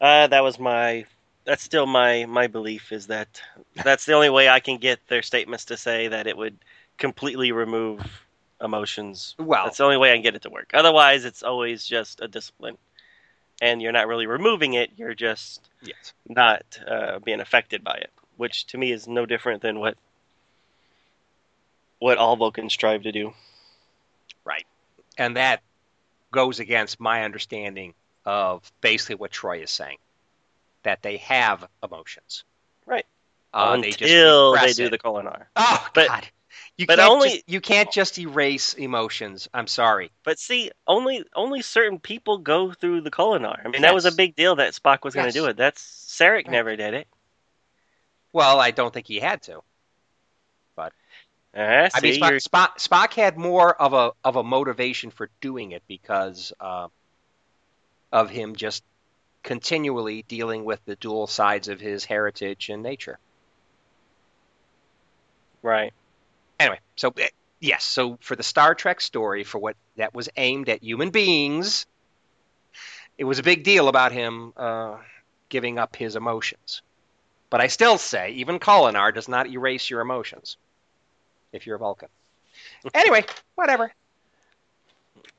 Uh, 0.00 0.26
that 0.26 0.42
was 0.42 0.58
my. 0.58 1.06
That's 1.44 1.62
still 1.62 1.86
my 1.86 2.26
my 2.26 2.46
belief 2.46 2.92
is 2.92 3.06
that 3.06 3.40
that's 3.74 4.04
the 4.04 4.12
only 4.12 4.28
way 4.28 4.50
I 4.50 4.60
can 4.60 4.76
get 4.76 5.00
their 5.08 5.22
statements 5.22 5.64
to 5.66 5.78
say 5.78 6.08
that 6.08 6.26
it 6.26 6.36
would 6.36 6.58
completely 6.98 7.52
remove 7.52 8.27
emotions. 8.62 9.34
Well, 9.38 9.64
That's 9.64 9.78
the 9.78 9.84
only 9.84 9.96
way 9.96 10.12
I 10.12 10.16
can 10.16 10.22
get 10.22 10.34
it 10.34 10.42
to 10.42 10.50
work. 10.50 10.70
Otherwise, 10.74 11.24
it's 11.24 11.42
always 11.42 11.84
just 11.84 12.20
a 12.20 12.28
discipline, 12.28 12.76
and 13.60 13.80
you're 13.80 13.92
not 13.92 14.08
really 14.08 14.26
removing 14.26 14.74
it. 14.74 14.90
You're 14.96 15.14
just 15.14 15.68
yes. 15.82 16.12
not 16.28 16.64
uh, 16.86 17.18
being 17.20 17.40
affected 17.40 17.84
by 17.84 17.94
it, 17.94 18.10
which 18.36 18.66
to 18.68 18.78
me 18.78 18.92
is 18.92 19.06
no 19.06 19.26
different 19.26 19.62
than 19.62 19.78
what 19.78 19.96
what 21.98 22.18
all 22.18 22.36
Vulcans 22.36 22.72
strive 22.72 23.02
to 23.02 23.12
do. 23.12 23.32
Right, 24.44 24.66
and 25.16 25.36
that 25.36 25.62
goes 26.30 26.60
against 26.60 27.00
my 27.00 27.24
understanding 27.24 27.94
of 28.24 28.70
basically 28.80 29.14
what 29.16 29.30
Troi 29.30 29.62
is 29.62 29.70
saying, 29.70 29.98
that 30.82 31.02
they 31.02 31.16
have 31.18 31.66
emotions. 31.82 32.44
Right. 32.84 33.06
Uh, 33.54 33.76
they 33.80 33.90
just 33.90 34.02
Until 34.02 34.52
they 34.52 34.56
repress 34.58 34.76
do 34.76 34.84
it. 34.86 34.90
the 34.90 34.98
Kolinahr. 34.98 35.46
Oh 35.56 35.88
but- 35.94 36.08
God! 36.08 36.28
You 36.78 36.86
but 36.86 36.98
can't 36.98 37.10
only- 37.10 37.28
just, 37.30 37.48
you 37.48 37.60
can't 37.60 37.92
just 37.92 38.18
erase 38.18 38.74
emotions. 38.74 39.48
I'm 39.52 39.66
sorry. 39.66 40.10
But 40.24 40.38
see, 40.38 40.70
only 40.86 41.24
only 41.34 41.60
certain 41.60 41.98
people 41.98 42.38
go 42.38 42.72
through 42.72 43.02
the 43.02 43.10
Kolinahr. 43.10 43.60
I 43.64 43.68
mean, 43.68 43.82
that 43.82 43.94
was 43.94 44.06
a 44.06 44.12
big 44.12 44.36
deal 44.36 44.56
that 44.56 44.72
Spock 44.72 45.04
was 45.04 45.14
going 45.14 45.26
to 45.26 45.32
do 45.32 45.46
it. 45.46 45.56
That's 45.56 45.82
Sarek 45.82 46.46
Right. 46.46 46.50
never 46.50 46.76
did 46.76 46.94
it. 46.94 47.08
Well, 48.32 48.60
I 48.60 48.70
don't 48.70 48.94
think 48.94 49.06
he 49.06 49.18
had 49.18 49.42
to. 49.42 49.62
Uh, 51.56 51.88
I 51.94 52.00
mean, 52.02 52.12
see, 52.14 52.20
Spock, 52.20 52.46
Spock, 52.46 52.76
Spock 52.78 53.14
had 53.14 53.36
more 53.38 53.74
of 53.74 53.92
a 53.94 54.12
of 54.22 54.36
a 54.36 54.44
motivation 54.44 55.10
for 55.10 55.30
doing 55.40 55.72
it 55.72 55.82
because 55.88 56.52
uh, 56.60 56.88
of 58.12 58.30
him 58.30 58.54
just 58.54 58.84
continually 59.42 60.24
dealing 60.28 60.64
with 60.64 60.84
the 60.84 60.94
dual 60.96 61.26
sides 61.26 61.68
of 61.68 61.80
his 61.80 62.04
heritage 62.04 62.68
and 62.68 62.82
nature. 62.82 63.18
right. 65.62 65.92
Anyway, 66.58 66.80
so 66.96 67.12
eh, 67.18 67.28
yes, 67.60 67.84
so 67.84 68.18
for 68.20 68.36
the 68.36 68.42
Star 68.42 68.74
Trek 68.74 69.00
story, 69.00 69.44
for 69.44 69.58
what 69.58 69.76
that 69.96 70.14
was 70.14 70.28
aimed 70.36 70.68
at 70.68 70.82
human 70.82 71.10
beings, 71.10 71.86
it 73.16 73.24
was 73.24 73.38
a 73.38 73.42
big 73.42 73.64
deal 73.64 73.88
about 73.88 74.12
him 74.12 74.52
uh, 74.56 74.96
giving 75.48 75.78
up 75.78 75.96
his 75.96 76.16
emotions. 76.16 76.82
But 77.50 77.60
I 77.60 77.68
still 77.68 77.98
say, 77.98 78.32
even 78.32 78.58
Kolinahr 78.58 79.14
does 79.14 79.28
not 79.28 79.48
erase 79.48 79.88
your 79.88 80.00
emotions 80.00 80.56
if 81.52 81.66
you're 81.66 81.76
a 81.76 81.78
Vulcan. 81.78 82.08
anyway, 82.94 83.24
whatever. 83.54 83.92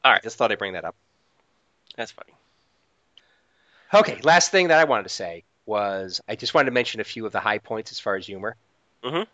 All 0.04 0.12
right. 0.12 0.24
Just 0.24 0.38
thought 0.38 0.52
I'd 0.52 0.60
bring 0.60 0.74
that 0.74 0.86
up. 0.86 0.96
That's 1.96 2.12
funny. 2.12 2.34
Okay, 3.94 4.20
last 4.24 4.52
thing 4.52 4.68
that 4.70 4.80
I 4.80 4.84
wanted 4.84 5.04
to 5.04 5.10
say 5.10 5.44
was 5.66 6.22
I 6.28 6.36
just 6.36 6.54
wanted 6.54 6.66
to 6.66 6.72
mention 6.72 7.02
a 7.02 7.04
few 7.04 7.26
of 7.26 7.32
the 7.32 7.40
high 7.40 7.58
points 7.58 7.92
as 7.92 8.00
far 8.00 8.16
as 8.16 8.26
humor. 8.26 8.56
Mhm. 9.04 9.28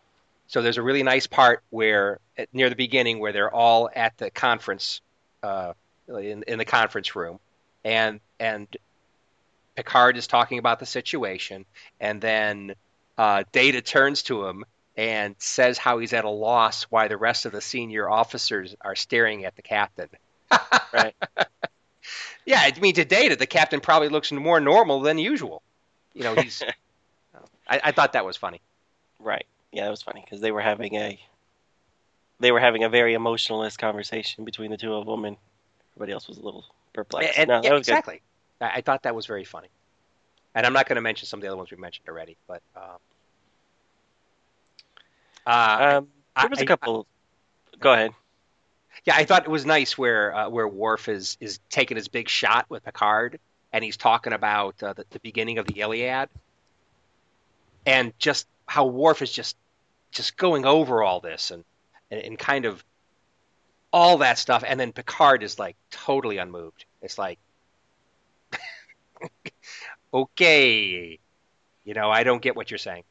So 0.48 0.62
there's 0.62 0.78
a 0.78 0.84
really 0.84 1.04
nice 1.04 1.28
part 1.28 1.64
where 1.70 2.20
at, 2.38 2.54
near 2.54 2.70
the 2.70 2.76
beginning 2.76 3.20
where 3.20 3.34
they're 3.34 3.54
all 3.54 3.90
at 3.94 4.18
the 4.18 4.30
conference, 4.30 5.02
uh, 5.44 5.74
in 6.08 6.44
in 6.44 6.58
the 6.58 6.66
conference 6.66 7.16
room, 7.16 7.40
and 7.84 8.20
and 8.40 8.68
Picard 9.76 10.18
is 10.18 10.28
talking 10.28 10.60
about 10.60 10.80
the 10.80 10.86
situation, 10.86 11.66
and 12.00 12.22
then 12.22 12.76
uh, 13.18 13.44
Data 13.52 13.82
turns 13.82 14.24
to 14.24 14.46
him 14.46 14.66
and 14.98 15.36
says 15.40 15.78
how 15.78 16.00
he's 16.00 16.14
at 16.14 16.24
a 16.24 16.30
loss 16.30 16.84
why 16.84 17.08
the 17.08 17.18
rest 17.18 17.46
of 17.46 17.52
the 17.52 17.62
senior 17.62 18.10
officers 18.10 18.76
are 18.82 18.96
staring 18.96 19.46
at 19.46 19.56
the 19.56 19.62
captain. 19.62 20.10
Right. 20.94 21.16
Yeah, 22.46 22.60
I 22.60 22.80
mean, 22.80 22.94
to 22.96 23.06
Data, 23.06 23.36
the 23.36 23.48
captain 23.48 23.82
probably 23.82 24.10
looks 24.10 24.32
more 24.32 24.60
normal 24.60 25.02
than 25.02 25.18
usual. 25.18 25.62
You 26.14 26.24
know, 26.24 26.36
he's. 26.36 26.62
I, 27.68 27.82
I 27.86 27.92
thought 27.92 28.14
that 28.14 28.26
was 28.26 28.38
funny. 28.38 28.62
Right. 29.20 29.48
Yeah, 29.76 29.84
that 29.84 29.90
was 29.90 30.02
funny 30.02 30.22
because 30.24 30.40
they 30.40 30.54
were 30.54 30.62
having 30.62 30.96
a 30.96 31.20
they 32.40 32.54
were 32.54 32.62
having 32.62 32.86
a 32.86 32.90
very 32.90 33.14
emotionalist 33.14 33.78
conversation 33.78 34.46
between 34.46 34.72
the 34.72 34.78
two 34.78 34.94
of 34.94 35.06
them, 35.06 35.26
and 35.26 35.36
everybody 35.92 36.14
else 36.14 36.30
was 36.30 36.38
a 36.38 36.42
little 36.42 36.64
perplexed. 36.94 37.38
And, 37.38 37.50
no, 37.50 37.62
yeah, 37.62 37.76
exactly. 37.76 38.22
I, 38.62 38.76
I 38.76 38.82
thought 38.82 39.04
that 39.04 39.14
was 39.14 39.26
very 39.26 39.44
funny. 39.44 39.68
And 40.56 40.66
I'm 40.66 40.72
not 40.72 40.88
going 40.88 40.96
to 40.96 41.02
mention 41.02 41.28
some 41.28 41.40
of 41.40 41.42
the 41.42 41.50
other 41.50 41.58
ones 41.58 41.72
we 41.72 41.78
mentioned 41.78 42.08
already, 42.08 42.38
but. 42.48 42.62
Um, 42.78 42.84
uh, 45.46 45.98
Um, 45.98 46.08
there 46.40 46.50
was 46.50 46.60
I- 46.60 46.64
a 46.64 46.66
couple. 46.66 47.06
Go 47.80 47.92
ahead. 47.92 48.12
Yeah, 49.04 49.16
I 49.18 49.26
thought 49.26 49.44
it 49.44 49.52
was 49.52 49.66
nice 49.66 49.98
where 49.98 50.34
uh, 50.34 50.50
where 50.50 50.70
Worf 50.70 51.10
is 51.10 51.38
is 51.42 51.60
taking 51.70 51.98
his 51.98 52.08
big 52.08 52.30
shot 52.30 52.66
with 52.70 52.86
Picard, 52.86 53.40
and 53.74 53.84
he's 53.84 53.98
talking 53.98 54.32
about 54.32 54.82
uh, 54.82 54.94
the, 54.94 55.06
the 55.10 55.20
beginning 55.20 55.58
of 55.58 55.68
the 55.68 55.82
Iliad, 55.82 56.30
and 57.86 58.18
just 58.20 58.48
how 58.68 58.86
Worf 58.86 59.22
is 59.22 59.32
just 59.32 59.58
just 60.16 60.38
going 60.38 60.66
over 60.66 61.04
all 61.04 61.20
this 61.20 61.52
and, 61.52 61.64
and 62.10 62.22
and 62.22 62.40
kind 62.40 62.66
of 62.66 62.84
all 63.94 64.18
that 64.18 64.38
stuff, 64.38 64.64
and 64.68 64.80
then 64.80 64.92
Picard 64.92 65.44
is 65.44 65.60
like 65.60 65.76
totally 65.92 66.38
unmoved. 66.38 66.86
It's 67.02 67.18
like, 67.18 67.40
okay, 70.14 71.20
you 71.86 71.94
know, 71.94 72.10
I 72.10 72.24
don't 72.24 72.42
get 72.42 72.56
what 72.56 72.72
you're 72.72 72.78
saying. 72.78 73.04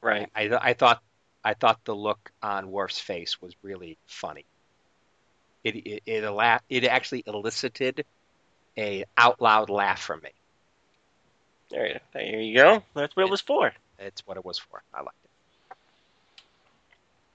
Right. 0.00 0.28
I 0.34 0.50
I 0.60 0.72
thought 0.72 1.02
I 1.44 1.54
thought 1.54 1.84
the 1.84 1.94
look 1.94 2.32
on 2.42 2.70
Worf's 2.70 2.98
face 2.98 3.40
was 3.40 3.54
really 3.62 3.98
funny. 4.06 4.44
It 5.62 5.76
it 5.76 6.02
it, 6.06 6.62
it 6.68 6.84
actually 6.84 7.22
elicited 7.26 8.04
a 8.76 9.04
out 9.16 9.40
loud 9.40 9.70
laugh 9.70 10.00
from 10.00 10.22
me. 10.22 10.30
There 11.70 11.86
you, 11.86 12.00
there 12.12 12.40
you 12.40 12.56
go. 12.56 12.82
That's 12.94 13.14
what 13.16 13.26
it 13.26 13.30
was 13.30 13.40
for. 13.40 13.72
It's 13.98 14.26
what 14.26 14.36
it 14.36 14.44
was 14.44 14.58
for. 14.58 14.82
I 14.94 15.02
liked 15.02 15.16
it. 15.24 15.25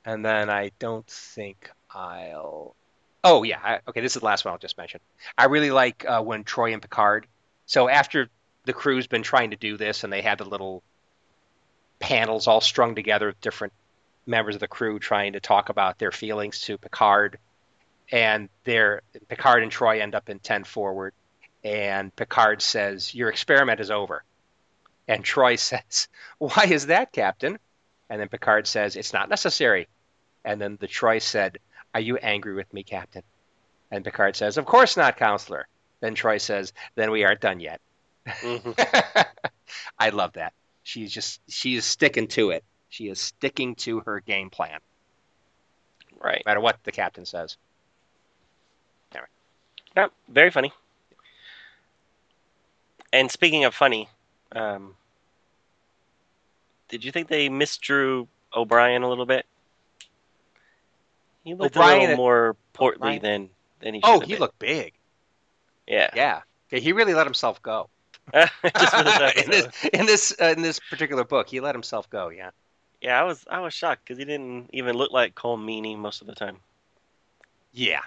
And 0.05 0.25
then 0.25 0.49
I 0.49 0.71
don't 0.79 1.07
think 1.07 1.69
I'll. 1.89 2.75
Oh 3.23 3.43
yeah, 3.43 3.59
I, 3.63 3.79
okay. 3.87 4.01
This 4.01 4.15
is 4.15 4.21
the 4.21 4.25
last 4.25 4.45
one 4.45 4.51
I'll 4.51 4.57
just 4.57 4.77
mention. 4.77 4.99
I 5.37 5.45
really 5.45 5.71
like 5.71 6.05
uh, 6.07 6.21
when 6.21 6.43
Troi 6.43 6.73
and 6.73 6.81
Picard. 6.81 7.27
So 7.65 7.87
after 7.87 8.29
the 8.65 8.73
crew's 8.73 9.07
been 9.07 9.23
trying 9.23 9.51
to 9.51 9.57
do 9.57 9.77
this, 9.77 10.03
and 10.03 10.11
they 10.11 10.21
had 10.21 10.39
the 10.39 10.45
little 10.45 10.81
panels 11.99 12.47
all 12.47 12.61
strung 12.61 12.95
together 12.95 13.27
with 13.27 13.41
different 13.41 13.73
members 14.25 14.55
of 14.55 14.61
the 14.61 14.67
crew 14.67 14.97
trying 14.97 15.33
to 15.33 15.39
talk 15.39 15.69
about 15.69 15.99
their 15.99 16.11
feelings 16.11 16.61
to 16.61 16.77
Picard, 16.77 17.37
and 18.11 18.49
their 18.63 19.01
Picard 19.27 19.61
and 19.61 19.71
Troi 19.71 20.01
end 20.01 20.15
up 20.15 20.29
in 20.29 20.39
ten 20.39 20.63
forward, 20.63 21.13
and 21.63 22.15
Picard 22.15 22.63
says, 22.63 23.13
"Your 23.13 23.29
experiment 23.29 23.79
is 23.79 23.91
over." 23.91 24.23
And 25.07 25.23
Troi 25.23 25.55
says, 25.59 26.07
Why 26.37 26.67
is 26.69 26.87
that, 26.87 27.11
Captain? 27.11 27.59
And 28.11 28.19
then 28.19 28.27
Picard 28.27 28.67
says, 28.67 28.97
It's 28.97 29.13
not 29.13 29.29
necessary. 29.29 29.87
And 30.43 30.59
then 30.59 30.77
the 30.81 30.87
Troi 30.87 31.19
said, 31.21 31.59
Are 31.95 32.01
you 32.01 32.17
angry 32.17 32.53
with 32.53 32.71
me, 32.73 32.83
Captain? 32.83 33.23
And 33.89 34.03
Picard 34.03 34.35
says, 34.35 34.57
Of 34.57 34.65
course 34.65 34.97
not, 34.97 35.15
Counselor. 35.15 35.65
Then 36.01 36.13
Troi 36.13 36.37
says, 36.41 36.73
Then 36.95 37.11
we 37.11 37.23
aren't 37.23 37.39
done 37.39 37.61
yet. 37.61 37.79
Mhm. 38.27 39.25
I 39.97 40.09
love 40.09 40.33
that. 40.33 40.51
She's 40.83 41.09
just 41.09 41.39
she 41.47 41.75
is 41.75 41.85
sticking 41.85 42.27
to 42.29 42.49
it. 42.49 42.65
She 42.89 43.07
is 43.07 43.17
sticking 43.21 43.75
to 43.75 44.01
her 44.01 44.19
game 44.19 44.49
plan, 44.49 44.79
Right. 46.19 46.43
no 46.45 46.49
matter 46.49 46.59
what 46.59 46.83
the 46.83 46.91
captain 46.91 47.25
says. 47.25 47.55
Yeah, 49.95 50.07
very 50.27 50.51
funny. 50.51 50.73
And 53.13 53.29
speaking 53.31 53.63
of 53.65 53.73
funny, 53.73 54.09
um, 54.53 54.95
did 56.91 57.03
you 57.03 57.11
think 57.11 57.29
they 57.29 57.49
misdrew 57.49 58.27
O'Brien 58.53 59.01
a 59.01 59.09
little 59.09 59.25
bit? 59.25 59.45
He 61.43 61.55
looked 61.55 61.75
a 61.75 61.79
little 61.79 62.15
more 62.15 62.55
portly 62.73 63.17
O'Brien- 63.17 63.21
than 63.21 63.49
than 63.79 63.93
he. 63.95 64.01
Oh, 64.03 64.19
he 64.19 64.33
have 64.33 64.41
looked 64.41 64.59
big. 64.59 64.93
Yeah. 65.87 66.11
Yeah. 66.15 66.41
Okay, 66.67 66.81
he 66.81 66.93
really 66.93 67.15
let 67.15 67.25
himself 67.25 67.61
go. 67.63 67.89
Just 68.33 68.95
for 68.95 69.03
this 69.03 69.33
in 69.43 69.49
this 69.49 69.85
in 69.93 70.05
this 70.05 70.35
uh, 70.39 70.53
in 70.55 70.61
this 70.61 70.79
particular 70.79 71.23
book, 71.23 71.49
he 71.49 71.59
let 71.59 71.73
himself 71.73 72.09
go. 72.09 72.29
Yeah. 72.29 72.51
Yeah, 73.01 73.19
I 73.19 73.23
was 73.23 73.43
I 73.49 73.61
was 73.61 73.73
shocked 73.73 74.03
because 74.03 74.19
he 74.19 74.25
didn't 74.25 74.69
even 74.73 74.95
look 74.95 75.11
like 75.11 75.33
Colm 75.33 75.65
Meaney 75.65 75.97
most 75.97 76.21
of 76.21 76.27
the 76.27 76.35
time. 76.35 76.57
Yeah. 77.73 78.01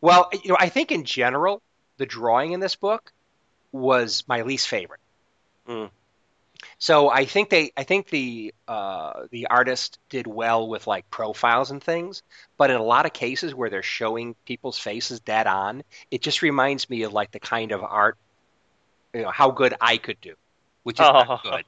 Well, 0.00 0.28
you 0.32 0.50
know, 0.50 0.56
I 0.58 0.70
think 0.70 0.90
in 0.90 1.04
general, 1.04 1.62
the 1.98 2.06
drawing 2.06 2.52
in 2.52 2.58
this 2.58 2.74
book 2.74 3.12
was 3.70 4.24
my 4.26 4.42
least 4.42 4.66
favorite. 4.66 5.00
Mm. 5.68 5.90
So 6.78 7.08
I 7.10 7.24
think 7.24 7.50
they, 7.50 7.72
I 7.76 7.84
think 7.84 8.08
the 8.08 8.54
uh, 8.68 9.24
the 9.30 9.46
artist 9.48 9.98
did 10.08 10.26
well 10.26 10.68
with 10.68 10.86
like 10.86 11.10
profiles 11.10 11.70
and 11.70 11.82
things, 11.82 12.22
but 12.56 12.70
in 12.70 12.76
a 12.76 12.82
lot 12.82 13.06
of 13.06 13.12
cases 13.12 13.54
where 13.54 13.70
they're 13.70 13.82
showing 13.82 14.34
people's 14.46 14.78
faces 14.78 15.20
dead 15.20 15.46
on, 15.46 15.82
it 16.10 16.22
just 16.22 16.42
reminds 16.42 16.88
me 16.90 17.02
of 17.02 17.12
like 17.12 17.30
the 17.30 17.40
kind 17.40 17.72
of 17.72 17.82
art, 17.82 18.16
you 19.14 19.22
know, 19.22 19.30
how 19.30 19.50
good 19.50 19.74
I 19.80 19.96
could 19.96 20.20
do, 20.20 20.34
which 20.82 20.98
is 21.00 21.06
Oh. 21.06 21.12
not 21.12 21.42
good. 21.42 21.64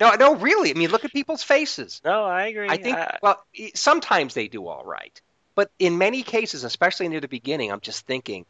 No, 0.00 0.12
no, 0.14 0.34
really. 0.34 0.70
I 0.70 0.74
mean, 0.74 0.90
look 0.90 1.04
at 1.04 1.12
people's 1.12 1.42
faces. 1.44 2.00
No, 2.04 2.24
I 2.24 2.46
agree. 2.46 2.68
I 2.68 2.76
think 2.78 2.96
I- 2.96 3.18
well, 3.22 3.42
sometimes 3.74 4.34
they 4.34 4.48
do 4.48 4.66
all 4.66 4.84
right, 4.84 5.20
but 5.54 5.70
in 5.78 5.98
many 5.98 6.22
cases, 6.22 6.64
especially 6.64 7.08
near 7.08 7.20
the 7.20 7.28
beginning, 7.28 7.70
I'm 7.70 7.80
just 7.80 8.04
thinking 8.06 8.44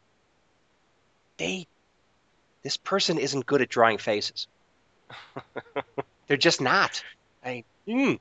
they 1.37 1.67
this 2.63 2.77
person 2.77 3.19
isn't 3.19 3.45
good 3.45 3.61
at 3.61 3.69
drawing 3.69 3.99
faces. 3.99 4.47
They're 6.27 6.37
just 6.37 6.61
not. 6.61 7.03
I 7.43 7.63
mm. 7.87 8.19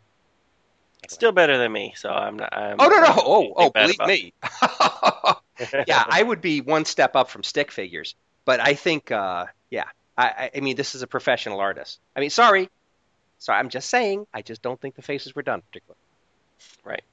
still 1.09 1.32
better 1.32 1.57
than 1.59 1.72
me, 1.72 1.95
so 1.97 2.11
I'm 2.11 2.37
not. 2.37 2.55
I'm 2.55 2.76
Oh 2.78 2.89
no 2.89 3.01
no 3.01 3.14
oh 3.16 3.53
oh 3.57 3.70
believe 3.70 3.99
me. 4.01 4.32
yeah, 5.87 6.05
I 6.07 6.22
would 6.22 6.41
be 6.41 6.61
one 6.61 6.85
step 6.85 7.16
up 7.16 7.30
from 7.30 7.43
stick 7.43 7.70
figures, 7.70 8.14
but 8.45 8.61
I 8.61 8.74
think 8.74 9.11
uh, 9.11 9.47
yeah, 9.70 9.85
I, 10.16 10.26
I 10.26 10.51
I 10.57 10.61
mean 10.61 10.76
this 10.76 10.95
is 10.95 11.03
a 11.03 11.07
professional 11.07 11.61
artist. 11.61 12.01
I 12.14 12.20
mean 12.20 12.30
sorry, 12.30 12.68
sorry, 13.39 13.59
I'm 13.59 13.70
just 13.70 13.89
saying 13.89 14.26
I 14.35 14.43
just 14.43 14.62
don't 14.62 14.80
think 14.80 14.97
the 14.97 15.03
faces 15.03 15.35
were 15.35 15.43
done 15.43 15.62
particularly. 15.62 15.99
Right. 16.85 17.05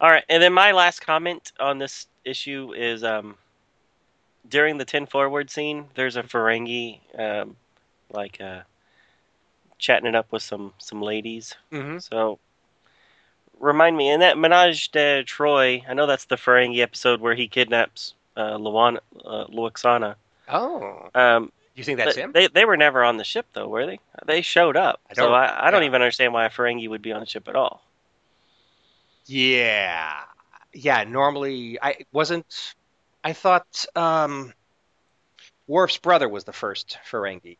All 0.00 0.08
right, 0.08 0.24
and 0.28 0.42
then 0.42 0.52
my 0.52 0.72
last 0.72 1.00
comment 1.00 1.52
on 1.58 1.78
this 1.78 2.06
issue 2.24 2.72
is 2.72 3.02
um, 3.02 3.36
during 4.48 4.78
the 4.78 4.84
ten 4.84 5.06
forward 5.06 5.50
scene, 5.50 5.86
there's 5.94 6.16
a 6.16 6.22
Ferengi 6.22 7.00
um, 7.18 7.56
like 8.10 8.40
uh, 8.40 8.60
chatting 9.78 10.08
it 10.08 10.14
up 10.14 10.30
with 10.32 10.42
some 10.42 10.72
some 10.78 11.00
ladies. 11.02 11.54
Mm-hmm. 11.72 11.98
So 11.98 12.38
remind 13.58 13.96
me, 13.96 14.10
in 14.10 14.20
that 14.20 14.38
Menage 14.38 14.90
de 14.90 15.24
Troi, 15.24 15.84
I 15.88 15.94
know 15.94 16.06
that's 16.06 16.26
the 16.26 16.36
Ferengi 16.36 16.80
episode 16.80 17.20
where 17.20 17.34
he 17.34 17.48
kidnaps 17.48 18.14
uh, 18.36 18.56
Luana, 18.58 18.98
uh, 19.24 19.46
Lwaxana. 19.46 20.14
Oh, 20.48 21.08
Um, 21.14 21.52
you 21.74 21.84
think 21.84 21.98
that's 21.98 22.16
him? 22.16 22.32
They 22.32 22.48
they 22.48 22.64
were 22.64 22.76
never 22.76 23.04
on 23.04 23.18
the 23.18 23.24
ship 23.24 23.46
though, 23.52 23.68
were 23.68 23.86
they? 23.86 24.00
They 24.26 24.42
showed 24.42 24.76
up, 24.76 25.00
I 25.10 25.14
so 25.14 25.32
I, 25.32 25.68
I 25.68 25.70
don't 25.70 25.82
yeah. 25.82 25.88
even 25.88 26.02
understand 26.02 26.32
why 26.32 26.44
a 26.44 26.50
Ferengi 26.50 26.88
would 26.88 27.02
be 27.02 27.12
on 27.12 27.20
the 27.20 27.26
ship 27.26 27.46
at 27.48 27.54
all. 27.54 27.82
Yeah. 29.26 30.12
Yeah, 30.72 31.04
normally 31.04 31.78
I 31.80 31.98
wasn't 32.12 32.74
I 33.24 33.32
thought 33.32 33.86
um 33.94 34.52
Worf's 35.66 35.98
brother 35.98 36.28
was 36.28 36.44
the 36.44 36.52
first 36.52 36.98
Ferengi 37.10 37.58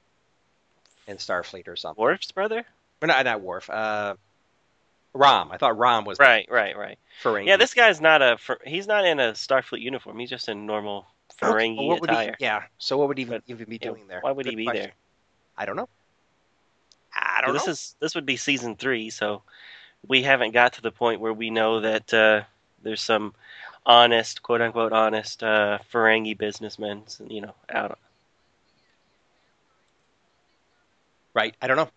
in 1.07 1.17
Starfleet 1.17 1.69
or 1.69 1.77
something. 1.77 2.03
Worf's 2.03 2.33
brother? 2.33 2.65
Or 3.03 3.07
not 3.09 3.25
not 3.25 3.41
Worf. 3.41 3.69
Uh 3.71 4.15
Rom. 5.15 5.51
I 5.53 5.57
thought 5.59 5.77
Rom 5.77 6.05
was 6.05 6.19
Right, 6.19 6.47
right, 6.51 6.77
right. 6.77 6.99
Ferengi. 7.23 7.47
Yeah, 7.47 7.57
this 7.57 7.75
guy's 7.75 8.01
not 8.01 8.23
a 8.23 8.39
he's 8.65 8.87
not 8.87 9.05
in 9.05 9.21
a 9.21 9.33
Starfleet 9.33 9.81
uniform. 9.81 10.19
He's 10.19 10.31
just 10.31 10.49
in 10.49 10.67
normal 10.67 11.07
Okay, 11.43 11.57
Ferengi 11.57 11.77
well, 11.77 11.89
what 11.89 12.01
would 12.01 12.11
attire. 12.11 12.37
He, 12.39 12.45
yeah. 12.45 12.63
So 12.79 12.97
what 12.99 13.09
would 13.09 13.19
he 13.19 13.25
But, 13.25 13.43
even 13.47 13.69
be 13.69 13.79
Yeah, 13.81 13.91
doing 13.91 14.07
there? 14.09 14.21
Why 14.21 14.33
would 14.33 14.47
he 14.47 14.55
be 14.55 14.65
question. 14.65 14.83
there? 14.83 14.93
I 15.57 15.67
don't 15.67 15.77
know. 15.77 15.89
I 17.15 17.41
don't 17.43 17.53
this 17.53 17.67
know. 17.67 17.73
is 17.73 17.97
this 18.01 18.15
would 18.15 18.27
be 18.27 18.37
season 18.37 18.77
three, 18.77 19.11
so 19.11 19.43
we 20.07 20.23
haven't 20.23 20.53
got 20.53 20.75
to 20.75 20.83
the 20.83 20.91
point 20.93 21.21
where 21.21 21.33
we 21.33 21.51
know 21.51 21.81
that 21.81 22.13
uh, 22.15 22.43
there's 22.83 23.01
some 23.03 23.35
honest, 23.89 24.43
quote 24.43 24.61
unquote, 24.61 24.93
honest 24.93 25.43
uh, 25.43 25.79
Ferengi 25.93 26.39
businessmen, 26.39 27.03
you 27.27 27.41
know, 27.41 27.55
out. 27.69 27.99
Right. 31.35 31.57
I 31.61 31.67
don't 31.67 31.77
know. 31.77 31.91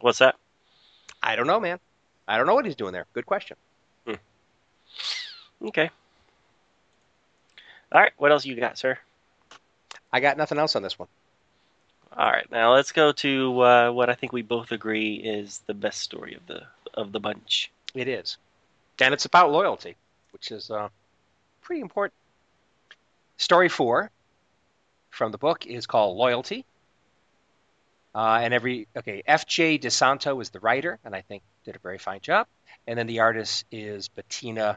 What's 0.00 0.18
that? 0.18 0.36
I 1.22 1.36
don't 1.36 1.46
know, 1.46 1.60
man. 1.60 1.78
I 2.28 2.36
don't 2.36 2.46
know 2.46 2.54
what 2.54 2.66
he's 2.66 2.76
doing 2.76 2.92
there. 2.92 3.06
Good 3.14 3.26
question. 3.26 3.56
Okay. 5.62 5.90
All 7.92 8.00
right. 8.00 8.12
What 8.18 8.32
else 8.32 8.44
you 8.44 8.56
got, 8.56 8.76
sir? 8.76 8.98
I 10.12 10.20
got 10.20 10.36
nothing 10.36 10.58
else 10.58 10.76
on 10.76 10.82
this 10.82 10.98
one. 10.98 11.08
All 12.16 12.30
right. 12.30 12.50
Now 12.50 12.74
let's 12.74 12.92
go 12.92 13.12
to 13.12 13.60
uh, 13.60 13.90
what 13.90 14.10
I 14.10 14.14
think 14.14 14.32
we 14.32 14.42
both 14.42 14.72
agree 14.72 15.14
is 15.14 15.62
the 15.66 15.74
best 15.74 16.00
story 16.00 16.34
of 16.34 16.46
the 16.46 16.62
of 16.94 17.12
the 17.12 17.20
bunch. 17.20 17.70
It 17.94 18.08
is. 18.08 18.36
And 19.00 19.12
it's 19.12 19.24
about 19.24 19.50
loyalty, 19.50 19.96
which 20.34 20.50
is 20.50 20.70
uh, 20.70 20.88
pretty 21.62 21.80
important. 21.80 22.12
Story 23.38 23.70
four 23.70 24.10
from 25.10 25.32
the 25.32 25.38
book 25.38 25.64
is 25.64 25.86
called 25.86 26.18
Loyalty. 26.18 26.66
Uh, 28.14 28.40
and 28.42 28.52
every, 28.52 28.86
okay, 28.96 29.22
F.J. 29.26 29.78
DeSanto 29.78 30.40
is 30.42 30.50
the 30.50 30.60
writer, 30.60 30.98
and 31.04 31.16
I 31.16 31.22
think 31.22 31.42
did 31.64 31.76
a 31.76 31.78
very 31.78 31.98
fine 31.98 32.20
job. 32.20 32.46
And 32.86 32.98
then 32.98 33.06
the 33.06 33.20
artist 33.20 33.64
is 33.72 34.08
Bettina 34.08 34.76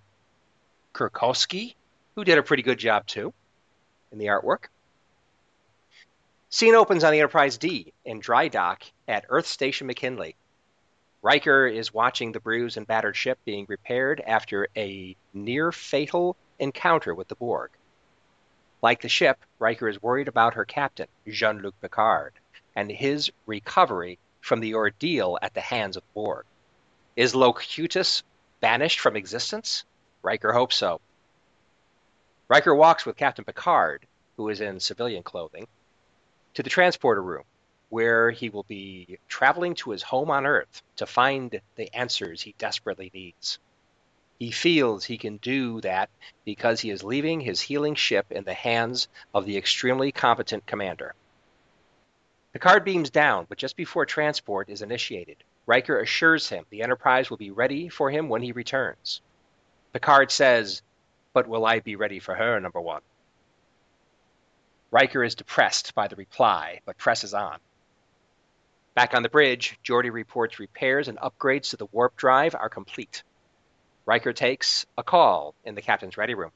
Kurkoski, 0.94 1.76
who 2.16 2.24
did 2.24 2.38
a 2.38 2.44
pretty 2.44 2.64
good 2.64 2.80
job 2.80 3.06
too 3.06 3.34
in 4.12 4.20
the 4.20 4.28
artwork. 4.28 4.66
Scene 6.50 6.76
opens 6.76 7.04
on 7.04 7.12
the 7.12 7.20
Enterprise 7.20 7.58
D 7.58 7.94
in 8.06 8.20
dry 8.20 8.48
dock 8.48 8.84
at 9.08 9.26
Earth 9.30 9.48
Station 9.48 9.88
McKinley. 9.88 10.36
Riker 11.24 11.66
is 11.66 11.94
watching 11.94 12.32
the 12.32 12.40
bruised 12.40 12.78
and 12.78 12.86
battered 12.86 13.16
ship 13.16 13.40
being 13.44 13.66
repaired 13.68 14.22
after 14.26 14.68
a 14.78 15.16
near 15.34 15.72
fatal 15.72 16.38
encounter 16.60 17.16
with 17.16 17.28
the 17.28 17.36
Borg. 17.36 17.72
Like 18.84 19.02
the 19.02 19.10
ship, 19.10 19.40
Riker 19.58 19.88
is 19.88 20.02
worried 20.02 20.28
about 20.28 20.54
her 20.54 20.66
captain, 20.66 21.08
Jean 21.28 21.62
Luc 21.62 21.74
Picard, 21.82 22.34
and 22.76 22.92
his 22.92 23.32
recovery 23.48 24.20
from 24.42 24.60
the 24.60 24.76
ordeal 24.76 25.40
at 25.42 25.56
the 25.56 25.62
hands 25.62 25.98
of 25.98 26.04
the 26.04 26.14
Borg. 26.14 26.46
Is 27.16 27.34
Locutus 27.34 28.22
banished 28.60 29.00
from 29.00 29.16
existence? 29.16 29.86
Riker 30.22 30.54
hopes 30.54 30.76
so. 30.76 31.02
Riker 32.48 32.76
walks 32.76 33.08
with 33.08 33.18
Captain 33.18 33.44
Picard, 33.44 34.06
who 34.38 34.50
is 34.50 34.62
in 34.62 34.80
civilian 34.80 35.24
clothing, 35.24 35.68
to 36.54 36.62
the 36.62 36.70
transporter 36.70 37.24
room 37.24 37.44
where 37.90 38.32
he 38.32 38.50
will 38.50 38.64
be 38.64 39.18
traveling 39.28 39.76
to 39.76 39.92
his 39.92 40.04
home 40.04 40.30
on 40.30 40.46
Earth 40.46 40.82
to 40.98 41.06
find 41.06 41.60
the 41.76 41.96
answers 41.96 42.42
he 42.42 42.54
desperately 42.58 43.12
needs. 43.14 43.60
He 44.40 44.52
feels 44.52 45.04
he 45.04 45.18
can 45.18 45.38
do 45.38 45.82
that 45.82 46.10
because 46.46 46.80
he 46.80 46.92
is 46.92 47.04
leaving 47.04 47.40
his 47.40 47.62
healing 47.62 47.96
ship 47.96 48.32
in 48.32 48.44
the 48.44 48.54
hands 48.54 49.08
of 49.34 49.46
the 49.46 49.58
extremely 49.58 50.12
competent 50.12 50.66
commander. 50.66 51.16
Picard 52.54 52.86
beams 52.86 53.10
down, 53.10 53.46
but 53.50 53.58
just 53.58 53.76
before 53.76 54.06
transport 54.06 54.70
is 54.70 54.82
initiated, 54.82 55.38
Riker 55.66 56.00
assures 56.00 56.50
him 56.50 56.66
the 56.70 56.82
Enterprise 56.82 57.30
will 57.30 57.38
be 57.38 57.52
ready 57.52 57.90
for 57.90 58.10
him 58.10 58.30
when 58.30 58.42
he 58.42 58.52
returns. 58.52 59.22
Picard 59.94 60.32
says, 60.32 60.82
But 61.34 61.48
will 61.48 61.66
I 61.66 61.80
be 61.80 61.96
ready 61.96 62.20
for 62.20 62.36
her, 62.36 62.60
number 62.60 62.82
one? 62.82 63.02
Riker 64.92 65.24
is 65.24 65.36
depressed 65.36 65.94
by 65.96 66.08
the 66.08 66.16
reply, 66.16 66.82
but 66.86 66.98
presses 66.98 67.34
on. 67.34 67.60
Back 68.98 69.14
on 69.14 69.22
the 69.22 69.30
bridge, 69.30 69.78
Geordi 69.84 70.12
reports 70.12 70.58
repairs 70.58 71.08
and 71.08 71.20
upgrades 71.20 71.70
to 71.70 71.78
the 71.78 71.86
warp 71.86 72.16
drive 72.18 72.56
are 72.56 72.68
complete. 72.68 73.22
Riker 74.08 74.34
takes 74.34 74.88
a 74.98 75.04
call 75.04 75.54
in 75.64 75.76
the 75.76 75.84
captain's 75.84 76.18
ready 76.18 76.34
room. 76.34 76.50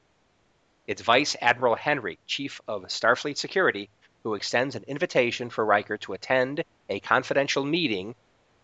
It's 0.88 1.04
Vice 1.04 1.36
Admiral 1.40 1.76
Henry, 1.76 2.18
Chief 2.26 2.60
of 2.68 2.82
Starfleet 2.86 3.38
Security, 3.38 3.92
who 4.24 4.34
extends 4.34 4.76
an 4.76 4.86
invitation 4.88 5.52
for 5.52 5.64
Riker 5.64 6.00
to 6.00 6.14
attend 6.14 6.64
a 6.90 7.00
confidential 7.00 7.64
meeting 7.64 8.16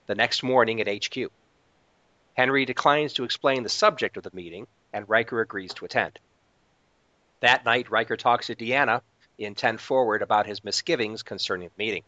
the 0.07 0.15
next 0.15 0.41
morning 0.41 0.81
at 0.81 0.87
HQ. 0.87 1.31
Henry 2.33 2.65
declines 2.65 3.13
to 3.13 3.25
explain 3.25 3.61
the 3.61 3.69
subject 3.69 4.17
of 4.17 4.23
the 4.23 4.31
meeting, 4.33 4.65
and 4.91 5.07
Riker 5.07 5.39
agrees 5.39 5.75
to 5.75 5.85
attend. 5.85 6.17
That 7.41 7.63
night, 7.63 7.91
Riker 7.91 8.17
talks 8.17 8.47
to 8.47 8.55
Deanna 8.55 9.01
in 9.37 9.53
10 9.53 9.77
Forward 9.77 10.23
about 10.23 10.47
his 10.47 10.63
misgivings 10.63 11.21
concerning 11.21 11.69
the 11.69 11.83
meeting. 11.83 12.01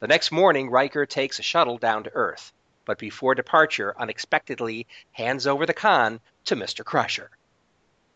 The 0.00 0.08
next 0.08 0.32
morning, 0.32 0.70
Riker 0.70 1.04
takes 1.04 1.38
a 1.38 1.42
shuttle 1.42 1.76
down 1.76 2.04
to 2.04 2.14
Earth, 2.14 2.54
but 2.86 2.98
before 2.98 3.34
departure, 3.34 3.94
unexpectedly 3.98 4.86
hands 5.12 5.46
over 5.46 5.66
the 5.66 5.74
con 5.74 6.20
to 6.46 6.56
Mr. 6.56 6.82
Crusher. 6.82 7.30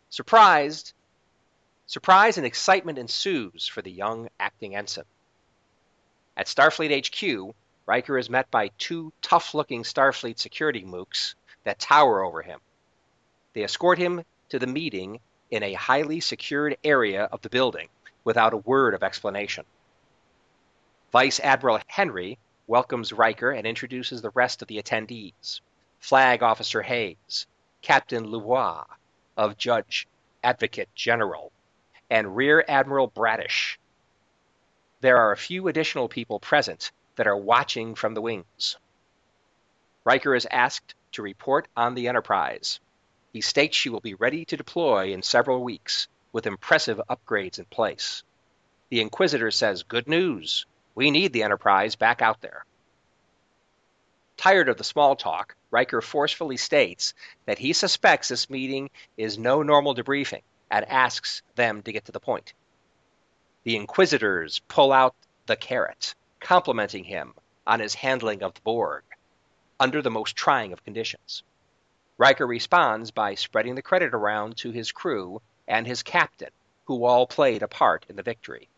Surprised, 0.08 0.94
surprise 1.86 2.38
and 2.38 2.46
excitement 2.46 2.98
ensues 2.98 3.68
for 3.68 3.82
the 3.82 3.90
young 3.90 4.30
acting 4.40 4.74
ensign. 4.74 5.04
At 6.38 6.46
Starfleet 6.46 7.06
HQ, 7.06 7.54
Riker 7.84 8.16
is 8.16 8.30
met 8.30 8.50
by 8.50 8.68
two 8.78 9.12
tough-looking 9.20 9.82
Starfleet 9.82 10.38
security 10.38 10.84
mooks 10.84 11.34
that 11.64 11.78
tower 11.78 12.24
over 12.24 12.40
him. 12.40 12.60
They 13.52 13.62
escort 13.62 13.98
him 13.98 14.24
to 14.48 14.58
the 14.58 14.66
meeting 14.66 15.20
in 15.50 15.62
a 15.62 15.74
highly 15.74 16.20
secured 16.20 16.78
area 16.82 17.24
of 17.24 17.42
the 17.42 17.50
building 17.50 17.88
without 18.24 18.54
a 18.54 18.56
word 18.56 18.94
of 18.94 19.02
explanation. 19.02 19.66
Vice 21.14 21.38
Admiral 21.38 21.78
Henry 21.86 22.40
welcomes 22.66 23.12
Riker 23.12 23.52
and 23.52 23.68
introduces 23.68 24.20
the 24.20 24.30
rest 24.30 24.62
of 24.62 24.66
the 24.66 24.82
attendees 24.82 25.60
Flag 26.00 26.42
Officer 26.42 26.82
Hayes, 26.82 27.46
Captain 27.82 28.24
Louvois 28.26 28.82
of 29.36 29.56
Judge 29.56 30.08
Advocate 30.42 30.92
General, 30.96 31.52
and 32.10 32.34
Rear 32.34 32.64
Admiral 32.66 33.06
Bradish. 33.06 33.78
There 35.02 35.18
are 35.18 35.30
a 35.30 35.36
few 35.36 35.68
additional 35.68 36.08
people 36.08 36.40
present 36.40 36.90
that 37.14 37.28
are 37.28 37.36
watching 37.36 37.94
from 37.94 38.14
the 38.14 38.20
wings. 38.20 38.76
Riker 40.02 40.34
is 40.34 40.48
asked 40.50 40.96
to 41.12 41.22
report 41.22 41.68
on 41.76 41.94
the 41.94 42.08
Enterprise. 42.08 42.80
He 43.32 43.40
states 43.40 43.76
she 43.76 43.88
will 43.88 44.00
be 44.00 44.14
ready 44.14 44.44
to 44.46 44.56
deploy 44.56 45.12
in 45.12 45.22
several 45.22 45.62
weeks 45.62 46.08
with 46.32 46.48
impressive 46.48 47.00
upgrades 47.08 47.60
in 47.60 47.66
place. 47.66 48.24
The 48.88 49.00
Inquisitor 49.00 49.52
says, 49.52 49.84
Good 49.84 50.08
news. 50.08 50.66
We 50.94 51.10
need 51.10 51.32
the 51.32 51.42
Enterprise 51.42 51.96
back 51.96 52.22
out 52.22 52.40
there. 52.40 52.64
Tired 54.36 54.68
of 54.68 54.76
the 54.76 54.84
small 54.84 55.16
talk, 55.16 55.56
Riker 55.70 56.00
forcefully 56.00 56.56
states 56.56 57.14
that 57.46 57.58
he 57.58 57.72
suspects 57.72 58.28
this 58.28 58.50
meeting 58.50 58.90
is 59.16 59.38
no 59.38 59.62
normal 59.62 59.94
debriefing 59.94 60.42
and 60.70 60.84
asks 60.84 61.42
them 61.54 61.82
to 61.82 61.92
get 61.92 62.04
to 62.06 62.12
the 62.12 62.20
point. 62.20 62.52
The 63.62 63.76
Inquisitors 63.76 64.60
pull 64.68 64.92
out 64.92 65.14
the 65.46 65.56
carrot, 65.56 66.14
complimenting 66.40 67.04
him 67.04 67.34
on 67.66 67.80
his 67.80 67.94
handling 67.94 68.42
of 68.42 68.54
the 68.54 68.60
Borg 68.60 69.04
under 69.80 70.02
the 70.02 70.10
most 70.10 70.36
trying 70.36 70.72
of 70.72 70.84
conditions. 70.84 71.42
Riker 72.18 72.46
responds 72.46 73.10
by 73.10 73.34
spreading 73.34 73.74
the 73.74 73.82
credit 73.82 74.14
around 74.14 74.56
to 74.58 74.70
his 74.70 74.92
crew 74.92 75.42
and 75.66 75.86
his 75.86 76.02
captain, 76.02 76.50
who 76.84 77.04
all 77.04 77.26
played 77.26 77.62
a 77.62 77.68
part 77.68 78.06
in 78.08 78.16
the 78.16 78.22
victory. 78.22 78.68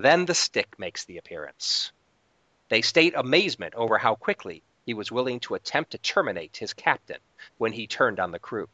Then 0.00 0.26
the 0.26 0.34
stick 0.34 0.78
makes 0.78 1.04
the 1.04 1.18
appearance. 1.18 1.90
They 2.68 2.82
state 2.82 3.14
amazement 3.16 3.74
over 3.74 3.98
how 3.98 4.14
quickly 4.14 4.62
he 4.86 4.94
was 4.94 5.10
willing 5.10 5.40
to 5.40 5.56
attempt 5.56 5.90
to 5.90 5.98
terminate 5.98 6.56
his 6.56 6.72
captain 6.72 7.18
when 7.58 7.72
he 7.72 7.88
turned 7.88 8.20
on 8.20 8.30
the 8.30 8.38
crew. 8.38 8.68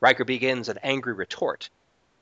Riker 0.00 0.24
begins 0.24 0.68
an 0.68 0.78
angry 0.84 1.14
retort, 1.14 1.68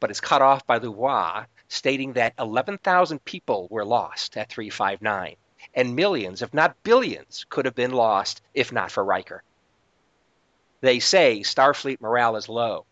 but 0.01 0.11
is 0.11 0.23
cut 0.23 0.41
off 0.41 0.67
by 0.67 0.79
Louvois, 0.79 1.45
stating 1.69 2.15
that 2.15 2.33
11,000 2.39 3.23
people 3.27 3.69
were 3.71 3.85
lost 3.85 4.39
at 4.39 4.49
359, 4.49 5.37
and 5.75 5.95
millions, 5.95 6.41
if 6.41 6.55
not 6.55 6.83
billions, 6.85 7.45
could 7.51 7.67
have 7.67 7.75
been 7.75 7.93
lost 7.93 8.41
if 8.55 8.73
not 8.73 8.91
for 8.91 9.05
Riker. 9.05 9.43
They 10.81 10.99
say 10.99 11.41
Starfleet 11.41 12.01
morale 12.01 12.37
is 12.37 12.49
low. 12.49 12.87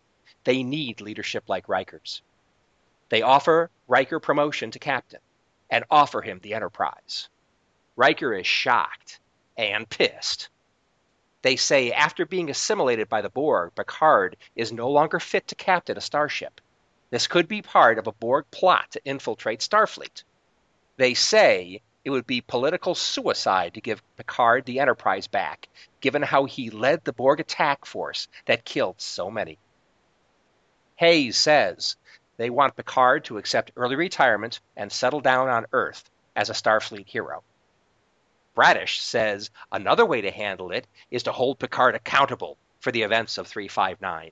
They 0.44 0.62
need 0.62 1.00
leadership 1.00 1.44
like 1.48 1.70
Riker's. 1.70 2.20
They 3.10 3.22
offer 3.22 3.70
Riker 3.88 4.20
promotion 4.20 4.70
to 4.70 4.78
captain 4.78 5.20
and 5.68 5.84
offer 5.90 6.22
him 6.22 6.38
the 6.38 6.54
Enterprise. 6.54 7.28
Riker 7.96 8.32
is 8.32 8.46
shocked 8.46 9.20
and 9.56 9.88
pissed. 9.88 10.48
They 11.42 11.56
say 11.56 11.92
after 11.92 12.24
being 12.24 12.50
assimilated 12.50 13.08
by 13.08 13.22
the 13.22 13.28
Borg, 13.28 13.74
Picard 13.74 14.36
is 14.54 14.72
no 14.72 14.90
longer 14.90 15.18
fit 15.18 15.48
to 15.48 15.54
captain 15.54 15.98
a 15.98 16.00
starship. 16.00 16.60
This 17.10 17.26
could 17.26 17.48
be 17.48 17.62
part 17.62 17.98
of 17.98 18.06
a 18.06 18.12
Borg 18.12 18.44
plot 18.50 18.92
to 18.92 19.04
infiltrate 19.04 19.60
Starfleet. 19.60 20.22
They 20.96 21.14
say 21.14 21.82
it 22.04 22.10
would 22.10 22.26
be 22.26 22.40
political 22.40 22.94
suicide 22.94 23.74
to 23.74 23.80
give 23.80 24.02
Picard 24.16 24.64
the 24.66 24.78
Enterprise 24.78 25.26
back, 25.26 25.68
given 26.00 26.22
how 26.22 26.44
he 26.44 26.70
led 26.70 27.04
the 27.04 27.12
Borg 27.12 27.40
attack 27.40 27.84
force 27.84 28.28
that 28.46 28.64
killed 28.64 29.00
so 29.00 29.30
many. 29.30 29.58
Hayes 30.96 31.36
says 31.36 31.96
they 32.40 32.48
want 32.48 32.74
Picard 32.74 33.26
to 33.26 33.36
accept 33.36 33.72
early 33.76 33.96
retirement 33.96 34.60
and 34.74 34.90
settle 34.90 35.20
down 35.20 35.50
on 35.50 35.66
Earth 35.74 36.10
as 36.34 36.48
a 36.48 36.54
Starfleet 36.54 37.06
hero. 37.06 37.42
Bradish 38.54 38.98
says 38.98 39.50
another 39.70 40.06
way 40.06 40.22
to 40.22 40.30
handle 40.30 40.70
it 40.70 40.86
is 41.10 41.24
to 41.24 41.32
hold 41.32 41.58
Picard 41.58 41.94
accountable 41.94 42.56
for 42.78 42.92
the 42.92 43.02
events 43.02 43.36
of 43.36 43.46
359. 43.46 44.30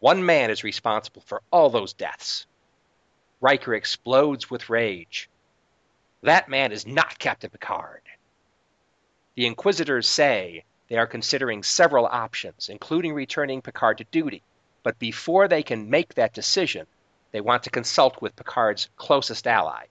One 0.00 0.26
man 0.26 0.50
is 0.50 0.64
responsible 0.64 1.22
for 1.24 1.40
all 1.52 1.70
those 1.70 1.92
deaths. 1.92 2.46
Riker 3.40 3.74
explodes 3.74 4.50
with 4.50 4.68
rage. 4.68 5.30
That 6.22 6.48
man 6.48 6.72
is 6.72 6.84
not 6.84 7.20
Captain 7.20 7.50
Picard. 7.50 8.02
The 9.36 9.46
Inquisitors 9.46 10.08
say 10.08 10.64
they 10.88 10.98
are 10.98 11.06
considering 11.06 11.62
several 11.62 12.06
options, 12.06 12.68
including 12.68 13.14
returning 13.14 13.62
Picard 13.62 13.98
to 13.98 14.04
duty, 14.10 14.42
but 14.82 14.98
before 14.98 15.46
they 15.46 15.62
can 15.62 15.90
make 15.90 16.14
that 16.14 16.34
decision, 16.34 16.88
they 17.32 17.40
want 17.40 17.64
to 17.64 17.70
consult 17.70 18.20
with 18.20 18.36
Picard's 18.36 18.88
closest 18.96 19.46
ally, 19.46 19.86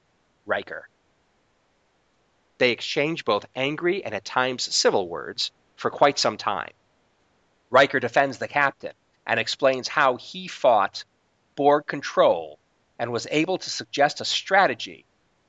Riker. 0.46 0.90
They 2.58 2.72
exchange 2.72 3.24
both 3.24 3.46
angry 3.56 4.04
and 4.04 4.14
at 4.14 4.26
times 4.26 4.74
civil 4.76 5.08
words 5.08 5.52
for 5.76 5.90
quite 5.90 6.20
some 6.20 6.38
time. 6.38 6.72
Riker 7.70 8.00
defends 8.00 8.38
the 8.38 8.48
captain 8.48 8.94
and 9.26 9.40
explains 9.40 9.88
how 9.88 10.18
he 10.18 10.48
fought 10.48 11.06
Borg 11.56 11.86
control 11.88 12.60
and 12.98 13.12
was 13.12 13.28
able 13.32 13.58
to 13.58 13.70
suggest 13.70 14.20
a 14.22 14.26
strategy 14.26 15.06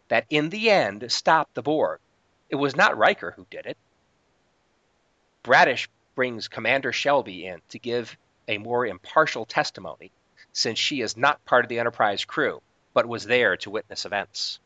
that 0.09 0.27
in 0.31 0.51
the 0.51 0.71
end 0.71 1.11
stopped 1.11 1.55
the 1.55 1.63
Borg. 1.63 2.01
It 2.49 2.57
was 2.57 2.77
not 2.77 2.99
Riker 2.99 3.33
who 3.33 3.47
did 3.51 3.67
it. 3.67 3.79
Bradish 5.43 5.89
brings 6.15 6.49
Commander 6.49 6.93
Shelby 6.93 7.47
in 7.47 7.63
to 7.71 7.79
give 7.79 8.17
a 8.47 8.59
more 8.59 8.87
impartial 8.87 9.47
testimony, 9.47 10.13
since 10.53 10.79
she 10.79 11.01
is 11.01 11.17
not 11.17 11.45
part 11.45 11.65
of 11.65 11.69
the 11.69 11.79
Enterprise 11.79 12.25
crew, 12.25 12.63
but 12.93 13.07
was 13.07 13.25
there 13.25 13.57
to 13.59 13.71
witness 13.71 14.05
events. 14.05 14.59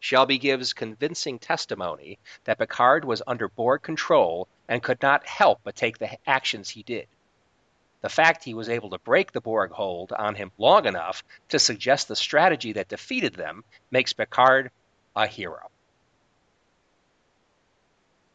Shelby 0.00 0.38
gives 0.38 0.72
convincing 0.72 1.38
testimony 1.38 2.18
that 2.44 2.58
Picard 2.58 3.04
was 3.04 3.22
under 3.26 3.48
Borg 3.48 3.82
control 3.82 4.48
and 4.66 4.82
could 4.82 5.00
not 5.00 5.26
help 5.26 5.60
but 5.62 5.76
take 5.76 5.98
the 5.98 6.18
actions 6.28 6.70
he 6.70 6.82
did. 6.82 7.06
The 8.00 8.08
fact 8.08 8.42
he 8.42 8.54
was 8.54 8.68
able 8.68 8.90
to 8.90 8.98
break 8.98 9.30
the 9.30 9.40
Borg 9.40 9.70
hold 9.70 10.12
on 10.12 10.34
him 10.34 10.50
long 10.58 10.86
enough 10.86 11.22
to 11.50 11.60
suggest 11.60 12.08
the 12.08 12.16
strategy 12.16 12.72
that 12.72 12.88
defeated 12.88 13.34
them 13.34 13.62
makes 13.92 14.12
Picard 14.12 14.72
a 15.14 15.28
hero. 15.28 15.70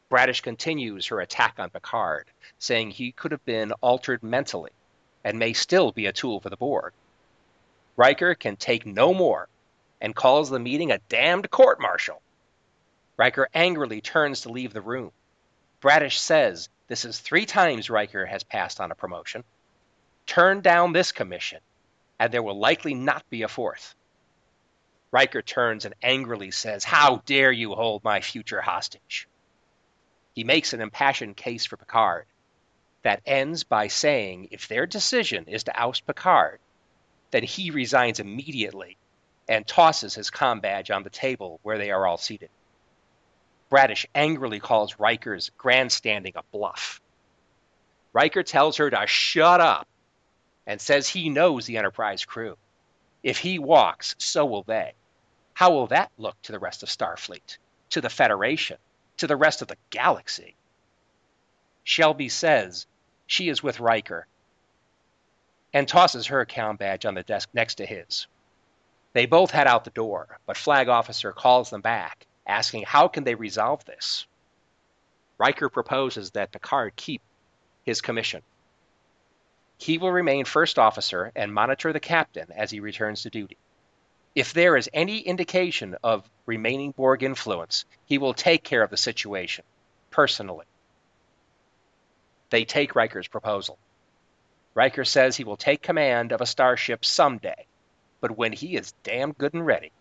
Bradish 0.08 0.40
continues 0.40 1.08
her 1.08 1.20
attack 1.20 1.56
on 1.60 1.70
Picard, 1.70 2.28
saying 2.60 2.92
he 2.92 3.12
could 3.12 3.34
have 3.34 3.44
been 3.44 3.74
altered 3.82 4.24
mentally 4.24 4.72
and 5.28 5.38
may 5.38 5.52
still 5.52 5.92
be 5.92 6.06
a 6.06 6.14
tool 6.14 6.40
for 6.40 6.50
the 6.50 6.56
Borg. 6.56 6.94
Riker 7.98 8.34
can 8.34 8.56
take 8.56 8.86
no 8.86 9.14
more 9.14 9.50
and 10.00 10.16
calls 10.16 10.50
the 10.50 10.58
meeting 10.58 10.90
a 10.90 11.00
damned 11.10 11.52
court 11.52 11.82
martial. 11.82 12.22
Riker 13.18 13.50
angrily 13.54 14.00
turns 14.00 14.42
to 14.42 14.50
leave 14.50 14.72
the 14.72 14.82
room. 14.82 15.12
Bradish 15.82 16.18
says 16.18 16.70
this 16.88 17.04
is 17.04 17.20
three 17.20 17.46
times 17.46 17.90
Riker 17.90 18.26
has 18.26 18.44
passed 18.44 18.80
on 18.80 18.90
a 18.90 18.96
promotion. 18.96 19.44
Turn 20.28 20.62
down 20.62 20.94
this 20.94 21.12
commission, 21.12 21.60
and 22.18 22.32
there 22.32 22.44
will 22.44 22.58
likely 22.58 22.94
not 22.94 23.30
be 23.30 23.42
a 23.42 23.50
fourth. 23.50 23.96
Riker 25.12 25.42
turns 25.42 25.84
and 25.84 25.94
angrily 26.02 26.52
says, 26.52 26.86
How 26.86 27.22
dare 27.26 27.52
you 27.52 27.74
hold 27.74 28.02
my 28.02 28.22
future 28.22 28.62
hostage? 28.62 29.28
He 30.36 30.46
makes 30.46 30.72
an 30.72 30.80
impassioned 30.80 31.36
case 31.36 31.66
for 31.66 31.76
Picard 31.76 32.28
that 33.08 33.22
ends 33.26 33.64
by 33.64 33.88
saying 33.88 34.50
if 34.52 34.68
their 34.68 34.86
decision 34.86 35.46
is 35.48 35.64
to 35.64 35.82
oust 35.82 36.06
Picard, 36.06 36.60
then 37.32 37.42
he 37.42 37.72
resigns 37.72 38.20
immediately 38.20 38.98
and 39.48 39.66
tosses 39.66 40.14
his 40.14 40.30
com 40.30 40.60
badge 40.60 40.92
on 40.92 41.04
the 41.04 41.10
table 41.10 41.62
where 41.64 41.78
they 41.78 41.90
are 41.90 42.06
all 42.06 42.18
seated. 42.18 42.50
Bradish 43.70 44.06
angrily 44.14 44.60
calls 44.60 45.00
Riker's 45.00 45.52
grandstanding 45.58 46.34
a 46.36 46.44
bluff. 46.52 47.00
Riker 48.12 48.44
tells 48.44 48.76
her 48.76 48.90
to 48.90 49.08
shut 49.08 49.62
up 49.62 49.88
and 50.66 50.82
says 50.82 51.08
he 51.08 51.30
knows 51.30 51.66
the 51.66 51.78
Enterprise 51.78 52.26
crew. 52.26 52.58
If 53.24 53.38
he 53.38 53.58
walks, 53.58 54.16
so 54.18 54.46
will 54.46 54.64
they. 54.64 54.96
How 55.54 55.72
will 55.72 55.88
that 55.88 56.12
look 56.18 56.36
to 56.42 56.52
the 56.52 56.60
rest 56.60 56.84
of 56.84 56.90
Starfleet, 56.90 57.58
to 57.92 58.02
the 58.02 58.10
Federation, 58.10 58.80
to 59.16 59.28
the 59.28 59.38
rest 59.38 59.62
of 59.62 59.70
the 59.70 59.78
galaxy? 59.92 60.58
Shelby 61.86 62.28
says 62.28 62.86
she 63.28 63.50
is 63.50 63.62
with 63.62 63.80
Riker 63.80 64.26
and 65.74 65.88
tosses 65.88 66.28
her 66.28 66.40
account 66.40 66.80
badge 66.80 67.06
on 67.06 67.14
the 67.14 67.24
desk 67.24 67.50
next 67.54 67.76
to 67.76 67.86
his. 67.86 68.26
They 69.14 69.26
both 69.26 69.52
head 69.52 69.68
out 69.68 69.84
the 69.84 69.92
door, 69.92 70.40
but 70.46 70.58
Flag 70.58 70.88
Officer 70.88 71.32
calls 71.32 71.70
them 71.70 71.82
back, 71.82 72.26
asking 72.46 72.84
how 72.84 73.08
can 73.08 73.24
they 73.24 73.36
resolve 73.36 73.84
this. 73.86 74.26
Riker 75.38 75.70
proposes 75.70 76.32
that 76.32 76.52
Picard 76.52 76.96
keep 76.96 77.22
his 77.84 78.02
commission. 78.02 78.42
He 79.78 79.98
will 79.98 80.12
remain 80.12 80.46
first 80.46 80.80
officer 80.80 81.32
and 81.36 81.54
monitor 81.54 81.94
the 81.94 82.00
captain 82.00 82.52
as 82.52 82.72
he 82.72 82.80
returns 82.80 83.22
to 83.24 83.30
duty. 83.30 83.58
If 84.34 84.54
there 84.54 84.78
is 84.78 84.90
any 84.94 85.20
indication 85.20 85.96
of 86.04 86.30
remaining 86.46 86.92
Borg 86.92 87.24
influence, 87.24 87.86
he 88.06 88.18
will 88.18 88.34
take 88.34 88.64
care 88.64 88.84
of 88.84 88.90
the 88.90 88.98
situation 88.98 89.66
personally. 90.10 90.66
They 92.50 92.66
take 92.66 92.96
Riker's 92.96 93.28
proposal. 93.28 93.78
Riker 94.74 95.06
says 95.06 95.36
he 95.36 95.44
will 95.44 95.58
take 95.58 95.82
command 95.82 96.32
of 96.32 96.42
a 96.42 96.46
starship 96.46 97.04
someday, 97.04 97.66
but 98.22 98.38
when 98.38 98.54
he 98.54 98.76
is 98.76 98.94
damn 99.04 99.32
good 99.34 99.54
and 99.54 99.66
ready. 99.66 99.92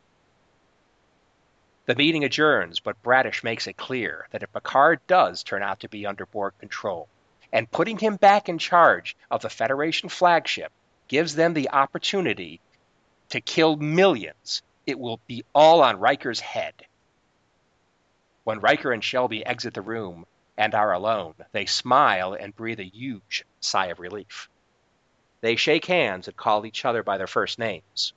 The 1.87 1.95
meeting 1.95 2.25
adjourns, 2.25 2.81
but 2.81 3.03
Bradish 3.03 3.45
makes 3.45 3.67
it 3.67 3.77
clear 3.77 4.27
that 4.33 4.43
if 4.43 4.53
Picard 4.53 5.01
does 5.07 5.43
turn 5.43 5.63
out 5.63 5.81
to 5.81 5.89
be 5.89 6.05
under 6.05 6.27
Borg 6.27 6.53
control, 6.59 7.09
and 7.53 7.71
putting 7.71 7.99
him 7.99 8.17
back 8.17 8.49
in 8.49 8.59
charge 8.59 9.17
of 9.31 9.41
the 9.41 9.49
Federation 9.49 10.09
flagship 10.09 10.73
gives 11.09 11.37
them 11.37 11.55
the 11.55 11.71
opportunity 11.71 12.61
to 13.29 13.41
kill 13.41 13.77
millions, 13.77 14.63
it 14.87 14.99
will 14.99 15.21
be 15.27 15.45
all 15.55 15.81
on 15.81 15.99
Riker's 15.99 16.41
head. 16.41 16.75
When 18.45 18.61
Riker 18.61 18.93
and 18.93 19.03
Shelby 19.03 19.47
exit 19.47 19.75
the 19.75 19.81
room 19.81 20.27
and 20.57 20.75
are 20.75 20.93
alone, 20.93 21.35
they 21.53 21.67
smile 21.67 22.33
and 22.33 22.57
breathe 22.57 22.81
a 22.81 22.85
huge 22.85 23.45
sigh 23.61 23.87
of 23.87 24.01
relief. 24.01 24.49
They 25.41 25.57
shake 25.57 25.85
hands 25.85 26.29
and 26.29 26.37
call 26.37 26.65
each 26.67 26.85
other 26.85 27.03
by 27.03 27.19
their 27.19 27.27
first 27.27 27.59
names. 27.59 28.13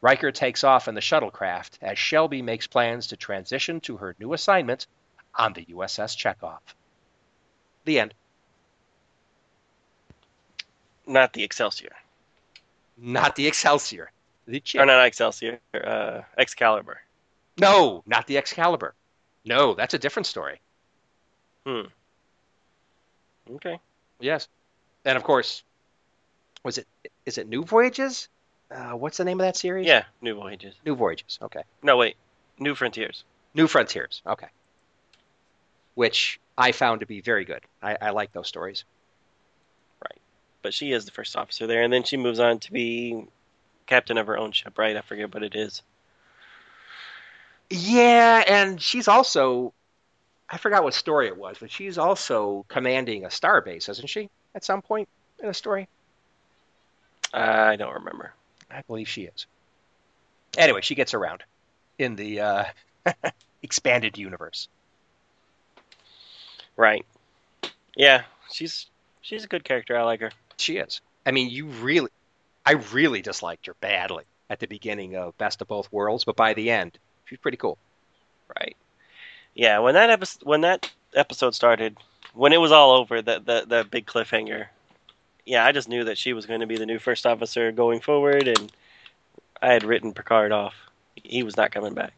Riker 0.00 0.32
takes 0.32 0.64
off 0.64 0.88
in 0.88 0.94
the 0.94 1.00
shuttlecraft 1.00 1.78
as 1.80 1.98
Shelby 1.98 2.42
makes 2.42 2.66
plans 2.66 3.08
to 3.08 3.16
transition 3.16 3.80
to 3.82 3.96
her 3.96 4.14
new 4.18 4.32
assignment 4.32 4.86
on 5.34 5.52
the 5.52 5.64
USS 5.66 6.16
Chekov. 6.16 6.58
The 7.84 8.00
end. 8.00 8.14
Not 11.06 11.32
the 11.32 11.44
Excelsior. 11.44 11.92
Not 12.96 13.36
the 13.36 13.46
Excelsior. 13.46 14.10
The 14.46 14.62
Or 14.76 14.86
not 14.86 15.06
Excelsior. 15.06 15.60
Uh, 15.72 16.22
Excalibur. 16.36 17.00
No, 17.58 18.02
not 18.06 18.26
the 18.26 18.38
Excalibur. 18.38 18.94
No, 19.44 19.74
that's 19.74 19.94
a 19.94 19.98
different 19.98 20.26
story. 20.26 20.60
Hmm. 21.66 21.86
Okay. 23.56 23.80
Yes. 24.20 24.46
And 25.04 25.16
of 25.16 25.24
course, 25.24 25.64
was 26.62 26.78
it 26.78 26.86
is 27.24 27.38
it 27.38 27.48
New 27.48 27.64
Voyages? 27.64 28.28
Uh, 28.70 28.92
what's 28.92 29.16
the 29.16 29.24
name 29.24 29.40
of 29.40 29.46
that 29.46 29.56
series? 29.56 29.86
Yeah, 29.86 30.04
New 30.20 30.34
Voyages. 30.34 30.74
New 30.84 30.94
Voyages. 30.94 31.38
Okay. 31.42 31.62
No, 31.82 31.96
wait. 31.96 32.16
New 32.58 32.74
Frontiers. 32.74 33.24
New 33.54 33.66
Frontiers. 33.66 34.22
Okay. 34.26 34.48
Which 35.94 36.40
I 36.56 36.72
found 36.72 37.00
to 37.00 37.06
be 37.06 37.20
very 37.20 37.44
good. 37.44 37.62
I, 37.82 37.96
I 38.00 38.10
like 38.10 38.32
those 38.32 38.48
stories. 38.48 38.84
Right. 40.02 40.20
But 40.62 40.72
she 40.72 40.92
is 40.92 41.04
the 41.04 41.10
first 41.10 41.36
officer 41.36 41.66
there, 41.66 41.82
and 41.82 41.92
then 41.92 42.04
she 42.04 42.16
moves 42.16 42.38
on 42.38 42.58
to 42.60 42.72
be 42.72 43.24
captain 43.86 44.18
of 44.18 44.26
her 44.26 44.38
own 44.38 44.52
ship, 44.52 44.78
right? 44.78 44.96
I 44.96 45.00
forget 45.00 45.32
what 45.32 45.42
it 45.42 45.54
is. 45.54 45.82
Yeah, 47.70 48.44
and 48.46 48.80
she's 48.80 49.08
also 49.08 49.72
I 50.48 50.58
forgot 50.58 50.84
what 50.84 50.94
story 50.94 51.26
it 51.26 51.36
was, 51.36 51.56
but 51.58 51.70
she's 51.70 51.98
also 51.98 52.64
commanding 52.68 53.24
a 53.24 53.28
starbase, 53.28 53.88
isn't 53.88 54.08
she? 54.08 54.30
At 54.54 54.64
some 54.64 54.80
point 54.80 55.08
in 55.42 55.48
a 55.48 55.54
story? 55.54 55.88
I 57.34 57.76
don't 57.76 57.94
remember. 57.94 58.32
I 58.70 58.82
believe 58.82 59.08
she 59.08 59.22
is. 59.22 59.46
Anyway, 60.56 60.80
she 60.80 60.94
gets 60.94 61.14
around 61.14 61.42
in 61.98 62.16
the 62.16 62.40
uh, 62.40 62.64
expanded 63.62 64.18
universe. 64.18 64.68
Right. 66.76 67.04
Yeah, 67.96 68.22
she's 68.52 68.86
she's 69.22 69.44
a 69.44 69.48
good 69.48 69.64
character. 69.64 69.98
I 69.98 70.02
like 70.02 70.20
her. 70.20 70.30
She 70.56 70.76
is. 70.76 71.00
I 71.24 71.32
mean, 71.32 71.50
you 71.50 71.66
really, 71.66 72.10
I 72.64 72.72
really 72.72 73.22
disliked 73.22 73.66
her 73.66 73.74
badly 73.80 74.24
at 74.48 74.60
the 74.60 74.66
beginning 74.66 75.16
of 75.16 75.36
Best 75.38 75.60
of 75.60 75.68
Both 75.68 75.92
Worlds, 75.92 76.24
but 76.24 76.36
by 76.36 76.54
the 76.54 76.70
end, 76.70 76.98
she's 77.24 77.38
pretty 77.38 77.56
cool. 77.56 77.78
Right. 78.60 78.76
Yeah, 79.56 79.78
when 79.78 79.94
that 79.94 80.10
episode 80.10 80.46
when 80.46 80.60
that 80.60 80.90
episode 81.14 81.54
started, 81.54 81.96
when 82.34 82.52
it 82.52 82.60
was 82.60 82.72
all 82.72 82.92
over, 82.92 83.22
that 83.22 83.46
that 83.46 83.70
that 83.70 83.90
big 83.90 84.06
cliffhanger. 84.06 84.66
Yeah, 85.46 85.64
I 85.64 85.72
just 85.72 85.88
knew 85.88 86.04
that 86.04 86.18
she 86.18 86.34
was 86.34 86.44
going 86.44 86.60
to 86.60 86.66
be 86.66 86.76
the 86.76 86.84
new 86.84 86.98
first 86.98 87.24
officer 87.26 87.72
going 87.72 88.00
forward, 88.00 88.48
and 88.48 88.70
I 89.62 89.72
had 89.72 89.82
written 89.82 90.12
Picard 90.12 90.52
off. 90.52 90.74
He 91.14 91.42
was 91.42 91.56
not 91.56 91.70
coming 91.70 91.94
back. 91.94 92.12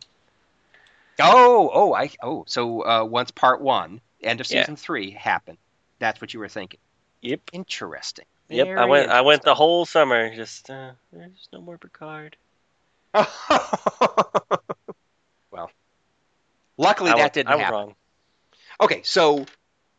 Oh, 1.21 1.71
oh, 1.73 1.95
I, 1.95 2.11
oh. 2.23 2.45
So 2.49 2.85
uh, 2.85 3.05
once 3.05 3.31
part 3.31 3.61
one, 3.61 4.01
end 4.23 4.41
of 4.41 4.51
Yeah. 4.51 4.63
season 4.63 4.77
three 4.77 5.11
happened, 5.11 5.59
that's 6.01 6.21
what 6.21 6.35
you 6.35 6.41
were 6.41 6.49
thinking. 6.49 6.81
Yep. 7.21 7.41
Interesting. 7.53 8.25
Yep. 8.49 8.79
I 8.79 8.85
went. 8.87 9.11
I 9.11 9.21
went 9.21 9.43
the 9.43 9.55
whole 9.55 9.85
summer 9.85 10.35
just. 10.35 10.71
Uh, 10.71 10.93
there's 11.13 11.49
no 11.53 11.61
more 11.61 11.79
Picard. 11.79 12.37
luckily 16.79 17.11
I 17.11 17.17
that 17.17 17.23
was, 17.25 17.31
didn't 17.33 17.49
I 17.51 17.55
was 17.57 17.65
happen. 17.65 17.79
wrong. 17.79 17.95
Okay, 18.81 19.03
so 19.03 19.45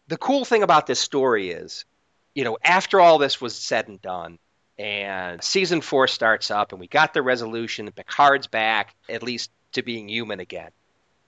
the 0.08 0.18
cool 0.18 0.46
thing 0.46 0.64
about 0.64 0.88
this 0.88 1.00
story 1.00 1.52
is, 1.52 1.86
you 2.34 2.44
know, 2.44 2.58
after 2.64 3.00
all 3.00 3.18
this 3.20 3.40
was 3.40 3.56
said 3.56 3.88
and 3.88 4.02
done, 4.02 4.40
and 4.78 5.44
season 5.44 5.82
four 5.82 6.08
starts 6.08 6.50
up, 6.50 6.72
and 6.72 6.80
we 6.80 6.88
got 6.88 7.14
the 7.14 7.22
resolution, 7.22 7.86
and 7.88 7.96
Picard's 7.96 8.48
back, 8.48 8.96
at 9.10 9.22
least 9.22 9.52
to 9.74 9.84
being 9.84 10.08
human 10.10 10.40
again. 10.40 10.72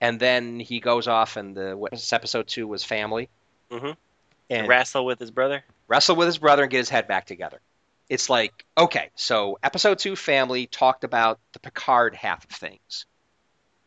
And 0.00 0.18
then 0.18 0.58
he 0.58 0.80
goes 0.80 1.06
off, 1.06 1.36
and 1.36 1.54
the 1.56 1.76
what 1.76 1.92
episode 2.12 2.48
two 2.48 2.66
was 2.66 2.82
family, 2.82 3.28
Mhm. 3.70 3.96
and 4.50 4.66
Wrestle 4.68 5.04
with 5.04 5.20
his 5.20 5.30
brother. 5.30 5.62
wrestle 5.86 6.16
with 6.16 6.26
his 6.26 6.38
brother 6.38 6.62
and 6.62 6.70
get 6.70 6.78
his 6.78 6.88
head 6.88 7.06
back 7.06 7.26
together. 7.26 7.60
It's 8.08 8.28
like, 8.28 8.64
okay, 8.76 9.10
so 9.14 9.58
episode 9.62 9.98
two, 9.98 10.16
family, 10.16 10.66
talked 10.66 11.04
about 11.04 11.38
the 11.52 11.60
Picard 11.60 12.14
half 12.14 12.44
of 12.44 12.50
things. 12.50 13.06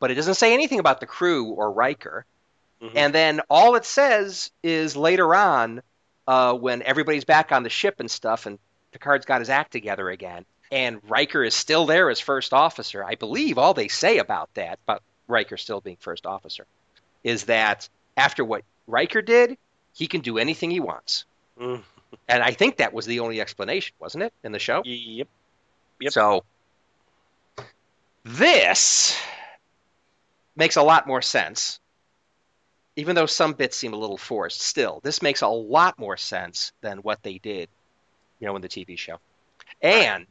But 0.06 0.12
it 0.12 0.16
doesn't 0.18 0.36
say 0.36 0.54
anything 0.54 0.78
about 0.78 1.00
the 1.00 1.08
crew 1.08 1.46
or 1.46 1.72
Riker. 1.72 2.28
Mhm. 2.80 2.92
And 2.94 3.16
then 3.16 3.42
all 3.50 3.74
it 3.74 3.86
says 3.86 4.52
is 4.62 4.96
later 4.96 5.34
on, 5.34 5.82
uh, 6.28 6.54
when 6.54 6.84
everybody's 6.84 7.26
back 7.26 7.52
on 7.52 7.64
the 7.64 7.72
ship 7.72 8.00
and 8.00 8.12
stuff, 8.12 8.46
and 8.46 8.60
Picard's 8.92 9.26
got 9.26 9.42
his 9.42 9.50
act 9.50 9.72
together 9.72 10.12
again, 10.12 10.46
and 10.72 11.02
Riker 11.10 11.44
is 11.44 11.56
still 11.56 11.88
there 11.88 12.12
as 12.12 12.20
first 12.20 12.54
officer. 12.54 13.04
I 13.04 13.16
believe 13.16 13.58
all 13.58 13.74
they 13.74 13.88
say 13.88 14.20
about 14.20 14.54
that, 14.54 14.78
but 14.86 15.02
Riker 15.28 15.58
still 15.58 15.82
being 15.82 15.98
first 16.00 16.28
officer, 16.28 16.68
is 17.24 17.46
that 17.46 17.90
after 18.16 18.46
what 18.46 18.64
Riker 18.86 19.24
did, 19.24 19.58
he 19.96 20.06
can 20.06 20.22
do 20.22 20.38
anything 20.38 20.70
he 20.70 20.80
wants. 20.80 21.26
Mm. 21.60 21.82
And 22.30 22.44
I 22.44 22.52
think 22.52 22.78
that 22.78 22.94
was 22.94 23.08
the 23.08 23.22
only 23.22 23.42
explanation, 23.42 23.96
wasn't 23.98 24.26
it, 24.26 24.34
in 24.44 24.52
the 24.52 24.60
show? 24.60 24.84
Yep. 24.86 25.28
Yep. 26.00 26.14
So 26.14 26.44
this 28.24 29.18
makes 30.56 30.76
a 30.76 30.84
lot 30.84 31.08
more 31.08 31.22
sense. 31.22 31.80
Even 32.96 33.16
though 33.16 33.26
some 33.26 33.54
bits 33.54 33.76
seem 33.76 33.94
a 33.94 33.98
little 33.98 34.18
forced, 34.18 34.62
still, 34.62 35.02
this 35.04 35.22
makes 35.22 35.42
a 35.42 35.48
lot 35.48 36.00
more 36.00 36.16
sense 36.16 36.72
than 36.82 37.00
what 37.00 37.22
they 37.24 37.40
did, 37.40 37.68
you 38.40 38.48
know, 38.48 38.56
in 38.56 38.62
the 38.62 38.70
TV 38.70 38.98
show. 38.98 39.18
And 39.82 40.26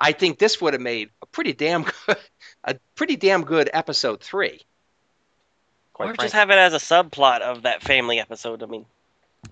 I 0.00 0.12
think 0.12 0.38
this 0.38 0.60
would 0.60 0.74
have 0.74 0.82
made 0.82 1.10
a 1.22 1.26
pretty 1.26 1.52
damn 1.52 1.84
good, 2.06 2.16
a 2.64 2.76
pretty 2.96 3.16
damn 3.16 3.44
good 3.44 3.70
episode 3.72 4.20
three. 4.20 4.62
Or 5.94 6.06
frankly. 6.06 6.24
just 6.24 6.34
have 6.34 6.50
it 6.50 6.58
as 6.58 6.74
a 6.74 6.78
subplot 6.78 7.40
of 7.40 7.62
that 7.62 7.82
family 7.82 8.20
episode. 8.20 8.62
I 8.62 8.66
mean, 8.66 8.86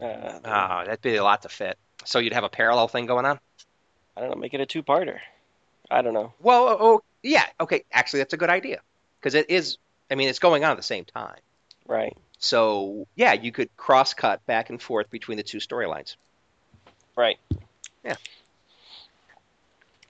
uh, 0.01 0.39
Ah, 0.45 0.85
that'd 0.85 1.03
be 1.03 1.16
a 1.16 1.24
lot 1.24 1.43
to 1.43 1.49
fit. 1.49 1.77
So 2.05 2.18
you'd 2.18 2.33
have 2.33 2.45
a 2.45 2.49
parallel 2.49 2.89
thing 2.89 3.07
going 3.07 3.27
on. 3.27 3.41
I 4.16 4.20
don't 4.20 4.31
know. 4.31 4.37
Make 4.37 4.55
it 4.55 4.61
a 4.61 4.66
two-parter. 4.66 5.18
I 5.91 6.03
don't 6.03 6.14
know. 6.14 6.33
Well, 6.41 6.68
oh, 6.68 6.77
oh, 6.81 7.03
yeah, 7.22 7.45
okay. 7.61 7.85
Actually, 7.93 8.20
that's 8.20 8.33
a 8.33 8.37
good 8.37 8.51
idea 8.51 8.81
because 9.20 9.35
it 9.35 9.51
is. 9.51 9.79
I 10.11 10.14
mean, 10.14 10.28
it's 10.28 10.38
going 10.38 10.64
on 10.64 10.70
at 10.72 10.76
the 10.76 10.82
same 10.82 11.04
time. 11.04 11.38
Right. 11.86 12.16
So 12.38 13.07
yeah, 13.16 13.32
you 13.32 13.52
could 13.52 13.74
cross 13.76 14.14
cut 14.14 14.44
back 14.46 14.70
and 14.70 14.80
forth 14.80 15.11
between 15.11 15.36
the 15.36 15.42
two 15.42 15.59
storylines. 15.59 16.16
Right. 17.16 17.38
Yeah. 18.04 18.16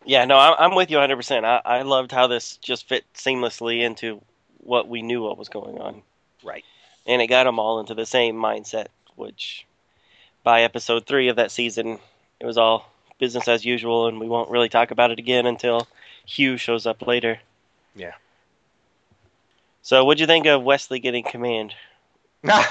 Yeah. 0.04 0.24
No, 0.24 0.38
I'm, 0.38 0.54
I'm 0.58 0.74
with 0.74 0.90
you 0.90 0.96
100. 0.96 1.16
percent 1.16 1.44
I, 1.46 1.60
I 1.64 1.82
loved 1.82 2.12
how 2.12 2.26
this 2.26 2.56
just 2.58 2.88
fit 2.88 3.04
seamlessly 3.14 3.82
into 3.82 4.20
what 4.58 4.88
we 4.88 5.02
knew 5.02 5.22
what 5.22 5.38
was 5.38 5.48
going 5.48 5.78
on, 5.78 6.02
Right. 6.42 6.64
and 7.06 7.22
it 7.22 7.28
got 7.28 7.44
them 7.44 7.60
all 7.60 7.78
into 7.78 7.94
the 7.94 8.06
same 8.06 8.34
mindset. 8.36 8.86
Which, 9.14 9.64
by 10.42 10.62
episode 10.62 11.06
three 11.06 11.28
of 11.28 11.36
that 11.36 11.50
season, 11.50 11.98
it 12.40 12.46
was 12.46 12.58
all 12.58 12.90
business 13.18 13.48
as 13.48 13.64
usual, 13.64 14.08
and 14.08 14.18
we 14.20 14.26
won't 14.28 14.50
really 14.50 14.68
talk 14.68 14.90
about 14.90 15.10
it 15.12 15.18
again 15.18 15.46
until 15.46 15.86
Hugh 16.26 16.56
shows 16.56 16.84
up 16.86 17.06
later. 17.06 17.38
Yeah. 17.94 18.12
So, 19.86 20.04
what'd 20.04 20.18
you 20.18 20.26
think 20.26 20.46
of 20.46 20.64
Wesley 20.64 20.98
getting 20.98 21.22
command? 21.22 21.72
uh, 22.48 22.64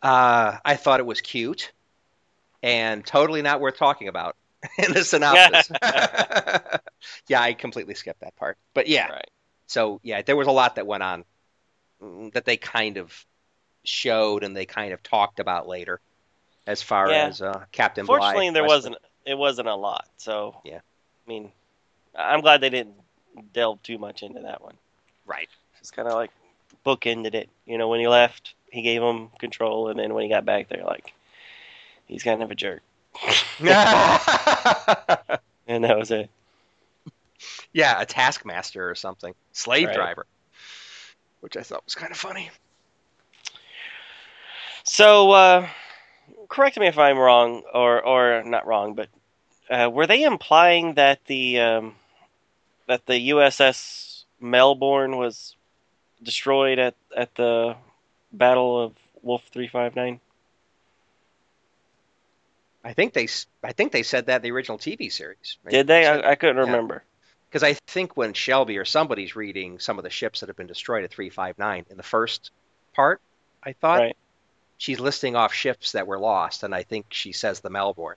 I 0.00 0.76
thought 0.76 1.00
it 1.00 1.06
was 1.06 1.20
cute 1.20 1.72
and 2.62 3.04
totally 3.04 3.42
not 3.42 3.60
worth 3.60 3.76
talking 3.76 4.06
about 4.06 4.36
in 4.78 4.92
the 4.92 5.02
synopsis. 5.02 5.72
yeah, 7.26 7.40
I 7.40 7.52
completely 7.54 7.96
skipped 7.96 8.20
that 8.20 8.36
part. 8.36 8.58
But 8.74 8.86
yeah, 8.86 9.08
Right. 9.10 9.30
so 9.66 9.98
yeah, 10.04 10.22
there 10.22 10.36
was 10.36 10.46
a 10.46 10.52
lot 10.52 10.76
that 10.76 10.86
went 10.86 11.02
on 11.02 11.24
that 12.32 12.44
they 12.44 12.58
kind 12.58 12.96
of 12.96 13.12
showed 13.82 14.44
and 14.44 14.56
they 14.56 14.66
kind 14.66 14.92
of 14.92 15.02
talked 15.02 15.40
about 15.40 15.66
later, 15.66 16.00
as 16.64 16.80
far 16.80 17.10
Yeah. 17.10 17.26
as 17.26 17.42
uh, 17.42 17.64
Captain. 17.72 18.06
Fortunately, 18.06 18.36
Blythe, 18.46 18.54
there 18.54 18.62
Wesley. 18.62 18.76
wasn't. 18.76 18.96
It 19.26 19.34
wasn't 19.36 19.66
a 19.66 19.74
lot. 19.74 20.06
So, 20.18 20.60
Yeah. 20.64 20.76
I 20.78 21.28
mean, 21.28 21.50
I'm 22.14 22.40
glad 22.40 22.60
they 22.60 22.70
didn't 22.70 22.94
delve 23.52 23.82
too 23.82 23.98
much 23.98 24.22
into 24.22 24.42
that 24.42 24.62
one. 24.62 24.76
right. 25.26 25.48
It's 25.84 25.90
kind 25.90 26.08
of 26.08 26.14
like 26.14 26.30
bookended 26.86 27.34
it. 27.34 27.50
You 27.66 27.76
know, 27.76 27.88
when 27.88 28.00
he 28.00 28.08
left, 28.08 28.54
he 28.70 28.80
gave 28.80 29.02
him 29.02 29.28
control, 29.38 29.88
and 29.90 29.98
then 29.98 30.14
when 30.14 30.22
he 30.22 30.30
got 30.30 30.46
back, 30.46 30.70
they're 30.70 30.82
like, 30.82 31.12
he's 32.06 32.22
kind 32.22 32.42
of 32.42 32.50
a 32.50 32.54
jerk, 32.54 32.80
and 35.66 35.84
that 35.84 35.98
was 35.98 36.10
it. 36.10 36.30
yeah, 37.74 38.00
a 38.00 38.06
taskmaster 38.06 38.88
or 38.88 38.94
something, 38.94 39.34
slave 39.52 39.88
Right. 39.88 39.94
driver, 39.94 40.24
which 41.40 41.58
I 41.58 41.60
thought 41.62 41.84
was 41.84 41.94
kind 41.94 42.12
of 42.12 42.16
funny. 42.16 42.50
So, 44.84 45.32
uh, 45.32 45.68
correct 46.48 46.78
me 46.78 46.86
if 46.86 46.96
I'm 46.98 47.18
wrong, 47.18 47.62
or 47.74 48.02
or 48.02 48.42
not 48.42 48.66
wrong, 48.66 48.94
but 48.94 49.10
uh, 49.68 49.90
were 49.90 50.06
they 50.06 50.22
implying 50.22 50.94
that 50.94 51.26
the 51.26 51.60
um, 51.60 51.96
that 52.86 53.04
the 53.04 53.28
USS 53.28 54.24
Melbourne 54.40 55.18
was 55.18 55.56
destroyed 56.24 56.78
at 56.78 56.94
at 57.16 57.34
the 57.34 57.76
Battle 58.32 58.80
of 58.82 58.92
Wolf 59.22 59.42
Three 59.52 59.68
Five 59.68 59.94
Nine? 59.94 60.20
I 62.86 62.92
think 62.92 63.14
they, 63.14 63.28
I 63.62 63.72
think 63.72 63.92
they 63.92 64.02
said 64.02 64.26
that 64.26 64.36
in 64.36 64.42
the 64.42 64.50
original 64.50 64.76
TV 64.78 65.10
series. 65.10 65.56
right? 65.64 65.70
Did 65.70 65.86
they? 65.86 66.06
I, 66.06 66.32
I 66.32 66.34
couldn't 66.34 66.56
Yeah. 66.56 66.62
remember. 66.64 67.04
Because 67.48 67.62
I 67.62 67.74
think 67.86 68.16
when 68.16 68.32
Shelby 68.34 68.78
or 68.78 68.84
somebody's 68.84 69.36
reading 69.36 69.78
some 69.78 69.96
of 69.96 70.04
the 70.04 70.10
ships 70.10 70.40
that 70.40 70.48
have 70.48 70.56
been 70.56 70.66
destroyed 70.66 71.04
at 71.04 71.10
359 71.10 71.86
in 71.88 71.96
the 71.96 72.02
first 72.02 72.50
part, 72.94 73.20
I 73.62 73.72
thought 73.74 74.00
Right. 74.00 74.16
she's 74.76 74.98
listing 75.00 75.36
off 75.36 75.54
ships 75.54 75.92
that 75.92 76.06
were 76.06 76.18
lost, 76.18 76.62
and 76.64 76.74
I 76.74 76.82
think 76.82 77.06
she 77.10 77.32
says 77.32 77.60
the 77.60 77.70
Melbourne. 77.70 78.16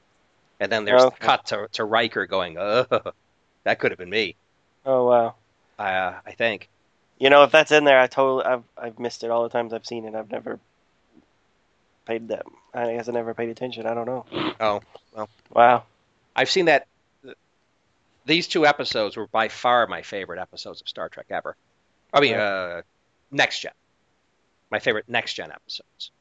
And 0.59 0.71
then 0.71 0.85
there's 0.85 1.03
Okay. 1.03 1.15
the 1.19 1.25
cut 1.25 1.45
to, 1.47 1.67
to 1.73 1.85
Riker 1.85 2.25
going, 2.25 2.57
"Uh, 2.57 2.85
that 3.63 3.79
could 3.79 3.91
have 3.91 3.99
been 3.99 4.09
me." 4.09 4.35
Oh 4.85 5.05
wow. 5.07 5.35
Uh, 5.77 6.19
I 6.25 6.31
think. 6.31 6.67
You 7.19 7.29
know, 7.29 7.43
if 7.43 7.51
that's 7.51 7.71
in 7.71 7.83
there, 7.83 7.99
I 7.99 8.07
totally 8.07 8.45
I've 8.45 8.63
I've 8.77 8.99
missed 8.99 9.23
it 9.23 9.31
all 9.31 9.43
the 9.43 9.49
times 9.49 9.73
I've 9.73 9.85
seen 9.85 10.05
it. 10.05 10.13
I've 10.15 10.31
never 10.31 10.59
paid 12.05 12.27
that. 12.29 12.45
I 12.73 12.93
guess 12.93 13.09
I 13.09 13.11
never 13.11 13.33
paid 13.33 13.49
attention. 13.49 13.85
I 13.87 13.93
don't 13.93 14.05
know. 14.05 14.25
Oh, 14.59 14.81
Wow. 15.51 15.83
I've 16.35 16.49
seen 16.49 16.65
that. 16.65 16.87
These 18.25 18.47
two 18.47 18.65
episodes 18.65 19.15
were 19.17 19.27
by 19.27 19.47
far 19.47 19.87
my 19.87 20.01
favorite 20.01 20.39
episodes 20.39 20.81
of 20.81 20.87
Star 20.89 21.09
Trek 21.09 21.27
ever. 21.29 21.55
I 22.13 22.19
mean, 22.19 22.35
uh, 22.35 22.81
Next 23.31 23.61
Gen. 23.61 23.71
My 24.69 24.79
favorite 24.79 25.05
Next 25.07 25.33
Gen 25.33 25.51
episodes. 25.51 26.11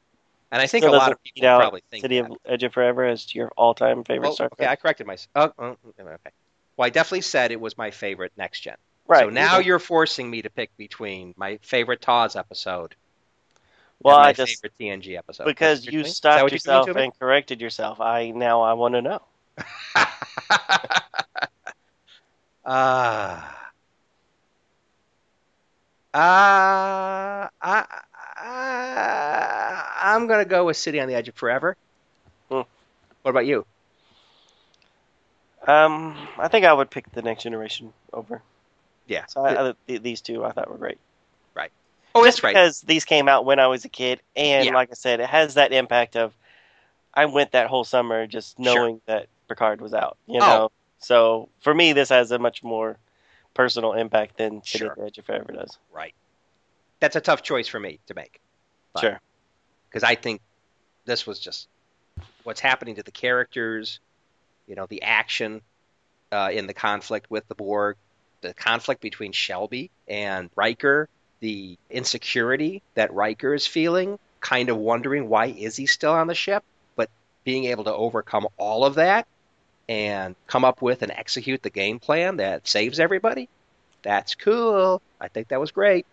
And 0.51 0.61
I 0.61 0.67
think 0.67 0.83
Still 0.83 0.95
a 0.95 0.97
lot 0.97 1.11
of 1.11 1.21
people 1.21 1.41
probably 1.41 1.83
think 1.91 2.01
City 2.03 2.21
that. 2.21 2.31
of 2.31 2.37
Edge 2.45 2.63
of 2.63 2.73
Forever 2.73 3.09
is 3.09 3.35
your 3.35 3.51
all-time 3.57 4.05
favorite 4.05 4.29
Oh, 4.29 4.33
Star 4.33 4.47
Trek. 4.47 4.61
okay, 4.61 4.71
I 4.71 4.75
corrected 4.77 5.05
myself. 5.05 5.29
Oh, 5.35 5.51
oh, 5.59 5.77
okay. 5.99 6.31
Well, 6.77 6.85
I 6.85 6.89
definitely 6.89 7.21
said 7.21 7.51
it 7.51 7.59
was 7.59 7.77
my 7.77 7.91
favorite 7.91 8.31
Next 8.37 8.61
Gen. 8.61 8.77
right. 9.07 9.23
So 9.25 9.29
now 9.29 9.59
you 9.59 9.65
you're 9.67 9.79
forcing 9.79 10.29
me 10.29 10.41
to 10.41 10.49
pick 10.49 10.75
between 10.77 11.33
my 11.37 11.59
favorite 11.61 12.01
TOS 12.01 12.35
episode 12.35 12.95
well, 14.01 14.15
and 14.15 14.23
my 14.23 14.29
I 14.29 14.33
just 14.33 14.61
favorite 14.61 14.73
TNG 14.79 15.17
episode. 15.17 15.45
because 15.45 15.85
you 15.85 16.03
stopped 16.03 16.51
yourself 16.51 16.87
me? 16.95 17.03
and 17.03 17.19
corrected 17.19 17.61
yourself. 17.61 17.99
I 17.99 18.31
now 18.31 18.61
I 18.61 18.73
want 18.73 18.93
to 18.95 19.01
know. 19.01 19.21
Ah. 22.65 23.53
Ah. 26.13 27.49
I- 27.61 27.85
I- 28.39 29.91
I'm 30.01 30.25
going 30.27 30.39
to 30.39 30.49
go 30.49 30.65
with 30.65 30.77
City 30.77 30.99
on 30.99 31.07
the 31.07 31.15
Edge 31.15 31.27
of 31.27 31.35
Forever. 31.35 31.75
Hmm. 32.49 32.61
What 33.21 33.31
about 33.31 33.45
you? 33.45 33.65
Um, 35.67 36.17
I 36.37 36.47
think 36.47 36.65
I 36.65 36.73
would 36.73 36.89
pick 36.89 37.11
the 37.11 37.21
Next 37.21 37.43
Generation 37.43 37.93
over. 38.13 38.41
Yeah. 39.07 39.25
So 39.27 39.41
I, 39.45 39.69
I, 39.69 39.73
th- 39.87 40.01
these 40.01 40.21
two 40.21 40.43
I 40.43 40.51
thought 40.51 40.69
were 40.69 40.77
great. 40.77 40.97
Right. 41.55 41.71
Oh, 42.15 42.23
Just 42.25 42.37
that's 42.37 42.43
right. 42.43 42.53
because 42.53 42.81
these 42.81 43.05
came 43.05 43.27
out 43.27 43.45
when 43.45 43.59
I 43.59 43.67
was 43.67 43.85
a 43.85 43.89
kid, 43.89 44.21
and 44.35 44.65
Yeah. 44.65 44.73
like 44.73 44.89
I 44.91 44.95
said, 44.95 45.19
it 45.19 45.29
has 45.29 45.53
that 45.55 45.71
impact 45.73 46.15
of 46.15 46.33
I 47.13 47.25
went 47.25 47.51
that 47.53 47.67
whole 47.67 47.83
summer 47.83 48.27
just 48.27 48.57
Sure. 48.57 48.65
knowing 48.75 49.01
that 49.07 49.27
Picard 49.47 49.81
was 49.81 49.93
out. 49.93 50.17
You 50.27 50.39
Oh. 50.41 50.45
know, 50.47 50.71
so 50.99 51.49
for 51.61 51.73
me, 51.73 51.93
this 51.93 52.09
has 52.09 52.31
a 52.31 52.39
much 52.39 52.63
more 52.63 52.97
personal 53.53 53.93
impact 53.93 54.37
than 54.37 54.61
City 54.63 54.85
Sure. 54.85 54.93
the 54.95 55.05
Edge 55.05 55.19
Forever 55.25 55.51
does. 55.53 55.77
Right. 55.91 56.13
That's 56.99 57.15
a 57.15 57.21
tough 57.21 57.41
choice 57.41 57.67
for 57.67 57.79
me 57.79 57.99
to 58.07 58.13
make. 58.13 58.39
But- 58.93 59.01
Sure. 59.01 59.21
Because 59.89 60.03
I 60.03 60.15
think 60.15 60.41
this 61.05 61.25
was 61.25 61.39
just 61.39 61.67
what's 62.43 62.59
happening 62.59 62.95
to 62.95 63.03
the 63.03 63.11
characters, 63.11 63.99
you 64.67 64.75
know, 64.75 64.85
the 64.85 65.01
action 65.01 65.61
uh, 66.31 66.49
in 66.51 66.67
the 66.67 66.73
conflict 66.73 67.31
with 67.31 67.47
the 67.47 67.55
Borg, 67.55 67.95
the 68.41 68.53
conflict 68.53 69.01
between 69.01 69.31
Shelby 69.31 69.89
and 70.07 70.49
Riker, 70.55 71.09
the 71.39 71.77
insecurity 71.89 72.81
that 72.95 73.13
Riker 73.13 73.53
is 73.53 73.67
feeling, 73.67 74.19
kind 74.39 74.69
of 74.69 74.77
wondering 74.77 75.29
why 75.29 75.47
is 75.47 75.75
he 75.75 75.85
still 75.85 76.13
on 76.13 76.27
the 76.27 76.35
ship, 76.35 76.63
but 76.95 77.09
being 77.43 77.65
able 77.65 77.83
to 77.85 77.93
overcome 77.93 78.47
all 78.57 78.85
of 78.85 78.95
that 78.95 79.27
and 79.89 80.35
come 80.47 80.65
up 80.65 80.81
with 80.81 81.01
and 81.01 81.11
execute 81.11 81.63
the 81.63 81.69
game 81.69 81.99
plan 81.99 82.37
that 82.37 82.67
saves 82.67 82.99
everybody. 82.99 83.47
That's 84.03 84.35
cool. 84.35 85.01
I 85.19 85.27
think 85.27 85.47
that 85.49 85.59
was 85.59 85.71
great. 85.71 86.05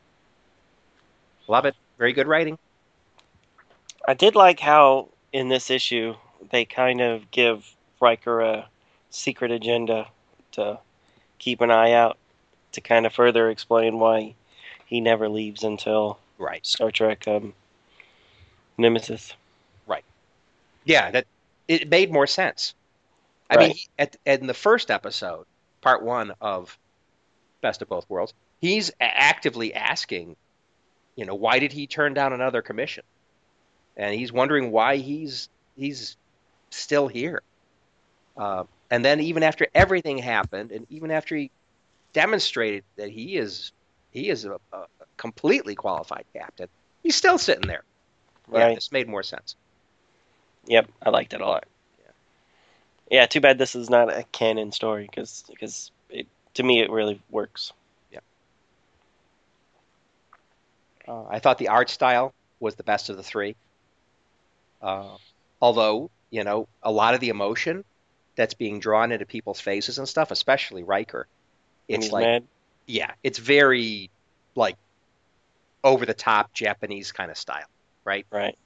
Love 1.48 1.66
it. 1.66 1.74
Very 1.98 2.12
good 2.12 2.26
writing. 2.26 2.58
I 4.06 4.14
did 4.14 4.34
like 4.34 4.60
how 4.60 5.08
in 5.32 5.48
this 5.48 5.70
issue 5.70 6.14
they 6.50 6.64
kind 6.64 7.00
of 7.00 7.30
give 7.30 7.68
Riker 8.00 8.40
a 8.40 8.68
secret 9.10 9.50
agenda 9.50 10.08
to 10.52 10.78
keep 11.44 11.60
an 11.60 11.70
eye 11.70 11.92
out 11.92 12.16
to 12.72 12.80
kind 12.80 13.04
of 13.04 13.12
further 13.12 13.50
explain 13.50 13.98
why 13.98 14.34
he 14.86 15.00
never 15.00 15.28
leaves 15.28 15.62
until 15.62 16.18
Right. 16.38 16.64
Star 16.66 16.90
Trek 16.90 17.28
um, 17.28 17.52
Nemesis. 18.78 19.34
Right. 19.86 20.04
Yeah, 20.84 21.10
that 21.10 21.26
it 21.68 21.88
made 21.88 22.10
more 22.10 22.26
sense. 22.26 22.74
I 23.50 23.56
mean, 23.58 23.68
Right. 23.68 23.76
he, 23.76 23.88
at, 23.98 24.16
in 24.24 24.46
the 24.46 24.54
first 24.54 24.90
episode, 24.90 25.44
part 25.82 26.02
one 26.02 26.32
of 26.40 26.76
Best 27.60 27.82
of 27.82 27.88
Both 27.88 28.08
Worlds, 28.08 28.32
he's 28.60 28.90
actively 28.98 29.74
asking, 29.74 30.36
you 31.14 31.26
know, 31.26 31.34
why 31.34 31.58
did 31.58 31.72
he 31.72 31.86
turn 31.86 32.14
down 32.14 32.32
another 32.32 32.62
commission? 32.62 33.04
And 33.96 34.14
he's 34.14 34.32
wondering 34.32 34.72
why 34.72 34.96
he's 34.96 35.50
he's 35.76 36.16
still 36.70 37.06
here. 37.06 37.42
Uh, 38.36 38.64
and 38.90 39.04
then 39.04 39.20
even 39.20 39.42
after 39.42 39.66
everything 39.74 40.18
happened, 40.18 40.72
and 40.72 40.86
even 40.90 41.10
after 41.10 41.36
he 41.36 41.50
demonstrated 42.12 42.84
that 42.96 43.10
he 43.10 43.36
is 43.36 43.72
he 44.10 44.28
is 44.28 44.44
a, 44.44 44.58
a 44.72 44.86
completely 45.16 45.74
qualified 45.74 46.24
captain, 46.34 46.68
he's 47.02 47.16
still 47.16 47.38
sitting 47.38 47.66
there. 47.66 47.82
Yeah, 48.52 48.66
Right. 48.66 48.74
this 48.74 48.92
made 48.92 49.08
more 49.08 49.22
sense. 49.22 49.56
Yep, 50.66 50.88
I 51.02 51.10
liked 51.10 51.34
it 51.34 51.40
a 51.40 51.46
lot. 51.46 51.64
Yeah, 53.10 53.26
too 53.26 53.40
bad 53.40 53.58
this 53.58 53.74
is 53.74 53.90
not 53.90 54.08
a 54.08 54.24
canon 54.32 54.72
story 54.72 55.08
because 55.10 55.90
it 56.08 56.26
to 56.54 56.62
me 56.62 56.80
it 56.80 56.90
really 56.90 57.20
works. 57.30 57.72
Uh, 61.06 61.24
I 61.28 61.38
thought 61.38 61.58
the 61.58 61.68
art 61.68 61.90
style 61.90 62.32
was 62.60 62.76
the 62.76 62.82
best 62.82 63.10
of 63.10 63.16
the 63.16 63.22
three. 63.22 63.56
Uh, 64.80 65.16
although, 65.60 66.10
you 66.30 66.44
know, 66.44 66.66
a 66.82 66.90
lot 66.90 67.14
of 67.14 67.20
the 67.20 67.28
emotion 67.28 67.84
that's 68.36 68.54
being 68.54 68.80
drawn 68.80 69.12
into 69.12 69.26
people's 69.26 69.60
faces 69.60 69.98
and 69.98 70.08
stuff, 70.08 70.30
especially 70.30 70.82
Riker, 70.82 71.26
it's 71.88 72.10
like, 72.10 72.24
mad. 72.24 72.44
yeah, 72.86 73.12
it's 73.22 73.38
very 73.38 74.10
like 74.54 74.76
over 75.82 76.06
the 76.06 76.14
top 76.14 76.52
Japanese 76.52 77.12
kind 77.12 77.30
of 77.30 77.36
style, 77.36 77.66
right? 78.04 78.26
Right. 78.30 78.56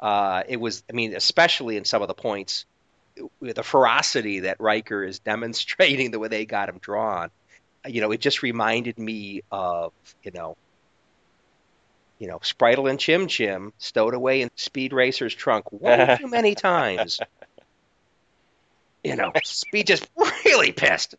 Uh, 0.00 0.42
it 0.48 0.58
was, 0.58 0.82
I 0.90 0.92
mean, 0.92 1.14
especially 1.14 1.76
in 1.76 1.84
some 1.84 2.02
of 2.02 2.08
the 2.08 2.14
points, 2.14 2.66
the 3.40 3.62
ferocity 3.62 4.40
that 4.40 4.58
Riker 4.60 5.04
is 5.04 5.18
demonstrating, 5.20 6.10
the 6.10 6.18
way 6.18 6.28
they 6.28 6.46
got 6.46 6.68
him 6.68 6.78
drawn, 6.78 7.30
you 7.86 8.00
know, 8.00 8.10
it 8.12 8.20
just 8.20 8.42
reminded 8.42 8.98
me 8.98 9.42
of, 9.50 9.92
you 10.22 10.30
know, 10.32 10.56
you 12.18 12.28
know, 12.28 12.38
Spritle 12.38 12.88
and 12.88 12.98
Chim 12.98 13.26
Chim 13.26 13.72
stowed 13.78 14.14
away 14.14 14.40
in 14.40 14.50
Speed 14.56 14.92
Racer's 14.92 15.34
trunk 15.34 15.70
one 15.72 16.18
too 16.18 16.28
many 16.28 16.54
times. 16.54 17.20
You 19.04 19.16
know, 19.16 19.32
Speed 19.44 19.86
just 19.86 20.08
really 20.44 20.72
pissed. 20.72 21.14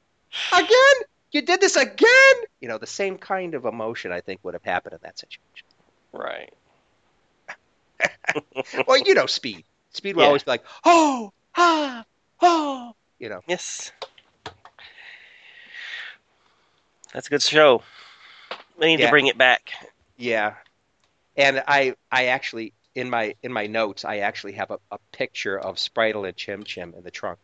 Again? 0.51 0.95
You 1.31 1.41
did 1.41 1.61
this 1.61 1.75
again? 1.75 2.35
You 2.61 2.67
know, 2.67 2.77
the 2.77 2.87
same 2.87 3.17
kind 3.17 3.53
of 3.53 3.65
emotion 3.65 4.11
I 4.11 4.21
think 4.21 4.39
would 4.43 4.53
have 4.53 4.63
happened 4.63 4.93
in 4.93 4.99
that 5.03 5.19
situation. 5.19 5.65
Right. 6.13 6.53
well, 8.87 8.97
you 8.97 9.13
know, 9.13 9.25
Speed. 9.25 9.65
Speed 9.91 10.15
will 10.15 10.23
Yeah. 10.23 10.27
always 10.27 10.43
be 10.43 10.51
like, 10.51 10.65
oh, 10.83 11.31
ah, 11.55 12.05
oh, 12.41 12.95
you 13.19 13.29
know. 13.29 13.41
Yes. 13.47 13.91
That's 17.13 17.27
a 17.27 17.29
good 17.29 17.41
show. 17.41 17.83
We 18.77 18.87
need 18.87 18.99
Yeah. 18.99 19.07
to 19.07 19.11
bring 19.11 19.27
it 19.27 19.37
back. 19.37 19.71
Yeah, 20.17 20.55
and 21.37 21.63
I 21.67 21.95
I 22.11 22.25
actually 22.27 22.73
in 22.93 23.09
my 23.09 23.35
in 23.41 23.51
my 23.53 23.67
notes 23.67 24.03
I 24.05 24.17
actually 24.17 24.53
have 24.53 24.71
a, 24.71 24.79
a 24.91 24.97
picture 25.11 25.57
of 25.57 25.75
Spritle 25.77 26.27
and 26.27 26.35
Chim 26.35 26.63
Chim 26.63 26.93
in 26.97 27.03
the 27.03 27.11
trunk, 27.11 27.39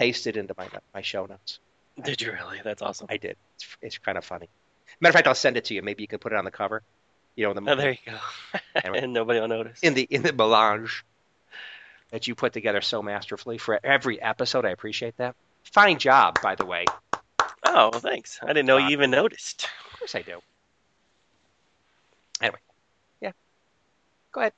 pasted 0.00 0.36
into 0.36 0.54
my 0.56 0.68
my 0.94 1.02
show 1.02 1.26
notes. 1.26 1.58
Did 2.02 2.20
you 2.22 2.32
really? 2.32 2.60
That's 2.64 2.80
awesome. 2.82 3.06
I 3.10 3.18
did. 3.18 3.36
It's, 3.56 3.76
it's 3.82 3.98
kind 3.98 4.16
of 4.16 4.24
funny. 4.24 4.48
Matter 5.00 5.10
of 5.10 5.14
fact, 5.14 5.26
I'll 5.28 5.34
send 5.34 5.56
it 5.56 5.64
to 5.66 5.74
you. 5.74 5.82
Maybe 5.82 6.02
you 6.02 6.08
can 6.08 6.18
put 6.18 6.32
it 6.32 6.36
on 6.38 6.44
the 6.44 6.50
cover. 6.50 6.82
You 7.36 7.46
know, 7.46 7.54
the 7.54 7.70
Oh, 7.70 7.76
there 7.76 7.90
you 7.92 7.98
go. 8.06 8.18
Anyway. 8.74 8.98
and 9.04 9.12
nobody 9.12 9.40
will 9.40 9.48
notice. 9.48 9.78
in 9.82 9.94
the 9.94 10.02
in 10.10 10.22
the 10.22 10.32
melange 10.32 11.04
that 12.10 12.26
you 12.26 12.34
put 12.34 12.52
together 12.52 12.80
so 12.80 13.02
masterfully 13.02 13.58
for 13.58 13.78
every 13.84 14.20
episode. 14.20 14.64
I 14.64 14.70
appreciate 14.70 15.16
that. 15.18 15.36
Fine 15.64 15.98
job, 15.98 16.38
by 16.42 16.54
the 16.54 16.64
way. 16.66 16.86
Oh, 17.64 17.90
well, 17.92 18.00
thanks. 18.00 18.40
I 18.42 18.48
didn't 18.48 18.66
know 18.66 18.76
Wow. 18.78 18.86
you 18.88 18.92
even 18.92 19.10
noticed. 19.10 19.68
Of 19.92 19.98
course 19.98 20.14
I 20.14 20.22
do. 20.22 20.40
Anyway, 22.40 22.58
yeah. 23.20 23.32
Go 24.32 24.40
ahead. 24.40 24.54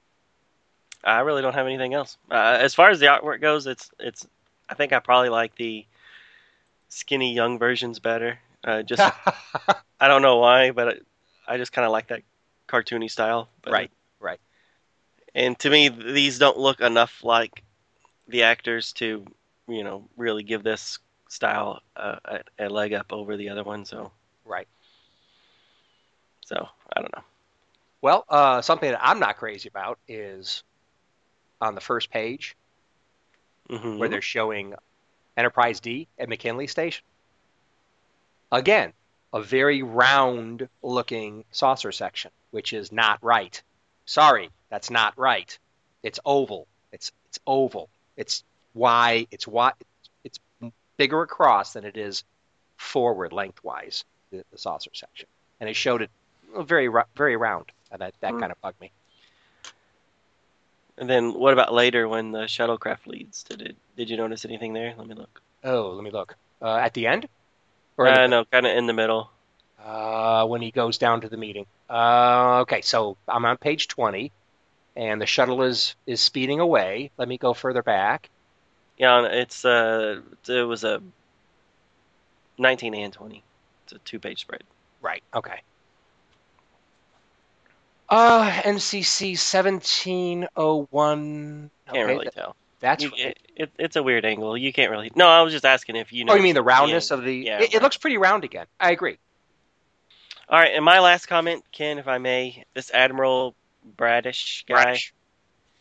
I 1.05 1.20
really 1.20 1.43
don't 1.43 1.55
have 1.55 1.66
anything 1.66 1.95
else. 1.95 2.16
Uh, 2.30 2.59
as 2.61 2.74
far 2.74 2.90
as 2.90 3.01
the 3.01 3.07
artwork 3.07 3.40
goes, 3.40 3.66
it's 3.66 3.90
it's. 3.99 4.26
I 4.72 4.74
think 4.74 4.94
I 4.94 5.00
probably 5.00 5.28
like 5.28 5.54
the 5.56 5.84
skinny 6.88 7.34
young 7.34 7.58
versions 7.58 7.98
better. 7.98 8.38
Uh, 8.64 8.82
just 8.82 9.02
I 10.00 10.08
don't 10.08 10.22
know 10.22 10.38
why, 10.38 10.70
but 10.70 10.88
I, 11.46 11.54
I 11.54 11.56
just 11.58 11.72
kind 11.72 11.84
of 11.84 11.92
like 11.92 12.08
that 12.08 12.22
cartoony 12.68 13.10
style. 13.10 13.50
But, 13.60 13.74
Right, 13.74 13.90
right. 14.18 14.40
And 15.34 15.58
to 15.58 15.68
me, 15.68 15.90
these 15.90 16.38
don't 16.38 16.56
look 16.56 16.80
enough 16.80 17.22
like 17.22 17.62
the 18.28 18.44
actors 18.44 18.94
to, 18.94 19.26
you 19.68 19.84
know, 19.84 20.08
really 20.16 20.42
give 20.42 20.62
this 20.62 20.98
style 21.28 21.82
uh, 21.94 22.16
a, 22.24 22.66
a 22.66 22.68
leg 22.70 22.94
up 22.94 23.12
over 23.12 23.36
the 23.36 23.50
other 23.50 23.64
one. 23.64 23.84
So, 23.84 24.10
right. 24.46 24.68
so 26.46 26.66
I 26.96 27.02
don't 27.02 27.14
know. 27.14 27.24
Well, 28.00 28.24
uh, 28.30 28.62
something 28.62 28.90
that 28.90 29.00
I'm 29.02 29.20
not 29.20 29.36
crazy 29.36 29.68
about 29.68 29.98
is 30.08 30.62
on 31.60 31.74
the 31.74 31.82
first 31.82 32.10
page 32.10 32.56
hmm 33.68 33.98
where 33.98 34.08
they're 34.08 34.22
showing 34.22 34.74
Enterprise 35.36 35.80
D 35.80 36.08
at 36.18 36.28
McKinley 36.28 36.66
Station. 36.66 37.04
Again, 38.50 38.92
a 39.32 39.40
very 39.42 39.82
round 39.82 40.68
looking 40.82 41.44
saucer 41.52 41.92
section, 41.92 42.30
which 42.50 42.72
is 42.72 42.92
not 42.92 43.18
right. 43.22 43.62
Sorry, 44.04 44.50
that's 44.70 44.90
not 44.90 45.16
right. 45.18 45.58
It's 46.02 46.20
oval. 46.24 46.66
It's 46.92 47.12
it's 47.26 47.38
oval. 47.46 47.88
It's 48.16 48.44
why 48.74 49.26
It's 49.30 49.46
why 49.46 49.72
It's 50.24 50.38
bigger 50.98 51.22
across 51.22 51.72
than 51.72 51.84
it 51.84 51.96
is 51.96 52.24
forward 52.76 53.32
lengthwise. 53.32 54.04
The, 54.30 54.44
the 54.50 54.58
saucer 54.58 54.90
section, 54.94 55.28
and 55.60 55.68
it 55.68 55.76
showed 55.76 56.02
it 56.02 56.10
very 56.58 56.88
very 57.16 57.36
round, 57.36 57.66
and 57.90 58.00
that 58.00 58.14
that 58.20 58.32
Hmm. 58.32 58.40
kind 58.40 58.52
of 58.52 58.60
bugged 58.60 58.80
me. 58.80 58.90
And 60.99 61.09
then 61.09 61.34
what 61.34 61.53
about 61.53 61.72
later 61.72 62.09
when 62.09 62.32
the 62.32 62.40
shuttlecraft 62.40 63.07
leads? 63.07 63.43
Did 63.45 63.62
it? 63.62 63.76
Did 63.97 64.11
you 64.11 64.16
notice 64.16 64.45
anything 64.45 64.72
there? 64.72 64.95
Let 64.97 65.07
me 65.07 65.14
look. 65.14 65.40
Oh, 65.64 65.90
let 65.90 66.05
me 66.05 66.11
look. 66.11 66.36
Uh, 66.61 66.76
at 66.76 66.95
the 66.95 67.07
end, 67.07 67.28
or 67.97 68.09
Uh, 68.09 68.22
the- 68.22 68.28
no, 68.28 68.45
kind 68.45 68.66
of 68.66 68.76
in 68.76 68.86
the 68.86 68.93
middle. 68.93 69.30
Uh, 69.82 70.47
when 70.47 70.62
he 70.62 70.70
goes 70.70 70.99
down 70.99 71.20
to 71.22 71.28
the 71.28 71.36
meeting. 71.36 71.66
Uh, 71.90 72.61
okay, 72.61 72.82
so 72.82 73.16
I'm 73.26 73.45
on 73.45 73.57
page 73.57 73.88
20, 73.88 74.30
and 74.95 75.20
the 75.20 75.26
shuttle 75.26 75.62
is 75.62 75.97
is 76.07 76.22
speeding 76.22 76.61
away. 76.61 77.11
Let 77.16 77.26
me 77.28 77.38
go 77.38 77.53
further 77.53 77.82
back. 77.82 78.30
Yeah, 78.97 79.24
it's 79.26 79.64
uh, 79.64 80.20
it 80.47 80.62
was 80.62 80.84
a 80.84 81.03
19 82.59 82.95
and 82.95 83.12
20. 83.12 83.43
It's 83.84 83.93
a 83.95 83.99
two-page 83.99 84.40
spread. 84.40 84.62
Right. 85.01 85.22
Okay. 85.34 85.62
Uh, 88.12 88.50
NCC 88.62 89.36
1701. 89.36 91.70
Can't 91.86 91.88
Okay, 91.88 92.04
really 92.04 92.28
tell. 92.30 92.56
that's 92.80 93.02
You- 93.04 93.10
right. 93.10 93.20
it, 93.20 93.38
it, 93.56 93.70
it's 93.78 93.96
a 93.96 94.02
weird 94.02 94.24
angle. 94.24 94.56
You 94.56 94.72
can't 94.72 94.90
really. 94.90 95.10
No, 95.14 95.28
I 95.28 95.42
was 95.42 95.52
just 95.52 95.64
asking 95.64 95.96
if 95.96 96.12
you 96.12 96.24
know. 96.24 96.32
oh, 96.34 96.36
you 96.36 96.42
mean 96.42 96.54
the 96.54 96.62
roundness 96.62 97.10
of 97.10 97.24
the? 97.24 97.34
yeah, 97.34 97.60
it, 97.62 97.74
it 97.74 97.82
looks 97.82 97.96
pretty 97.96 98.18
round 98.18 98.44
again. 98.44 98.66
I 98.78 98.92
agree. 98.92 99.18
All 100.48 100.58
right, 100.58 100.72
and 100.74 100.84
my 100.84 101.00
last 101.00 101.26
comment, 101.26 101.64
Ken, 101.72 101.98
if 101.98 102.06
I 102.08 102.18
may, 102.18 102.64
this 102.74 102.90
Admiral 102.92 103.54
Bradish 103.96 104.64
guy. 104.68 104.82
Fresh. 104.82 105.14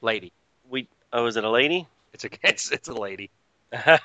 Lady. 0.02 0.32
We 0.70 0.88
oh, 1.14 1.26
is 1.28 1.36
it 1.36 1.44
a 1.44 1.50
lady? 1.50 1.88
It's 2.14 2.24
a 2.24 2.30
it's 2.44 2.72
it's 2.72 2.88
a 2.88 2.94
lady. 2.94 3.30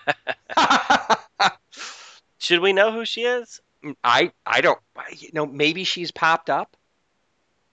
Should 2.38 2.60
we 2.60 2.72
know 2.72 2.92
who 2.92 3.04
she 3.04 3.22
is? 3.22 3.60
I 4.02 4.32
I 4.44 4.60
don't 4.60 4.78
you 5.16 5.28
know 5.32 5.46
maybe 5.46 5.84
she's 5.84 6.10
popped 6.10 6.50
up, 6.50 6.75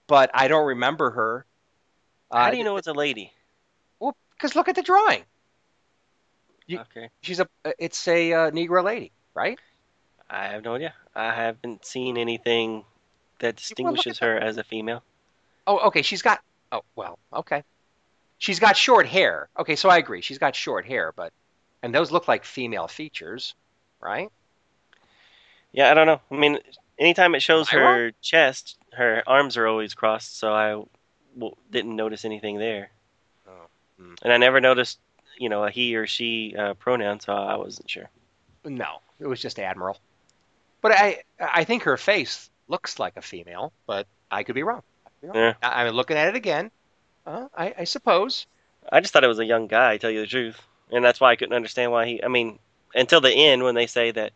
but 0.06 0.30
I 0.34 0.48
don't 0.48 0.66
remember 0.66 1.10
her. 1.10 1.46
How 2.32 2.46
Uh, 2.46 2.50
do 2.50 2.56
you 2.56 2.64
know 2.64 2.76
it's 2.76 2.88
a 2.88 2.92
lady? 2.92 3.32
Well, 4.00 4.16
because 4.30 4.56
look 4.56 4.68
at 4.68 4.74
the 4.74 4.82
drawing. 4.82 5.24
You- 6.66 6.80
Okay, 6.80 7.10
She's 7.20 7.40
a 7.40 7.48
it's 7.78 8.08
a 8.08 8.32
uh, 8.32 8.50
Negro 8.50 8.82
lady, 8.82 9.12
right? 9.34 9.58
I 10.30 10.46
have 10.48 10.64
no 10.64 10.74
idea. 10.76 10.94
I 11.14 11.34
haven't 11.34 11.84
seen 11.84 12.16
anything 12.16 12.84
that 13.40 13.56
distinguishes 13.56 14.18
her 14.20 14.38
as 14.38 14.56
a 14.56 14.64
female. 14.64 15.02
Oh, 15.66 15.78
okay. 15.88 16.02
She's 16.02 16.22
got. 16.22 16.40
Oh, 16.72 16.82
well, 16.96 17.18
okay. 17.32 17.62
She's 18.38 18.58
got 18.58 18.76
short 18.76 19.06
hair. 19.06 19.48
Okay, 19.58 19.76
so 19.76 19.88
I 19.88 19.98
agree. 19.98 20.20
She's 20.22 20.38
got 20.38 20.56
short 20.56 20.86
hair, 20.86 21.12
but 21.14 21.32
and 21.82 21.94
those 21.94 22.10
look 22.10 22.26
like 22.26 22.44
female 22.44 22.88
features, 22.88 23.54
right? 24.00 24.30
Yeah, 25.72 25.90
I 25.90 25.94
don't 25.94 26.06
know. 26.06 26.20
I 26.30 26.34
mean, 26.34 26.58
anytime 26.98 27.34
it 27.34 27.40
shows 27.40 27.68
her 27.70 28.12
chest, 28.22 28.78
her 28.92 29.22
arms 29.26 29.56
are 29.56 29.66
always 29.66 29.94
crossed, 29.94 30.38
so 30.38 30.52
I 30.52 30.70
w- 31.34 31.56
didn't 31.70 31.96
notice 31.96 32.24
anything 32.24 32.58
there. 32.58 32.90
Oh, 33.46 33.66
hmm. 33.98 34.14
And 34.22 34.32
I 34.32 34.36
never 34.36 34.60
noticed, 34.60 34.98
you 35.38 35.48
know, 35.48 35.64
a 35.64 35.70
he 35.70 35.96
or 35.96 36.06
she 36.06 36.54
uh, 36.56 36.74
pronoun, 36.74 37.20
so 37.20 37.32
I 37.32 37.56
wasn't 37.56 37.90
sure. 37.90 38.08
No, 38.64 39.00
it 39.20 39.26
was 39.26 39.40
just 39.40 39.58
Admiral. 39.58 39.98
But 40.80 40.92
I 40.92 41.22
I 41.40 41.64
think 41.64 41.84
her 41.84 41.96
face 41.96 42.50
looks 42.68 42.98
like 42.98 43.16
a 43.16 43.22
female, 43.22 43.72
but 43.86 44.06
I 44.30 44.42
could 44.42 44.54
be 44.54 44.62
wrong. 44.62 44.82
I 45.06 45.10
could 45.10 45.20
be 45.20 45.28
wrong. 45.28 45.36
Yeah. 45.36 45.54
I, 45.62 45.84
I'm 45.84 45.94
looking 45.94 46.16
at 46.16 46.28
it 46.28 46.36
again. 46.36 46.70
Uh, 47.26 47.48
I, 47.56 47.74
I 47.78 47.84
suppose. 47.84 48.46
I 48.92 49.00
just 49.00 49.12
thought 49.12 49.24
it 49.24 49.28
was 49.28 49.38
a 49.38 49.46
young 49.46 49.66
guy, 49.66 49.94
to 49.94 49.98
tell 49.98 50.10
you 50.10 50.20
the 50.20 50.26
truth, 50.26 50.60
and 50.90 51.04
that's 51.04 51.20
why 51.20 51.30
I 51.30 51.36
couldn't 51.36 51.54
understand 51.54 51.90
why 51.90 52.06
he. 52.06 52.22
I 52.22 52.28
mean, 52.28 52.58
until 52.94 53.20
the 53.20 53.32
end 53.32 53.62
when 53.62 53.74
they 53.74 53.86
say 53.86 54.10
that 54.10 54.32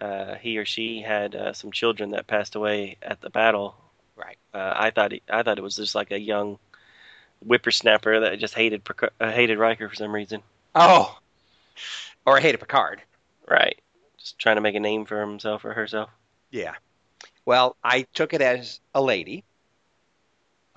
uh, 0.00 0.34
he 0.36 0.58
or 0.58 0.64
she 0.64 1.00
had 1.00 1.34
uh, 1.34 1.52
some 1.52 1.72
children 1.72 2.10
that 2.10 2.26
passed 2.26 2.54
away 2.54 2.96
at 3.02 3.20
the 3.20 3.30
battle. 3.30 3.74
Right. 4.16 4.38
Uh, 4.52 4.74
I 4.76 4.90
thought 4.90 5.12
he, 5.12 5.22
I 5.30 5.42
thought 5.42 5.58
it 5.58 5.62
was 5.62 5.76
just 5.76 5.94
like 5.94 6.10
a 6.10 6.20
young 6.20 6.58
whippersnapper 7.44 8.20
that 8.20 8.38
just 8.38 8.54
hated 8.54 8.82
uh, 9.20 9.30
hated 9.30 9.58
Riker 9.58 9.88
for 9.88 9.94
some 9.94 10.14
reason. 10.14 10.42
Oh, 10.74 11.18
or 12.26 12.38
hated 12.38 12.58
Picard. 12.58 13.02
Right. 13.48 13.80
Just 14.18 14.38
trying 14.38 14.56
to 14.56 14.60
make 14.60 14.74
a 14.74 14.80
name 14.80 15.06
for 15.06 15.20
himself 15.20 15.64
or 15.64 15.72
herself. 15.72 16.10
Yeah. 16.50 16.74
Well, 17.44 17.76
I 17.82 18.02
took 18.14 18.34
it 18.34 18.42
as 18.42 18.80
a 18.94 19.00
lady, 19.00 19.44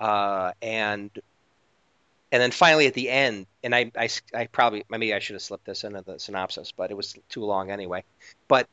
uh, 0.00 0.52
and 0.62 1.10
and 2.32 2.42
then 2.42 2.50
finally 2.50 2.86
at 2.86 2.94
the 2.94 3.10
end, 3.10 3.46
and 3.62 3.74
I, 3.74 3.92
I, 3.96 4.08
I 4.34 4.46
probably 4.46 4.84
maybe 4.88 5.14
I 5.14 5.20
should 5.20 5.34
have 5.34 5.42
slipped 5.42 5.66
this 5.66 5.84
into 5.84 6.02
the 6.02 6.18
synopsis, 6.18 6.72
but 6.72 6.90
it 6.90 6.96
was 6.96 7.14
too 7.28 7.44
long 7.44 7.70
anyway. 7.70 8.02
But 8.48 8.66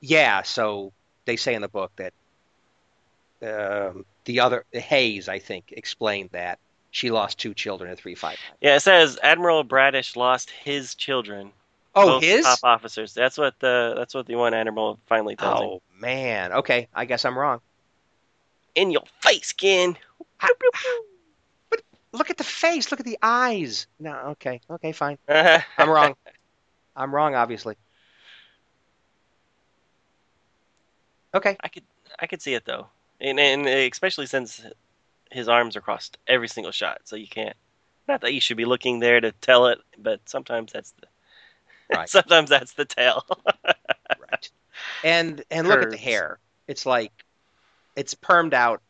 yeah, 0.00 0.42
so 0.42 0.92
they 1.24 1.36
say 1.36 1.54
in 1.54 1.62
the 1.62 1.68
book 1.68 1.92
that 1.96 2.12
um, 3.42 4.04
the 4.24 4.40
other 4.40 4.64
Hayes, 4.72 5.28
I 5.28 5.38
think, 5.38 5.72
explained 5.76 6.30
that 6.32 6.58
she 6.90 7.10
lost 7.10 7.38
two 7.38 7.54
children 7.54 7.90
at 7.90 7.98
three 7.98 8.14
five. 8.14 8.38
Yeah, 8.60 8.76
it 8.76 8.80
says 8.80 9.18
Admiral 9.22 9.64
Bradish 9.64 10.16
lost 10.16 10.50
his 10.50 10.94
children. 10.94 11.52
Oh, 11.94 12.20
his? 12.20 12.44
top 12.44 12.60
officers. 12.62 13.14
That's 13.14 13.38
what 13.38 13.58
the 13.60 13.94
that's 13.96 14.14
what 14.14 14.26
the 14.26 14.36
one 14.36 14.54
admiral 14.54 14.98
finally 15.06 15.36
tells 15.36 15.60
him. 15.60 15.66
Oh 15.66 15.82
man. 15.98 16.52
Okay, 16.52 16.88
I 16.94 17.04
guess 17.04 17.24
I'm 17.24 17.36
wrong. 17.36 17.60
In 18.74 18.90
your 18.90 19.02
face, 19.20 19.52
Ken. 19.52 19.96
But 21.70 21.82
look 22.12 22.30
at 22.30 22.36
the 22.36 22.44
face. 22.44 22.90
Look 22.90 23.00
at 23.00 23.06
the 23.06 23.18
eyes. 23.22 23.86
No, 23.98 24.14
okay, 24.30 24.60
okay, 24.70 24.92
fine. 24.92 25.18
I'm 25.28 25.90
wrong. 25.90 26.14
I'm 26.94 27.14
wrong, 27.14 27.34
obviously. 27.34 27.76
Okay. 31.34 31.56
I 31.60 31.68
could 31.68 31.84
I 32.18 32.26
could 32.26 32.42
see 32.42 32.54
it 32.54 32.64
though, 32.64 32.88
and 33.20 33.38
and 33.38 33.66
especially 33.66 34.26
since 34.26 34.64
his 35.30 35.48
arms 35.48 35.76
are 35.76 35.80
crossed 35.80 36.18
every 36.26 36.48
single 36.48 36.72
shot, 36.72 37.02
so 37.04 37.16
you 37.16 37.28
can't. 37.28 37.56
Not 38.06 38.22
that 38.22 38.32
you 38.32 38.40
should 38.40 38.56
be 38.56 38.64
looking 38.64 39.00
there 39.00 39.20
to 39.20 39.32
tell 39.32 39.66
it, 39.66 39.78
but 39.98 40.20
sometimes 40.26 40.72
that's 40.72 40.92
the 40.92 41.06
Right. 41.96 42.08
sometimes 42.08 42.50
that's 42.50 42.72
the 42.74 42.84
tell. 42.84 43.24
Right. 44.18 44.50
And 45.04 45.44
and 45.50 45.68
look 45.68 45.82
at 45.82 45.90
the 45.90 45.96
hair. 45.96 46.38
It's 46.66 46.84
like 46.86 47.12
it's 47.94 48.14
permed 48.14 48.52
out. 48.52 48.82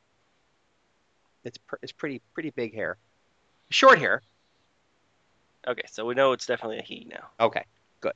It's 1.44 1.58
per, 1.58 1.78
it's 1.82 1.92
pretty 1.92 2.22
pretty 2.34 2.50
big 2.50 2.74
hair. 2.74 2.96
Short 3.70 3.98
hair. 3.98 4.22
Okay, 5.66 5.82
so 5.90 6.06
we 6.06 6.14
know 6.14 6.32
it's 6.32 6.46
definitely 6.46 6.78
a 6.78 6.82
he 6.82 7.06
now. 7.10 7.28
Okay, 7.40 7.64
good. 8.00 8.12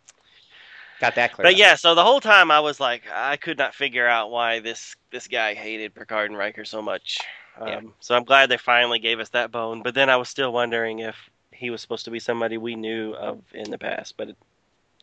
Got 1.00 1.14
that 1.16 1.32
clear. 1.32 1.46
But 1.46 1.56
yeah, 1.56 1.74
so 1.74 1.94
the 1.94 2.04
whole 2.04 2.20
time 2.20 2.50
I 2.50 2.60
was 2.60 2.80
like, 2.80 3.04
I 3.12 3.36
could 3.36 3.58
not 3.58 3.74
figure 3.74 4.06
out 4.06 4.30
why 4.30 4.60
this 4.60 4.94
this 5.10 5.28
guy 5.28 5.54
hated 5.54 5.94
Picard 5.94 6.30
and 6.30 6.38
Riker 6.38 6.64
so 6.64 6.82
much. 6.82 7.18
Um, 7.56 7.68
Yeah. 7.68 7.80
So 8.00 8.14
I'm 8.14 8.24
glad 8.24 8.48
they 8.50 8.56
finally 8.58 8.98
gave 8.98 9.20
us 9.20 9.30
that 9.30 9.50
bone. 9.50 9.82
But 9.82 9.94
then 9.94 10.08
I 10.10 10.16
was 10.16 10.28
still 10.28 10.52
wondering 10.52 11.00
if 11.00 11.16
he 11.52 11.70
was 11.70 11.80
supposed 11.82 12.04
to 12.06 12.10
be 12.10 12.20
somebody 12.20 12.56
we 12.58 12.76
knew 12.76 13.14
of 13.14 13.42
in 13.52 13.70
the 13.70 13.78
past. 13.78 14.16
But 14.16 14.30
it 14.30 14.36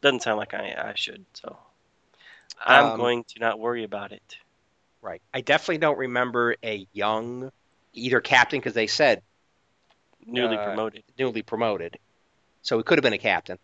doesn't 0.02 0.22
sound 0.24 0.38
like 0.38 0.54
I, 0.54 0.76
I 0.92 0.94
should. 0.96 1.26
So 1.34 1.58
I'm 2.66 2.92
Um, 2.92 2.92
going 2.92 3.24
to 3.26 3.40
not 3.40 3.60
worry 3.60 3.84
about 3.84 4.12
it. 4.14 4.38
Right. 5.02 5.22
I 5.34 5.42
definitely 5.42 5.80
don't 5.80 5.98
remember 5.98 6.56
a 6.64 6.88
young 6.94 7.52
either 7.94 8.22
captain 8.22 8.60
because 8.60 8.74
they 8.74 8.88
said 8.88 9.24
Newly 10.26 10.58
uh, 10.58 10.64
promoted, 10.64 11.04
newly 11.18 11.42
promoted, 11.42 11.98
so 12.62 12.78
he 12.78 12.84
could 12.84 12.98
have 12.98 13.04
been 13.04 13.14
a 13.14 13.18
captain. 13.18 13.60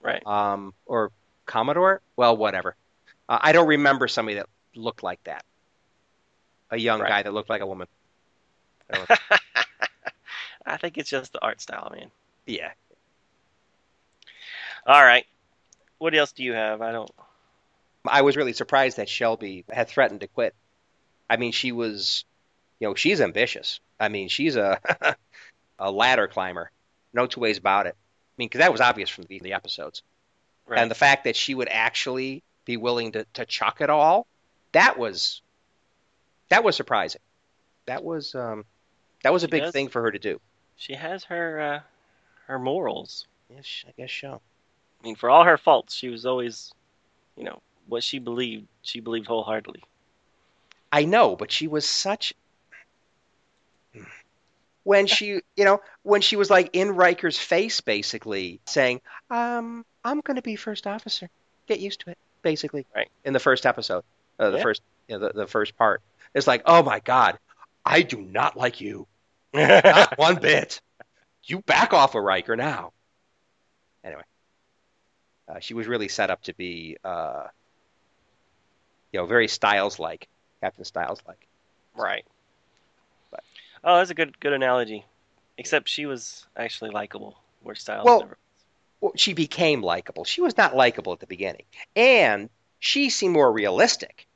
right? 0.00 0.22
Um, 0.26 0.74
or 0.86 1.12
commodore. 1.46 2.00
Well, 2.16 2.36
whatever. 2.36 2.76
Uh, 3.28 3.38
I 3.40 3.52
don't 3.52 3.68
remember 3.68 4.08
somebody 4.08 4.36
that 4.36 4.48
looked 4.74 5.02
like 5.02 5.22
that. 5.24 5.44
A 6.70 6.78
young 6.78 7.00
Right. 7.00 7.08
guy 7.08 7.22
that 7.22 7.32
looked 7.32 7.50
like 7.50 7.62
a 7.62 7.66
woman. 7.66 7.88
I 8.92 9.18
I 10.66 10.76
think 10.76 10.98
it's 10.98 11.10
just 11.10 11.32
the 11.32 11.42
art 11.42 11.60
style, 11.60 11.90
man. 11.94 12.10
yeah. 12.46 12.72
All 14.86 15.02
right. 15.02 15.26
What 15.98 16.14
else 16.14 16.32
do 16.32 16.44
you 16.44 16.52
have? 16.52 16.82
I 16.82 16.92
don't. 16.92 17.10
I 18.06 18.22
was 18.22 18.36
really 18.36 18.52
surprised 18.52 18.98
that 18.98 19.08
Shelby 19.08 19.64
had 19.70 19.88
threatened 19.88 20.20
to 20.20 20.28
quit. 20.28 20.54
I 21.28 21.36
mean, 21.36 21.52
she 21.52 21.72
was, 21.72 22.24
you 22.78 22.86
know, 22.88 22.94
she's 22.94 23.20
ambitious. 23.20 23.80
I 23.98 24.08
mean, 24.08 24.28
she's 24.28 24.56
a 24.56 24.80
a 25.78 25.90
ladder 25.90 26.28
climber. 26.28 26.70
No 27.12 27.26
two 27.26 27.40
ways 27.40 27.58
about 27.58 27.86
it. 27.86 27.96
I 27.96 28.34
mean, 28.38 28.48
because 28.48 28.60
that 28.60 28.72
was 28.72 28.80
obvious 28.80 29.10
from 29.10 29.24
the, 29.24 29.40
the 29.40 29.54
episodes. 29.54 30.02
Right. 30.66 30.80
And 30.80 30.90
the 30.90 30.94
fact 30.96 31.24
that 31.24 31.36
she 31.36 31.54
would 31.54 31.68
actually 31.70 32.42
be 32.64 32.76
willing 32.76 33.12
to, 33.12 33.24
to 33.34 33.44
chuck 33.46 33.80
it 33.80 33.90
all, 33.90 34.26
that 34.72 34.98
was 34.98 35.42
that 36.48 36.64
was 36.64 36.76
surprising. 36.76 37.20
That 37.86 38.04
was 38.04 38.34
um, 38.34 38.64
that 39.22 39.32
was 39.32 39.44
a 39.44 39.46
She 39.46 39.50
big 39.50 39.62
does. 39.62 39.72
thing 39.72 39.88
for 39.88 40.02
her 40.02 40.10
to 40.10 40.18
do. 40.18 40.40
she 40.76 40.94
has 40.94 41.24
her 41.24 41.60
uh, 41.60 41.80
her 42.46 42.58
morals. 42.58 43.26
Yes, 43.48 43.84
I 43.88 43.92
guess 43.96 44.12
so. 44.12 44.40
I 45.00 45.06
mean, 45.06 45.16
for 45.16 45.30
all 45.30 45.44
her 45.44 45.58
faults, 45.58 45.94
she 45.94 46.08
was 46.08 46.26
always, 46.26 46.72
you 47.36 47.44
know, 47.44 47.60
what 47.86 48.02
she 48.02 48.18
believed. 48.18 48.66
She 48.82 49.00
believed 49.00 49.26
wholeheartedly. 49.26 49.82
I 50.92 51.04
know, 51.04 51.36
but 51.36 51.52
she 51.52 51.68
was 51.68 51.86
such 51.88 52.34
when 54.84 55.06
she, 55.06 55.40
you 55.56 55.64
know, 55.64 55.80
when 56.02 56.20
she 56.20 56.36
was 56.36 56.50
like 56.50 56.70
in 56.72 56.90
Riker's 56.92 57.38
face, 57.38 57.80
basically 57.80 58.60
saying, 58.66 59.00
"Um, 59.30 59.84
I'm 60.06 60.20
going 60.20 60.36
to 60.36 60.42
be 60.42 60.56
first 60.56 60.86
officer. 60.86 61.28
Get 61.66 61.80
used 61.80 62.00
to 62.00 62.10
it." 62.10 62.18
Basically, 62.42 62.86
Right. 62.94 63.10
in 63.24 63.32
the 63.32 63.40
first 63.40 63.66
episode, 63.66 64.04
uh, 64.38 64.50
the 64.50 64.58
Yeah. 64.58 64.62
first, 64.62 64.82
you 65.08 65.18
know, 65.18 65.26
the, 65.26 65.32
the 65.34 65.46
first 65.46 65.76
part, 65.76 66.00
it's 66.34 66.46
like, 66.46 66.62
"Oh 66.64 66.82
my 66.82 67.00
God, 67.00 67.38
I 67.84 68.02
do 68.02 68.20
not 68.20 68.56
like 68.56 68.80
you, 68.80 69.06
not 69.52 70.16
one 70.18 70.36
bit. 70.36 70.80
You 71.44 71.60
back 71.62 71.92
off 71.92 72.14
of 72.14 72.22
Riker 72.22 72.56
now." 72.56 72.92
Anyway, 74.04 74.22
uh, 75.48 75.58
she 75.58 75.74
was 75.74 75.88
really 75.88 76.08
set 76.08 76.30
up 76.30 76.40
to 76.42 76.54
be, 76.54 76.96
uh, 77.04 77.48
you 79.12 79.18
know, 79.20 79.26
very 79.26 79.48
Styles-like, 79.48 80.28
Captain 80.60 80.84
Styles-like. 80.84 81.46
right. 81.94 82.24
But- 83.32 83.42
oh, 83.82 83.96
that's 83.98 84.10
a 84.10 84.14
good 84.14 84.38
good 84.38 84.52
analogy. 84.52 85.04
Except 85.58 85.88
she 85.88 86.06
was 86.06 86.46
actually 86.56 86.90
likable, 86.90 87.38
where 87.62 87.74
Styles 87.74 88.04
Well, 88.04 88.20
never. 88.20 88.36
Well, 89.00 89.12
she 89.16 89.32
became 89.34 89.82
likable. 89.82 90.24
She 90.24 90.40
was 90.40 90.56
not 90.56 90.74
likable 90.76 91.12
at 91.12 91.20
the 91.20 91.26
beginning, 91.26 91.64
and 91.94 92.48
she 92.78 93.10
seemed 93.10 93.34
more 93.34 93.52
realistic. 93.52 94.26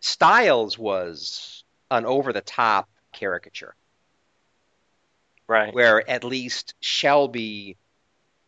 Styles 0.00 0.78
was 0.78 1.64
an 1.90 2.06
over-the-top 2.06 2.88
caricature, 3.12 3.74
Right. 5.46 5.72
where 5.74 6.08
at 6.08 6.24
least 6.24 6.74
Shelby 6.80 7.76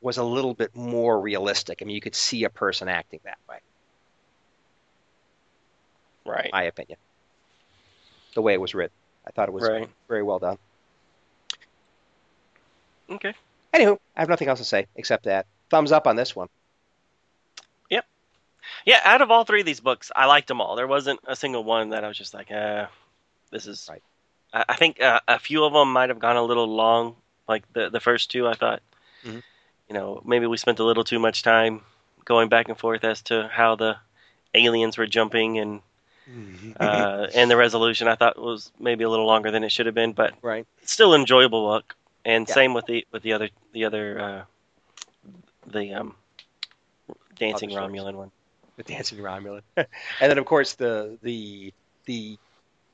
was 0.00 0.18
a 0.18 0.24
little 0.24 0.54
bit 0.54 0.74
more 0.76 1.20
realistic. 1.20 1.80
I 1.80 1.84
mean, 1.84 1.94
you 1.94 2.00
could 2.00 2.14
see 2.14 2.44
a 2.44 2.50
person 2.50 2.88
acting 2.88 3.20
that 3.24 3.38
way. 3.48 3.58
Right. 6.24 6.50
My 6.52 6.64
opinion, 6.64 6.98
the 8.34 8.42
way 8.42 8.54
it 8.54 8.60
was 8.60 8.74
written, 8.74 8.94
I 9.26 9.30
thought 9.30 9.48
it 9.48 9.52
was 9.52 9.68
Right. 9.68 9.88
very 10.08 10.22
well 10.22 10.38
done. 10.38 10.58
Okay. 13.10 13.34
Anywho, 13.74 13.98
I 14.16 14.20
have 14.20 14.28
nothing 14.28 14.48
else 14.48 14.58
to 14.58 14.64
say 14.64 14.86
except 14.96 15.24
that 15.24 15.46
thumbs 15.70 15.92
up 15.92 16.06
on 16.06 16.16
this 16.16 16.34
one. 16.34 16.48
Yep. 17.90 18.04
Yeah, 18.84 19.00
out 19.04 19.22
of 19.22 19.30
all 19.30 19.44
three 19.44 19.60
of 19.60 19.66
these 19.66 19.80
books, 19.80 20.10
I 20.14 20.26
liked 20.26 20.48
them 20.48 20.60
all. 20.60 20.76
There 20.76 20.86
wasn't 20.86 21.20
a 21.26 21.36
single 21.36 21.64
one 21.64 21.90
that 21.90 22.04
I 22.04 22.08
was 22.08 22.18
just 22.18 22.34
like, 22.34 22.50
uh, 22.50 22.86
this 23.50 23.66
is. 23.66 23.86
Right. 23.88 24.02
I, 24.52 24.64
I 24.70 24.74
think 24.76 25.00
uh, 25.00 25.20
a 25.28 25.38
few 25.38 25.64
of 25.64 25.72
them 25.72 25.92
might 25.92 26.08
have 26.08 26.18
gone 26.18 26.36
a 26.36 26.42
little 26.42 26.66
long. 26.68 27.16
Like 27.48 27.64
the 27.72 27.90
the 27.90 28.00
first 28.00 28.30
two, 28.30 28.46
I 28.46 28.54
thought, 28.54 28.80
Mhm. 29.24 29.42
you 29.88 29.94
know, 29.94 30.22
maybe 30.24 30.46
we 30.46 30.56
spent 30.56 30.78
a 30.78 30.84
little 30.84 31.04
too 31.04 31.18
much 31.18 31.42
time 31.42 31.82
going 32.24 32.48
back 32.48 32.68
and 32.68 32.78
forth 32.78 33.02
as 33.04 33.22
to 33.22 33.48
how 33.52 33.74
the 33.76 33.96
aliens 34.54 34.96
were 34.98 35.06
jumping 35.06 35.58
and 35.58 35.80
uh, 36.78 37.26
and 37.34 37.50
the 37.50 37.56
resolution. 37.56 38.06
I 38.06 38.14
thought 38.14 38.40
was 38.40 38.70
maybe 38.78 39.02
a 39.02 39.10
little 39.10 39.26
longer 39.26 39.50
than 39.50 39.64
it 39.64 39.72
should 39.72 39.86
have 39.86 39.94
been, 39.96 40.12
but 40.12 40.34
right. 40.42 40.64
still 40.84 41.14
enjoyable 41.14 41.66
book. 41.66 41.96
And 42.24 42.46
Yeah. 42.48 42.54
same 42.54 42.74
with 42.74 42.86
the 42.86 43.06
with 43.12 43.22
the 43.22 43.32
other 43.32 43.48
the 43.72 43.84
other 43.84 44.20
uh, 44.20 44.44
the 45.66 45.94
um, 45.94 46.14
dancing 47.36 47.70
Other. 47.76 47.88
Romulan 47.88 48.14
one. 48.14 48.30
the 48.76 48.82
dancing 48.82 49.18
Romulan, 49.18 49.62
and 49.76 49.86
then 50.20 50.38
of 50.38 50.44
course 50.44 50.74
the 50.74 51.18
the 51.22 51.72
the 52.06 52.38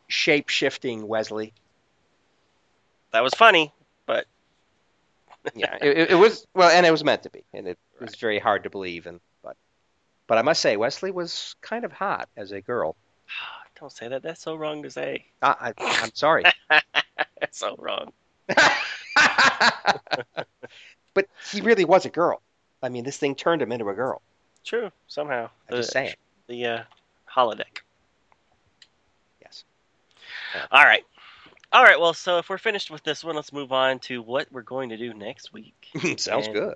shape 0.09 0.49
shifting 0.49 1.07
Wesley. 1.09 1.53
That 3.13 3.23
was 3.23 3.35
funny, 3.35 3.73
but 4.07 4.27
Yeah, 5.55 5.77
it, 5.81 6.11
it- 6.11 6.15
was 6.15 6.47
well, 6.55 6.71
and 6.71 6.85
it 6.87 6.91
was 6.91 7.05
meant 7.05 7.23
to 7.25 7.31
be, 7.31 7.45
and 7.53 7.67
it 7.69 7.79
was 8.01 8.15
very 8.17 8.39
hard 8.39 8.65
to 8.65 8.71
believe. 8.71 9.07
And 9.07 9.21
but 9.43 9.57
but 10.29 10.39
I 10.39 10.43
must 10.43 10.61
say, 10.61 10.77
Wesley 10.77 11.11
was 11.11 11.55
kind 11.63 11.85
of 11.85 11.93
hot 11.93 12.29
as 12.37 12.53
a 12.53 12.61
girl. 12.61 12.97
don't 13.81 13.93
say 13.93 14.09
that. 14.09 14.23
That's 14.23 14.43
so 14.43 14.55
wrong 14.55 14.83
to 14.85 14.91
say. 14.91 15.25
I, 15.43 15.73
I, 15.79 16.01
I'm 16.03 16.15
sorry, 16.15 16.45
That's 17.41 17.59
so 17.59 17.75
wrong. 17.79 18.13
but 21.15 21.27
he 21.51 21.61
really 21.61 21.85
was 21.85 22.05
a 22.05 22.11
girl. 22.11 22.41
I 22.83 22.89
mean, 22.89 23.05
this 23.05 23.17
thing 23.17 23.35
turned 23.35 23.63
him 23.63 23.73
into 23.73 23.89
a 23.89 23.95
girl. 23.95 24.23
True. 24.65 24.91
Somehow. 25.07 25.49
I'm 25.71 25.77
just 25.77 25.93
saying. 25.93 26.15
The 26.49 26.67
uh, 26.67 26.83
holodeck. 27.35 27.83
Yes. 29.41 29.65
All 30.71 30.85
right. 30.85 31.05
All 31.73 31.83
right. 31.83 31.99
Well, 31.99 32.15
so 32.15 32.39
if 32.39 32.49
we're 32.49 32.59
finished 32.59 32.91
with 32.91 33.03
this 33.03 33.25
one, 33.25 33.37
let's 33.37 33.53
move 33.53 33.73
on 33.73 33.99
to 34.01 34.23
what 34.23 34.49
we're 34.51 34.63
going 34.63 34.91
to 34.91 34.97
do 34.97 35.15
next 35.15 35.53
week. 35.53 35.75
Sounds 36.17 36.47
And 36.47 36.55
good. 36.55 36.75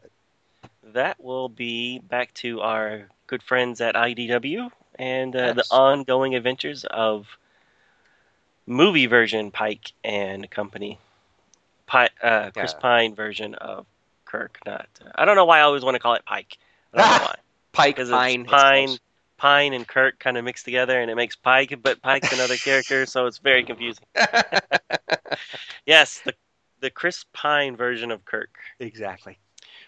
That 0.93 1.23
will 1.23 1.49
be 1.49 1.99
back 1.99 2.35
to 2.35 2.61
our 2.61 3.09
good 3.27 3.43
friends 3.43 3.81
at 3.81 3.95
IDW 3.95 4.70
and 4.97 5.35
uh, 5.35 5.53
the 5.53 5.65
ongoing 5.70 6.35
adventures 6.35 6.85
of 6.85 7.27
movie 8.66 9.07
version 9.07 9.51
Pike 9.51 9.93
and 10.05 10.51
Company. 10.51 10.99
Pi- 11.91 12.09
uh, 12.23 12.51
Chris 12.53 12.73
Yeah. 12.73 12.79
Pine 12.81 13.15
version 13.17 13.55
of 13.57 13.85
Kirk. 14.25 14.59
Not. 14.65 14.89
Uh, 15.05 15.11
I 15.17 15.25
don't 15.25 15.35
know 15.35 15.45
why 15.45 15.59
I 15.59 15.62
always 15.62 15.83
want 15.85 15.97
to 15.97 15.99
call 15.99 16.15
it 16.15 16.25
Pike. 16.25 16.57
I 16.95 16.99
don't 16.99 17.11
know 17.11 17.27
why. 17.27 17.35
Pike, 17.73 17.97
Pine, 17.97 18.45
Pine. 18.45 18.89
Pine 19.37 19.73
and 19.73 19.89
Kirk 19.89 20.19
kind 20.21 20.37
of 20.37 20.45
mixed 20.45 20.65
together, 20.67 21.01
and 21.01 21.11
it 21.11 21.15
makes 21.17 21.35
Pike. 21.35 21.81
But 21.83 22.01
Pike's 22.01 22.33
another 22.33 22.57
character, 22.65 23.07
so 23.07 23.27
it's 23.27 23.39
very 23.39 23.65
confusing. 23.65 24.05
Yes, 25.87 26.21
the 26.25 26.35
the 26.81 26.91
Chris 26.91 27.25
Pine 27.33 27.77
version 27.77 28.11
of 28.11 28.25
Kirk, 28.25 28.51
exactly. 28.79 29.39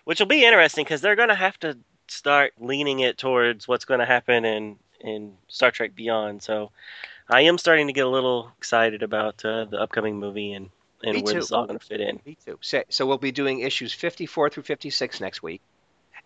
which 0.04 0.18
will 0.20 0.26
be 0.26 0.44
interesting 0.44 0.84
because 0.84 1.00
they're 1.00 1.16
going 1.16 1.28
to 1.30 1.34
have 1.34 1.58
to 1.60 1.78
start 2.08 2.52
leaning 2.58 3.00
it 3.00 3.16
towards 3.16 3.66
what's 3.66 3.84
going 3.86 4.00
to 4.00 4.06
happen 4.06 4.44
in 4.44 4.76
in 5.00 5.34
Star 5.48 5.70
Trek 5.70 5.94
Beyond. 5.94 6.42
So 6.42 6.70
I 7.28 7.42
am 7.42 7.58
starting 7.58 7.86
to 7.86 7.92
get 7.92 8.06
a 8.06 8.10
little 8.10 8.52
excited 8.58 9.02
about 9.02 9.44
uh, 9.44 9.64
the 9.66 9.78
upcoming 9.80 10.18
movie 10.18 10.52
and 10.52 10.70
and 11.04 11.14
Me 11.14 11.22
where 11.22 11.32
too. 11.32 11.38
this 11.38 11.46
is 11.46 11.52
all 11.52 11.64
oh, 11.64 11.66
going 11.66 11.78
to 11.78 11.84
fit 11.84 12.00
in. 12.00 12.20
Me 12.24 12.36
too. 12.44 12.58
So, 12.60 12.82
so 12.88 13.06
we'll 13.06 13.18
be 13.18 13.32
doing 13.32 13.60
issues 13.60 13.92
54 13.92 14.50
through 14.50 14.62
56 14.62 15.20
next 15.20 15.42
week. 15.42 15.60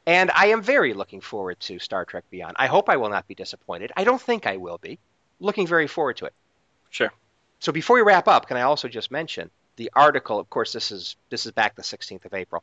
And 0.06 0.30
I 0.30 0.46
am 0.46 0.62
very 0.62 0.94
looking 0.94 1.20
forward 1.20 1.58
to 1.60 1.78
Star 1.78 2.04
Trek 2.04 2.24
Beyond. 2.30 2.56
I 2.58 2.66
hope 2.66 2.88
I 2.88 2.96
will 2.96 3.08
not 3.08 3.26
be 3.26 3.34
disappointed. 3.34 3.92
I 3.96 4.04
don't 4.04 4.20
think 4.20 4.46
I 4.46 4.56
will 4.56 4.78
be. 4.78 4.98
Looking 5.40 5.66
very 5.66 5.88
forward 5.88 6.16
to 6.18 6.26
it. 6.26 6.32
Sure. 6.90 7.12
So 7.58 7.72
before 7.72 7.96
we 7.96 8.02
wrap 8.02 8.28
up, 8.28 8.46
can 8.46 8.56
I 8.56 8.62
also 8.62 8.88
just 8.88 9.10
mention 9.10 9.50
the 9.76 9.90
article? 9.94 10.38
Of 10.38 10.48
course, 10.48 10.72
this 10.72 10.92
is 10.92 11.16
this 11.30 11.46
is 11.46 11.52
back 11.52 11.74
the 11.74 11.82
16th 11.82 12.24
of 12.24 12.34
April 12.34 12.62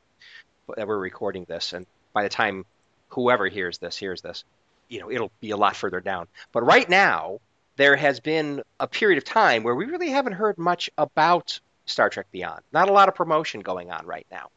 that 0.76 0.88
we're 0.88 0.98
recording 0.98 1.46
this, 1.48 1.74
and 1.74 1.86
by 2.14 2.24
the 2.24 2.30
time 2.30 2.66
whoever 3.10 3.48
hears 3.48 3.78
this 3.78 3.98
hears 3.98 4.22
this, 4.22 4.44
you 4.88 5.00
know 5.00 5.12
it'll 5.12 5.32
be 5.42 5.52
a 5.52 5.58
lot 5.58 5.76
further 5.76 6.00
down. 6.00 6.28
But 6.52 6.64
right 6.64 6.88
now, 6.88 7.40
there 7.76 7.96
has 7.96 8.20
been 8.20 8.64
a 8.80 8.88
period 8.88 9.18
of 9.18 9.26
time 9.26 9.64
where 9.64 9.76
we 9.76 9.86
really 9.86 10.10
haven't 10.10 10.34
heard 10.34 10.58
much 10.58 10.90
about 10.98 11.60
Star 11.86 12.10
Trek 12.10 12.28
Beyond. 12.32 12.62
Not 12.72 12.90
a 12.90 12.94
lot 12.94 13.10
of 13.10 13.16
promotion 13.16 13.62
going 13.62 13.92
on 13.92 14.06
right 14.06 14.28
now. 14.32 14.50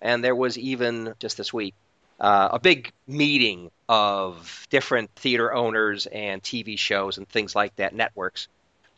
And 0.00 0.22
there 0.22 0.36
was 0.36 0.58
even 0.58 1.14
just 1.18 1.36
this 1.36 1.52
week 1.52 1.74
uh, 2.20 2.50
a 2.52 2.58
big 2.58 2.92
meeting 3.06 3.70
of 3.88 4.66
different 4.70 5.10
theater 5.16 5.52
owners 5.52 6.06
and 6.06 6.42
TV 6.42 6.78
shows 6.78 7.18
and 7.18 7.28
things 7.28 7.54
like 7.54 7.74
that, 7.76 7.94
networks 7.94 8.48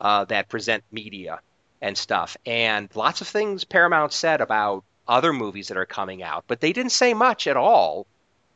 uh, 0.01 0.25
that 0.27 0.49
present 0.49 0.85
media 0.93 1.41
and 1.81 1.97
stuff. 1.97 2.37
And 2.45 2.89
lots 2.95 3.21
of 3.21 3.29
things 3.29 3.65
Paramount 3.65 4.13
said 4.13 4.41
about 4.41 4.85
other 5.09 5.33
movies 5.33 5.69
that 5.69 5.77
are 5.77 5.87
coming 5.87 6.23
out, 6.23 6.45
but 6.47 6.61
they 6.61 6.73
didn't 6.73 6.93
say 6.93 7.15
much 7.15 7.47
at 7.47 7.57
all 7.57 8.07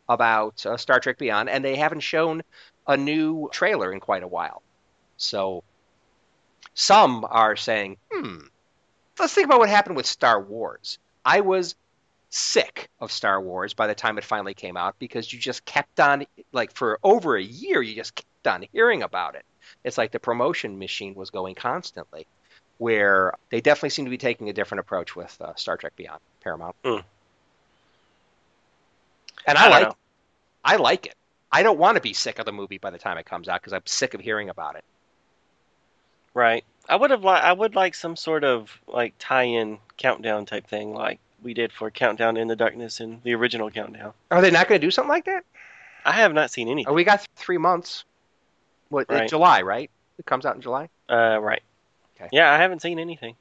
about 0.08 0.64
uh, 0.66 0.76
Star 0.76 0.98
Trek 1.00 1.18
Beyond, 1.18 1.48
and 1.48 1.64
they 1.64 1.76
haven't 1.76 2.00
shown 2.00 2.42
a 2.86 2.96
new 2.96 3.48
trailer 3.52 3.92
in 3.92 4.00
quite 4.00 4.24
a 4.24 4.28
while. 4.28 4.62
So 5.16 5.62
some 6.74 7.24
are 7.28 7.56
saying, 7.56 7.98
hmm, 8.10 8.38
let's 9.20 9.34
think 9.34 9.46
about 9.46 9.60
what 9.60 9.68
happened 9.68 9.96
with 9.96 10.06
Star 10.06 10.40
Wars. 10.40 10.98
I 11.24 11.40
was 11.42 11.74
sick 12.30 12.88
of 13.00 13.12
Star 13.12 13.40
Wars 13.40 13.74
by 13.74 13.86
the 13.86 13.94
time 13.94 14.18
it 14.18 14.24
finally 14.24 14.54
came 14.54 14.76
out 14.76 14.98
because 14.98 15.32
you 15.32 15.38
just 15.38 15.64
kept 15.64 16.00
on, 16.00 16.26
like, 16.52 16.72
for 16.72 16.98
over 17.02 17.36
a 17.36 17.42
year, 17.42 17.82
you 17.82 17.94
just 17.94 18.14
kept 18.14 18.46
on 18.46 18.64
hearing 18.72 19.02
about 19.02 19.34
it. 19.34 19.44
It's 19.84 19.98
like 19.98 20.12
the 20.12 20.20
promotion 20.20 20.78
machine 20.78 21.14
was 21.14 21.30
going 21.30 21.54
constantly, 21.54 22.26
where 22.78 23.34
they 23.50 23.60
definitely 23.60 23.90
seem 23.90 24.06
to 24.06 24.10
be 24.10 24.18
taking 24.18 24.48
a 24.48 24.52
different 24.52 24.80
approach 24.80 25.14
with 25.14 25.36
uh, 25.40 25.54
Star 25.54 25.76
Trek 25.76 25.94
Beyond 25.96 26.20
Paramount. 26.42 26.74
Mm. 26.84 27.04
And 29.46 29.58
I 29.58 29.66
I, 29.66 29.68
like 29.68 29.82
know. 29.88 29.96
I 30.64 30.76
like 30.76 31.06
it. 31.06 31.14
I 31.52 31.62
don't 31.62 31.78
want 31.78 31.96
to 31.96 32.00
be 32.00 32.12
sick 32.12 32.38
of 32.38 32.46
the 32.46 32.52
movie 32.52 32.78
by 32.78 32.90
the 32.90 32.98
time 32.98 33.18
it 33.18 33.26
comes 33.26 33.48
out 33.48 33.60
because 33.60 33.72
I'm 33.72 33.86
sick 33.86 34.14
of 34.14 34.20
hearing 34.20 34.50
about 34.50 34.76
it. 34.76 34.84
Right. 36.32 36.64
I 36.88 36.96
would 36.96 37.10
have 37.10 37.24
li- 37.24 37.30
I 37.30 37.52
would 37.52 37.74
like 37.74 37.94
some 37.94 38.16
sort 38.16 38.44
of 38.44 38.76
like 38.86 39.14
tie-in 39.18 39.78
countdown 39.96 40.46
type 40.46 40.66
thing, 40.66 40.92
like 40.92 41.20
we 41.42 41.54
did 41.54 41.72
for 41.72 41.90
Countdown 41.90 42.36
in 42.36 42.48
the 42.48 42.56
Darkness 42.56 43.00
and 43.00 43.22
the 43.22 43.34
original 43.34 43.70
Countdown. 43.70 44.12
Are 44.30 44.40
they 44.40 44.50
not 44.50 44.68
going 44.68 44.80
to 44.80 44.86
do 44.86 44.90
something 44.90 45.08
like 45.08 45.24
that? 45.26 45.44
I 46.04 46.12
have 46.12 46.32
not 46.32 46.50
seen 46.50 46.68
anything. 46.68 46.90
Oh, 46.90 46.94
we 46.94 47.04
got 47.04 47.26
three 47.36 47.58
months. 47.58 48.04
What? 48.88 49.08
Right. 49.08 49.28
July, 49.28 49.62
right? 49.62 49.90
It 50.18 50.26
comes 50.26 50.44
out 50.44 50.56
in 50.56 50.62
July. 50.62 50.88
Uh, 51.08 51.38
right. 51.40 51.62
Okay. 52.16 52.28
Yeah, 52.32 52.52
I 52.52 52.58
haven't 52.58 52.82
seen 52.82 52.98
anything. 52.98 53.36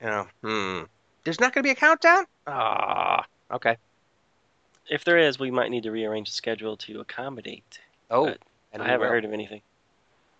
Yeah. 0.00 0.26
Hmm. 0.42 0.82
There's 1.24 1.40
not 1.40 1.54
going 1.54 1.62
to 1.62 1.66
be 1.66 1.70
a 1.70 1.74
countdown. 1.74 2.24
Ah. 2.46 3.24
okay. 3.50 3.76
If 4.88 5.04
there 5.04 5.18
is, 5.18 5.38
we 5.38 5.50
might 5.50 5.70
need 5.70 5.84
to 5.84 5.92
rearrange 5.92 6.28
the 6.28 6.34
schedule 6.34 6.76
to 6.78 7.00
accommodate. 7.00 7.78
Oh. 8.10 8.34
And 8.72 8.82
I 8.82 8.86
haven't 8.86 9.00
will. 9.00 9.08
heard 9.12 9.24
of 9.24 9.32
anything. 9.32 9.62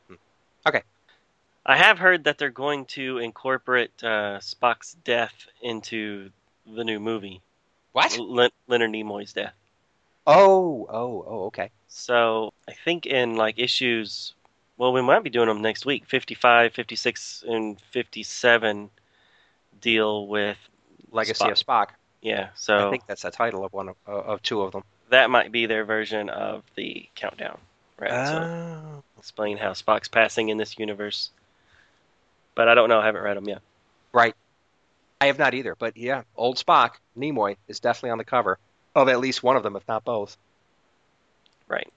Hmm. 0.09 0.15
Okay. 0.67 0.83
I 1.67 1.77
have 1.77 1.99
heard 1.99 2.25
that 2.25 2.39
they're 2.39 2.51
going 2.51 2.87
to 2.87 3.19
incorporate 3.19 3.91
uh, 4.03 4.39
Spock's 4.41 4.95
death 5.05 5.47
into 5.63 6.31
the 6.67 6.85
new 6.85 6.99
movie. 7.01 7.41
What? 7.93 8.17
Leonard 8.19 8.53
Nimoy's 8.91 9.33
death. 9.33 9.55
Oh. 10.27 10.87
Oh. 10.89 11.25
Oh. 11.27 11.45
Okay. 11.47 11.71
So 11.89 12.53
I 12.69 12.73
think 12.73 13.07
in 13.07 13.37
like 13.37 13.59
issues, 13.59 14.35
well, 14.79 14.93
we 14.93 15.03
might 15.03 15.23
be 15.23 15.31
doing 15.31 15.49
them 15.49 15.61
next 15.61 15.85
week. 15.85 16.07
55, 16.07 16.73
56, 16.73 17.45
and 17.47 17.81
57 17.91 18.91
deal 19.81 20.27
with 20.27 20.57
Legacy 21.11 21.45
Spock. 21.45 21.51
of 21.51 21.59
Spock. 21.59 21.87
Yeah, 22.23 22.51
so 22.55 22.89
I 22.89 22.91
think 22.91 23.07
that's 23.07 23.23
the 23.23 23.31
title 23.31 23.65
of 23.65 23.73
one 23.73 23.89
of, 23.89 23.97
uh, 24.07 24.13
of 24.13 24.43
two 24.43 24.61
of 24.61 24.73
them. 24.73 24.83
that 25.09 25.31
might 25.31 25.51
be 25.51 25.65
their 25.65 25.87
version 25.87 26.29
of 26.29 26.63
the 26.77 27.09
countdown, 27.15 27.59
right? 27.99 28.27
so 28.27 28.37
Oh. 28.43 29.03
explain 29.19 29.57
how 29.57 29.71
Spock's 29.73 30.09
passing 30.09 30.51
in 30.51 30.59
this 30.59 30.79
universe. 30.79 31.31
But 32.55 32.69
I 32.69 32.75
don't 32.75 32.89
know. 32.89 33.01
I 33.01 33.07
haven't 33.07 33.23
read 33.23 33.37
them 33.37 33.49
yet. 33.49 33.63
Right. 34.13 34.35
I 35.21 35.27
have 35.27 35.39
not 35.39 35.55
either, 35.55 35.75
but 35.79 35.97
yeah, 35.97 36.23
old 36.35 36.57
Spock, 36.57 36.93
Nimoy, 37.17 37.57
is 37.69 37.81
definitely 37.81 38.11
on 38.11 38.19
the 38.19 38.25
cover 38.25 38.59
of 38.95 39.09
at 39.09 39.21
least 39.21 39.43
one 39.43 39.57
of 39.57 39.63
them, 39.63 39.77
if 39.77 39.87
not 39.87 40.05
both. 40.05 40.37
Right. 41.69 41.93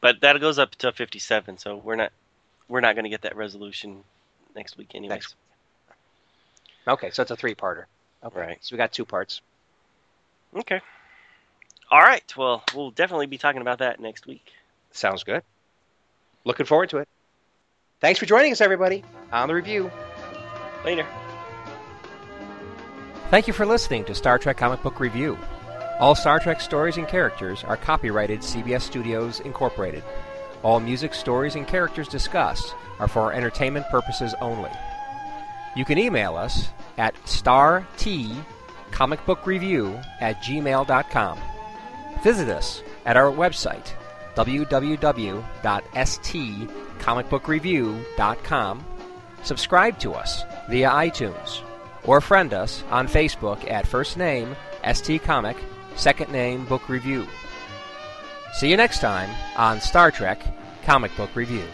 But 0.00 0.20
that 0.22 0.40
goes 0.40 0.58
up 0.58 0.74
to 0.76 0.90
57, 0.90 1.58
so 1.58 1.76
we're 1.76 1.96
not 1.96 2.10
we're 2.68 2.80
not 2.80 2.96
going 2.96 3.04
to 3.04 3.10
get 3.10 3.22
that 3.22 3.36
resolution 3.36 4.02
next 4.56 4.76
week 4.76 4.94
anyways. 4.94 5.10
Next 5.10 5.34
Okay, 6.88 7.10
so 7.10 7.22
it's 7.22 7.30
a 7.30 7.36
three-parter. 7.36 7.84
Okay. 8.24 8.40
Right. 8.40 8.58
So 8.60 8.74
we 8.74 8.78
got 8.78 8.92
two 8.92 9.04
parts. 9.04 9.40
Okay. 10.56 10.80
All 11.90 12.00
right. 12.00 12.24
Well, 12.36 12.64
we'll 12.74 12.90
definitely 12.90 13.26
be 13.26 13.38
talking 13.38 13.60
about 13.60 13.78
that 13.78 14.00
next 14.00 14.26
week. 14.26 14.52
Sounds 14.90 15.22
good. 15.22 15.42
Looking 16.44 16.66
forward 16.66 16.90
to 16.90 16.98
it. 16.98 17.08
Thanks 18.02 18.18
for 18.18 18.26
joining 18.26 18.50
us, 18.50 18.60
everybody, 18.60 19.04
on 19.30 19.46
the 19.46 19.54
review. 19.54 19.88
Later. 20.84 21.06
Thank 23.30 23.46
you 23.46 23.52
for 23.52 23.64
listening 23.64 24.04
to 24.06 24.14
Star 24.14 24.40
Trek 24.40 24.56
Comic 24.56 24.82
Book 24.82 24.98
Review. 24.98 25.38
All 26.00 26.16
Star 26.16 26.40
Trek 26.40 26.60
stories 26.60 26.96
and 26.96 27.06
characters 27.06 27.62
are 27.62 27.76
copyrighted 27.76 28.40
CBS 28.40 28.82
Studios 28.82 29.38
Incorporated. 29.38 30.02
All 30.64 30.80
music, 30.80 31.14
stories, 31.14 31.54
and 31.54 31.64
characters 31.64 32.08
discussed 32.08 32.74
are 32.98 33.06
for 33.06 33.32
entertainment 33.32 33.86
purposes 33.88 34.34
only. 34.40 34.72
You 35.76 35.84
can 35.84 35.96
email 35.96 36.34
us 36.34 36.70
at 36.98 37.14
startcomicbookreview 37.24 40.04
at 40.20 40.42
gmail.com. 40.42 41.38
Visit 42.24 42.48
us 42.48 42.82
at 43.06 43.16
our 43.16 43.30
website, 43.30 43.92
www.stcomicbookreview.com. 47.02 48.84
Subscribe 49.42 49.98
to 49.98 50.12
us 50.12 50.44
via 50.68 50.88
iTunes 50.90 51.60
or 52.04 52.20
friend 52.20 52.54
us 52.54 52.84
on 52.90 53.08
Facebook 53.08 53.68
at 53.70 53.86
first 53.86 54.16
name 54.16 54.56
ST 54.92 55.22
Comic, 55.22 55.56
second 55.96 56.32
name 56.32 56.64
Book 56.66 56.88
Review. 56.88 57.26
See 58.54 58.70
you 58.70 58.76
next 58.76 59.00
time 59.00 59.30
on 59.56 59.80
Star 59.80 60.10
Trek 60.10 60.42
Comic 60.84 61.14
Book 61.16 61.34
Review. 61.34 61.64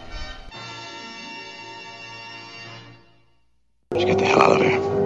Let's 3.90 4.04
get 4.04 4.18
the 4.18 4.26
hell 4.26 4.42
out 4.42 4.60
of 4.60 4.66
here. 4.66 4.97